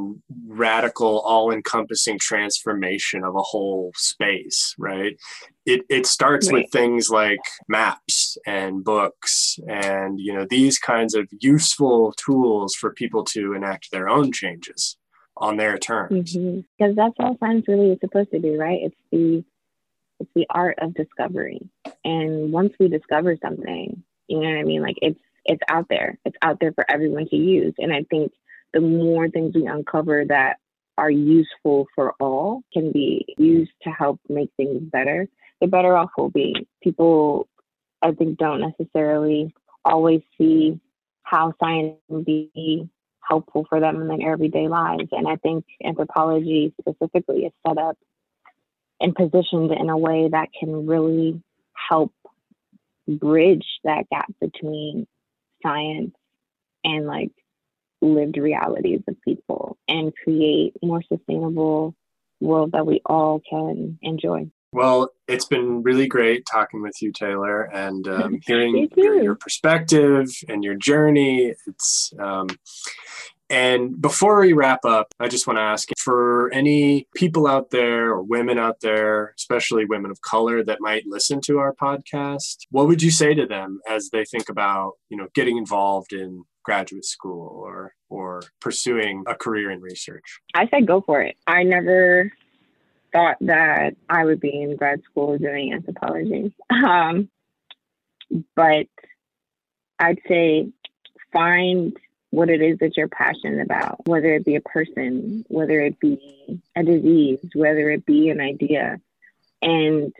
radical, 0.46 1.20
all 1.20 1.50
encompassing 1.50 2.18
transformation 2.18 3.24
of 3.24 3.34
a 3.34 3.42
whole 3.42 3.92
space, 3.96 4.74
right? 4.78 5.16
It, 5.64 5.82
it 5.88 6.06
starts 6.06 6.52
right. 6.52 6.62
with 6.62 6.70
things 6.70 7.08
like 7.08 7.40
maps 7.68 8.36
and 8.46 8.84
books 8.84 9.58
and, 9.66 10.20
you 10.20 10.34
know, 10.34 10.46
these 10.50 10.78
kinds 10.78 11.14
of 11.14 11.28
useful 11.40 12.12
tools 12.12 12.74
for 12.74 12.92
people 12.92 13.24
to 13.26 13.54
enact 13.54 13.90
their 13.90 14.08
own 14.08 14.32
changes 14.32 14.98
on 15.38 15.56
their 15.56 15.78
terms. 15.78 16.34
Because 16.34 16.36
mm-hmm. 16.36 16.94
that's 16.94 17.14
all 17.18 17.38
science 17.40 17.66
really 17.66 17.92
is 17.92 18.00
supposed 18.00 18.32
to 18.32 18.38
do, 18.38 18.58
right? 18.58 18.80
It's 18.82 18.96
the, 19.10 19.42
it's 20.18 20.30
the 20.34 20.46
art 20.50 20.78
of 20.82 20.92
discovery. 20.92 21.60
And 22.04 22.52
once 22.52 22.74
we 22.78 22.88
discover 22.88 23.38
something, 23.42 24.02
you 24.30 24.40
know 24.40 24.48
what 24.48 24.60
I 24.60 24.64
mean? 24.64 24.82
Like 24.82 24.96
it's 25.02 25.20
it's 25.44 25.62
out 25.68 25.86
there. 25.88 26.18
It's 26.24 26.36
out 26.42 26.58
there 26.60 26.72
for 26.72 26.84
everyone 26.88 27.28
to 27.28 27.36
use. 27.36 27.74
And 27.78 27.92
I 27.92 28.04
think 28.08 28.32
the 28.72 28.80
more 28.80 29.28
things 29.28 29.54
we 29.54 29.66
uncover 29.66 30.24
that 30.28 30.56
are 30.96 31.10
useful 31.10 31.86
for 31.94 32.14
all 32.20 32.62
can 32.72 32.92
be 32.92 33.24
used 33.38 33.72
to 33.82 33.90
help 33.90 34.20
make 34.28 34.50
things 34.56 34.82
better, 34.82 35.26
the 35.60 35.66
better 35.66 35.96
off 35.96 36.10
we'll 36.16 36.28
be. 36.28 36.68
People 36.82 37.48
I 38.02 38.12
think 38.12 38.38
don't 38.38 38.60
necessarily 38.60 39.52
always 39.84 40.20
see 40.38 40.78
how 41.22 41.54
science 41.60 41.96
can 42.08 42.22
be 42.22 42.88
helpful 43.20 43.66
for 43.68 43.80
them 43.80 44.00
in 44.00 44.08
their 44.08 44.32
everyday 44.32 44.68
lives. 44.68 45.08
And 45.12 45.28
I 45.28 45.36
think 45.36 45.64
anthropology 45.84 46.74
specifically 46.80 47.44
is 47.44 47.52
set 47.66 47.78
up 47.78 47.96
and 49.00 49.14
positioned 49.14 49.72
in 49.72 49.88
a 49.88 49.96
way 49.96 50.28
that 50.30 50.48
can 50.58 50.86
really 50.86 51.42
help 51.88 52.12
bridge 53.08 53.66
that 53.84 54.08
gap 54.10 54.32
between 54.40 55.06
science 55.62 56.14
and 56.84 57.06
like 57.06 57.32
lived 58.00 58.36
realities 58.36 59.02
of 59.08 59.20
people 59.22 59.76
and 59.88 60.12
create 60.24 60.72
more 60.82 61.02
sustainable 61.02 61.94
world 62.40 62.72
that 62.72 62.86
we 62.86 63.00
all 63.04 63.40
can 63.48 63.98
enjoy. 64.02 64.50
Well, 64.72 65.10
it's 65.26 65.44
been 65.44 65.82
really 65.82 66.06
great 66.06 66.44
talking 66.50 66.80
with 66.80 67.02
you, 67.02 67.12
Taylor, 67.12 67.62
and 67.62 68.06
um, 68.06 68.40
hearing 68.46 68.88
your, 68.96 69.22
your, 69.22 69.34
perspective 69.34 70.28
and 70.48 70.62
your 70.62 70.76
journey. 70.76 71.52
It's 71.66 72.12
um, 72.18 72.48
and 73.50 74.00
before 74.00 74.40
we 74.40 74.52
wrap 74.52 74.84
up, 74.84 75.12
I 75.18 75.26
just 75.26 75.48
want 75.48 75.56
to 75.56 75.62
ask 75.62 75.88
for 75.98 76.52
any 76.52 77.08
people 77.16 77.48
out 77.48 77.70
there 77.70 78.10
or 78.10 78.22
women 78.22 78.58
out 78.58 78.80
there, 78.80 79.34
especially 79.36 79.84
women 79.84 80.12
of 80.12 80.22
color 80.22 80.62
that 80.64 80.80
might 80.80 81.02
listen 81.06 81.40
to 81.46 81.58
our 81.58 81.74
podcast, 81.74 82.58
what 82.70 82.86
would 82.86 83.02
you 83.02 83.10
say 83.10 83.34
to 83.34 83.46
them 83.46 83.80
as 83.88 84.10
they 84.10 84.24
think 84.24 84.48
about, 84.48 84.92
you 85.08 85.16
know, 85.16 85.26
getting 85.34 85.56
involved 85.56 86.12
in 86.12 86.44
graduate 86.62 87.04
school 87.04 87.48
or 87.64 87.92
or 88.08 88.42
pursuing 88.60 89.24
a 89.26 89.34
career 89.34 89.72
in 89.72 89.80
research? 89.80 90.40
I 90.54 90.68
said 90.68 90.86
go 90.86 91.00
for 91.00 91.20
it. 91.20 91.36
I 91.48 91.64
never 91.64 92.32
thought 93.12 93.38
that 93.40 93.96
I 94.08 94.24
would 94.24 94.38
be 94.38 94.62
in 94.62 94.76
grad 94.76 95.02
school 95.02 95.36
doing 95.38 95.72
anthropology. 95.72 96.54
Um, 96.70 97.28
but 98.54 98.86
I'd 99.98 100.20
say 100.28 100.70
find 101.32 101.96
what 102.30 102.48
it 102.48 102.62
is 102.62 102.78
that 102.78 102.96
you're 102.96 103.08
passionate 103.08 103.60
about, 103.60 104.06
whether 104.06 104.32
it 104.34 104.44
be 104.44 104.56
a 104.56 104.60
person, 104.60 105.44
whether 105.48 105.80
it 105.80 105.98
be 105.98 106.60
a 106.76 106.82
disease, 106.82 107.40
whether 107.54 107.90
it 107.90 108.06
be 108.06 108.28
an 108.28 108.40
idea, 108.40 109.00
and 109.62 110.12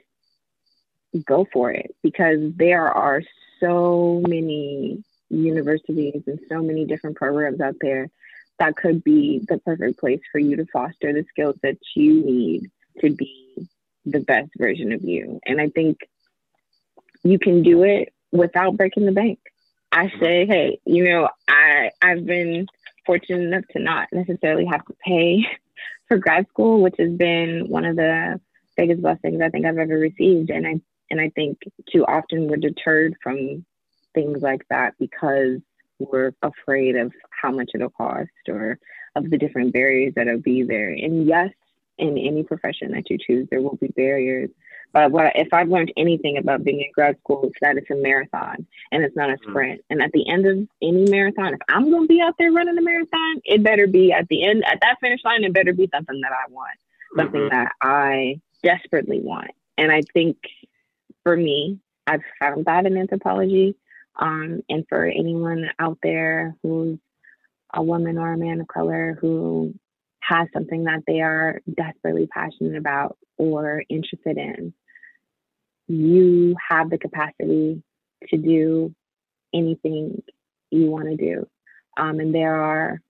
go 1.24 1.46
for 1.52 1.70
it 1.70 1.94
because 2.02 2.52
there 2.56 2.88
are 2.88 3.22
so 3.58 4.22
many 4.26 5.02
universities 5.28 6.22
and 6.26 6.40
so 6.48 6.62
many 6.62 6.84
different 6.84 7.16
programs 7.16 7.60
out 7.60 7.76
there 7.80 8.10
that 8.58 8.76
could 8.76 9.02
be 9.02 9.40
the 9.48 9.58
perfect 9.58 9.98
place 9.98 10.20
for 10.30 10.38
you 10.38 10.56
to 10.56 10.66
foster 10.66 11.12
the 11.12 11.24
skills 11.30 11.56
that 11.62 11.78
you 11.94 12.24
need 12.24 12.70
to 13.00 13.10
be 13.10 13.68
the 14.04 14.20
best 14.20 14.50
version 14.56 14.92
of 14.92 15.02
you. 15.02 15.40
And 15.46 15.60
I 15.60 15.68
think 15.68 15.98
you 17.22 17.38
can 17.38 17.62
do 17.62 17.82
it 17.84 18.12
without 18.32 18.76
breaking 18.76 19.06
the 19.06 19.12
bank. 19.12 19.38
I 19.92 20.06
mm-hmm. 20.06 20.20
say, 20.20 20.46
hey, 20.46 20.80
you 20.84 21.04
know, 21.04 21.28
I 21.48 21.90
I've 22.02 22.24
been 22.24 22.66
fortunate 23.06 23.42
enough 23.42 23.64
to 23.72 23.78
not 23.80 24.08
necessarily 24.12 24.66
have 24.66 24.84
to 24.86 24.94
pay 25.04 25.46
for 26.08 26.18
grad 26.18 26.48
school, 26.48 26.82
which 26.82 26.96
has 26.98 27.10
been 27.12 27.68
one 27.68 27.84
of 27.84 27.96
the 27.96 28.40
biggest 28.76 29.02
blessings 29.02 29.40
I 29.40 29.48
think 29.48 29.66
I've 29.66 29.78
ever 29.78 29.98
received. 29.98 30.50
And 30.50 30.66
I 30.66 30.80
and 31.10 31.20
I 31.20 31.30
think 31.30 31.58
too 31.92 32.04
often 32.06 32.48
we're 32.48 32.56
deterred 32.56 33.16
from 33.22 33.64
things 34.14 34.42
like 34.42 34.66
that 34.70 34.94
because 34.98 35.58
we're 35.98 36.32
afraid 36.42 36.96
of 36.96 37.12
how 37.30 37.50
much 37.50 37.70
it'll 37.74 37.90
cost 37.90 38.30
or 38.48 38.78
of 39.16 39.28
the 39.28 39.38
different 39.38 39.72
barriers 39.72 40.14
that'll 40.14 40.38
be 40.38 40.62
there. 40.62 40.90
And 40.90 41.26
yes, 41.26 41.50
in 41.98 42.16
any 42.16 42.42
profession 42.42 42.92
that 42.92 43.10
you 43.10 43.18
choose, 43.18 43.48
there 43.50 43.60
will 43.60 43.76
be 43.76 43.88
barriers. 43.88 44.50
But 44.92 45.12
what 45.12 45.32
if 45.36 45.52
I've 45.52 45.68
learned 45.68 45.92
anything 45.96 46.36
about 46.36 46.64
being 46.64 46.80
in 46.80 46.90
grad 46.92 47.16
school, 47.20 47.44
it's 47.44 47.54
that 47.60 47.76
it's 47.76 47.90
a 47.90 47.94
marathon 47.94 48.66
and 48.90 49.04
it's 49.04 49.16
not 49.16 49.30
a 49.30 49.34
mm-hmm. 49.34 49.50
sprint. 49.50 49.80
And 49.88 50.02
at 50.02 50.12
the 50.12 50.28
end 50.28 50.46
of 50.46 50.68
any 50.82 51.08
marathon, 51.08 51.54
if 51.54 51.60
I'm 51.68 51.90
going 51.90 52.04
to 52.04 52.08
be 52.08 52.20
out 52.20 52.34
there 52.38 52.50
running 52.50 52.76
a 52.76 52.82
marathon, 52.82 53.40
it 53.44 53.62
better 53.62 53.86
be 53.86 54.12
at 54.12 54.28
the 54.28 54.44
end, 54.44 54.64
at 54.64 54.80
that 54.82 54.96
finish 55.00 55.20
line, 55.24 55.44
it 55.44 55.54
better 55.54 55.72
be 55.72 55.88
something 55.94 56.20
that 56.20 56.32
I 56.32 56.50
want, 56.50 56.78
something 57.16 57.40
mm-hmm. 57.40 57.56
that 57.56 57.72
I 57.80 58.40
desperately 58.62 59.20
want. 59.20 59.52
And 59.78 59.92
I 59.92 60.02
think 60.12 60.36
for 61.22 61.36
me, 61.36 61.78
I've 62.06 62.22
found 62.40 62.64
that 62.64 62.86
in 62.86 62.96
anthropology. 62.96 63.76
Um, 64.18 64.62
and 64.68 64.84
for 64.88 65.04
anyone 65.06 65.70
out 65.78 65.98
there 66.02 66.56
who's 66.62 66.98
a 67.72 67.82
woman 67.82 68.18
or 68.18 68.32
a 68.32 68.36
man 68.38 68.60
of 68.60 68.66
color 68.66 69.16
who 69.20 69.72
has 70.20 70.48
something 70.52 70.84
that 70.84 71.02
they 71.06 71.20
are 71.20 71.60
desperately 71.72 72.26
passionate 72.26 72.76
about 72.76 73.16
or 73.38 73.82
interested 73.88 74.36
in, 74.36 74.74
you 75.90 76.54
have 76.68 76.90
the 76.90 76.98
capacity 76.98 77.82
to 78.28 78.36
do 78.36 78.94
anything 79.52 80.22
you 80.70 80.86
want 80.86 81.06
to 81.06 81.16
do. 81.16 81.46
Um, 81.96 82.20
and 82.20 82.34
there 82.34 82.54
are 82.54 83.00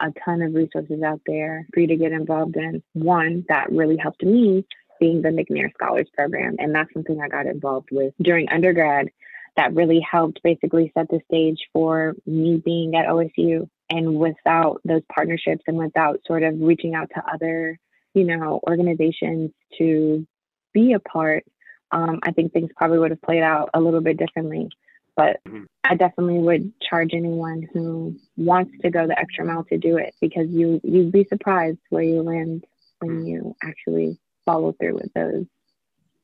a 0.00 0.12
ton 0.24 0.42
of 0.42 0.54
resources 0.54 1.02
out 1.02 1.20
there 1.26 1.66
for 1.72 1.80
you 1.80 1.86
to 1.88 1.96
get 1.96 2.12
involved 2.12 2.56
in. 2.56 2.82
One 2.92 3.44
that 3.48 3.72
really 3.72 3.96
helped 3.96 4.22
me 4.22 4.66
being 4.98 5.22
the 5.22 5.30
McNair 5.30 5.72
Scholars 5.72 6.08
Program. 6.14 6.56
And 6.58 6.74
that's 6.74 6.92
something 6.92 7.20
I 7.20 7.28
got 7.28 7.46
involved 7.46 7.88
with 7.90 8.12
during 8.20 8.48
undergrad 8.50 9.10
that 9.56 9.74
really 9.74 10.00
helped 10.00 10.42
basically 10.42 10.92
set 10.96 11.08
the 11.08 11.20
stage 11.26 11.58
for 11.72 12.14
me 12.26 12.60
being 12.62 12.94
at 12.94 13.06
OSU. 13.06 13.68
And 13.88 14.16
without 14.16 14.80
those 14.84 15.02
partnerships 15.12 15.64
and 15.66 15.76
without 15.76 16.20
sort 16.26 16.42
of 16.42 16.60
reaching 16.60 16.94
out 16.94 17.10
to 17.14 17.22
other, 17.32 17.78
you 18.14 18.24
know, 18.24 18.60
organizations 18.68 19.50
to 19.78 20.26
be 20.72 20.92
a 20.92 21.00
part, 21.00 21.44
um, 21.92 22.20
I 22.22 22.32
think 22.32 22.52
things 22.52 22.70
probably 22.76 22.98
would 22.98 23.10
have 23.10 23.22
played 23.22 23.42
out 23.42 23.70
a 23.74 23.80
little 23.80 24.00
bit 24.00 24.16
differently. 24.16 24.68
But 25.16 25.40
mm-hmm. 25.46 25.64
I 25.84 25.96
definitely 25.96 26.38
would 26.38 26.72
charge 26.80 27.10
anyone 27.12 27.68
who 27.72 28.16
wants 28.36 28.72
to 28.82 28.90
go 28.90 29.06
the 29.06 29.18
extra 29.18 29.44
mile 29.44 29.64
to 29.64 29.76
do 29.76 29.96
it 29.96 30.14
because 30.20 30.48
you 30.48 30.80
you'd 30.82 31.12
be 31.12 31.24
surprised 31.24 31.78
where 31.90 32.02
you 32.02 32.22
land 32.22 32.64
when 33.00 33.10
mm-hmm. 33.10 33.26
you 33.26 33.56
actually 33.62 34.18
follow 34.46 34.72
through 34.72 34.94
with 34.94 35.12
those 35.14 35.46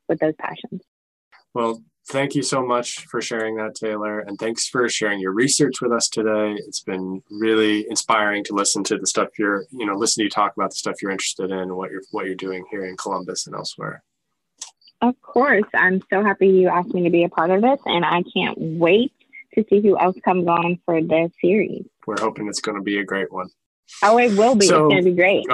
with 0.08 0.18
those 0.20 0.34
passions. 0.38 0.82
Well, 1.52 1.82
thank 2.08 2.34
you 2.34 2.42
so 2.42 2.64
much 2.64 3.06
for 3.06 3.20
sharing 3.20 3.56
that, 3.56 3.74
Taylor. 3.74 4.20
And 4.20 4.38
thanks 4.38 4.68
for 4.68 4.88
sharing 4.88 5.20
your 5.20 5.32
research 5.32 5.80
with 5.80 5.92
us 5.92 6.08
today. 6.08 6.54
It's 6.58 6.82
been 6.82 7.22
really 7.30 7.86
inspiring 7.88 8.44
to 8.44 8.54
listen 8.54 8.84
to 8.84 8.98
the 8.98 9.06
stuff 9.06 9.28
you're, 9.38 9.64
you 9.72 9.86
know, 9.86 9.94
listen 9.94 10.20
to 10.20 10.24
you 10.24 10.30
talk 10.30 10.52
about 10.56 10.70
the 10.70 10.76
stuff 10.76 11.02
you're 11.02 11.10
interested 11.10 11.50
in, 11.50 11.74
what 11.74 11.90
you're 11.90 12.02
what 12.12 12.26
you're 12.26 12.34
doing 12.34 12.64
here 12.70 12.84
in 12.84 12.96
Columbus 12.96 13.46
and 13.46 13.56
elsewhere. 13.56 14.02
Of 15.00 15.20
course. 15.22 15.64
I'm 15.74 16.02
so 16.10 16.22
happy 16.22 16.48
you 16.48 16.68
asked 16.68 16.94
me 16.94 17.04
to 17.04 17.10
be 17.10 17.24
a 17.24 17.28
part 17.28 17.50
of 17.50 17.62
this 17.62 17.80
and 17.86 18.04
I 18.04 18.22
can't 18.34 18.56
wait 18.58 19.12
to 19.54 19.64
see 19.68 19.80
who 19.80 19.98
else 19.98 20.16
comes 20.24 20.46
on 20.46 20.78
for 20.84 21.00
the 21.00 21.30
series. 21.40 21.84
We're 22.06 22.20
hoping 22.20 22.48
it's 22.48 22.60
going 22.60 22.76
to 22.76 22.82
be 22.82 22.98
a 22.98 23.04
great 23.04 23.32
one. 23.32 23.48
Oh, 24.02 24.18
it 24.18 24.36
will 24.36 24.54
be. 24.54 24.66
So, 24.66 24.86
it's 24.86 24.92
going 24.92 25.04
to 25.04 25.10
be 25.10 25.16
great. 25.16 25.46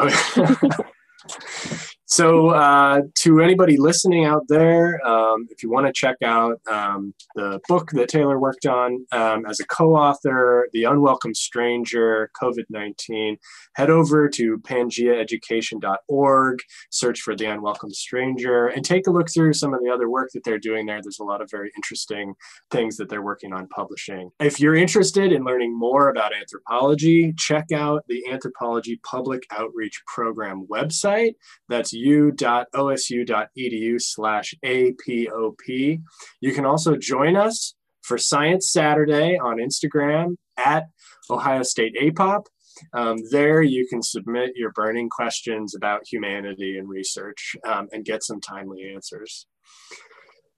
So, 2.12 2.50
uh, 2.50 3.00
to 3.20 3.40
anybody 3.40 3.78
listening 3.78 4.26
out 4.26 4.42
there, 4.46 5.00
um, 5.06 5.46
if 5.48 5.62
you 5.62 5.70
want 5.70 5.86
to 5.86 5.94
check 5.94 6.16
out 6.22 6.60
um, 6.70 7.14
the 7.36 7.58
book 7.68 7.90
that 7.92 8.10
Taylor 8.10 8.38
worked 8.38 8.66
on 8.66 9.06
um, 9.12 9.46
as 9.46 9.60
a 9.60 9.64
co 9.64 9.96
author, 9.96 10.68
The 10.74 10.84
Unwelcome 10.84 11.32
Stranger, 11.32 12.30
COVID 12.38 12.64
19, 12.68 13.38
head 13.76 13.88
over 13.88 14.28
to 14.28 14.58
pangeaeducation.org, 14.58 16.58
search 16.90 17.22
for 17.22 17.34
The 17.34 17.46
Unwelcome 17.46 17.94
Stranger, 17.94 18.66
and 18.66 18.84
take 18.84 19.06
a 19.06 19.10
look 19.10 19.32
through 19.32 19.54
some 19.54 19.72
of 19.72 19.80
the 19.82 19.88
other 19.88 20.10
work 20.10 20.32
that 20.34 20.44
they're 20.44 20.58
doing 20.58 20.84
there. 20.84 21.00
There's 21.00 21.20
a 21.20 21.24
lot 21.24 21.40
of 21.40 21.50
very 21.50 21.72
interesting 21.76 22.34
things 22.70 22.98
that 22.98 23.08
they're 23.08 23.22
working 23.22 23.54
on 23.54 23.68
publishing. 23.68 24.30
If 24.38 24.60
you're 24.60 24.74
interested 24.74 25.32
in 25.32 25.44
learning 25.44 25.78
more 25.78 26.10
about 26.10 26.36
anthropology, 26.36 27.32
check 27.38 27.72
out 27.72 28.04
the 28.06 28.22
Anthropology 28.30 29.00
Public 29.02 29.44
Outreach 29.50 30.02
Program 30.06 30.66
website. 30.70 31.36
That's 31.70 31.94
u.osu.edu 32.02 34.00
slash 34.00 34.54
APOP. 34.64 36.00
You 36.40 36.52
can 36.52 36.64
also 36.66 36.96
join 36.96 37.36
us 37.36 37.74
for 38.02 38.18
Science 38.18 38.72
Saturday 38.72 39.38
on 39.38 39.58
Instagram 39.58 40.36
at 40.56 40.84
Ohio 41.30 41.62
State 41.62 41.96
APOP. 42.00 42.46
Um, 42.94 43.18
there 43.30 43.62
you 43.62 43.86
can 43.86 44.02
submit 44.02 44.56
your 44.56 44.72
burning 44.72 45.08
questions 45.08 45.74
about 45.74 46.02
humanity 46.06 46.78
and 46.78 46.88
research 46.88 47.54
um, 47.64 47.88
and 47.92 48.04
get 48.04 48.24
some 48.24 48.40
timely 48.40 48.92
answers. 48.92 49.46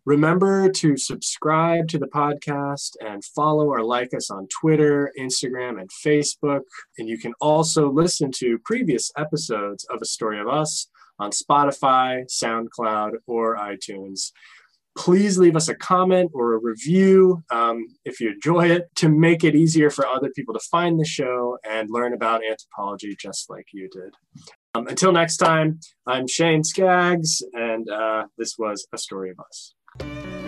Remember 0.06 0.68
to 0.68 0.98
subscribe 0.98 1.88
to 1.88 1.98
the 1.98 2.06
podcast 2.06 2.90
and 3.00 3.24
follow 3.24 3.66
or 3.68 3.82
like 3.82 4.12
us 4.12 4.30
on 4.30 4.46
Twitter, 4.48 5.10
Instagram, 5.18 5.80
and 5.80 5.88
Facebook. 6.04 6.60
And 6.98 7.08
you 7.08 7.16
can 7.16 7.32
also 7.40 7.90
listen 7.90 8.30
to 8.36 8.58
previous 8.64 9.10
episodes 9.16 9.86
of 9.88 10.00
A 10.02 10.06
Story 10.06 10.38
of 10.40 10.46
Us 10.46 10.88
on 11.18 11.30
Spotify, 11.30 12.24
SoundCloud, 12.30 13.12
or 13.26 13.56
iTunes. 13.56 14.32
Please 14.96 15.38
leave 15.38 15.56
us 15.56 15.68
a 15.68 15.74
comment 15.74 16.30
or 16.34 16.54
a 16.54 16.58
review 16.58 17.42
um, 17.50 17.84
if 18.04 18.20
you 18.20 18.30
enjoy 18.30 18.70
it 18.70 18.88
to 18.96 19.08
make 19.08 19.42
it 19.42 19.56
easier 19.56 19.90
for 19.90 20.06
other 20.06 20.30
people 20.36 20.54
to 20.54 20.60
find 20.70 21.00
the 21.00 21.04
show 21.04 21.58
and 21.68 21.88
learn 21.90 22.12
about 22.14 22.42
anthropology 22.48 23.16
just 23.18 23.50
like 23.50 23.66
you 23.72 23.88
did. 23.90 24.14
Um, 24.76 24.86
until 24.86 25.12
next 25.12 25.38
time, 25.38 25.80
I'm 26.06 26.28
Shane 26.28 26.62
Skaggs, 26.62 27.42
and 27.54 27.88
uh, 27.88 28.26
this 28.38 28.56
was 28.56 28.86
A 28.92 28.98
Story 28.98 29.30
of 29.30 29.40
Us. 29.40 30.43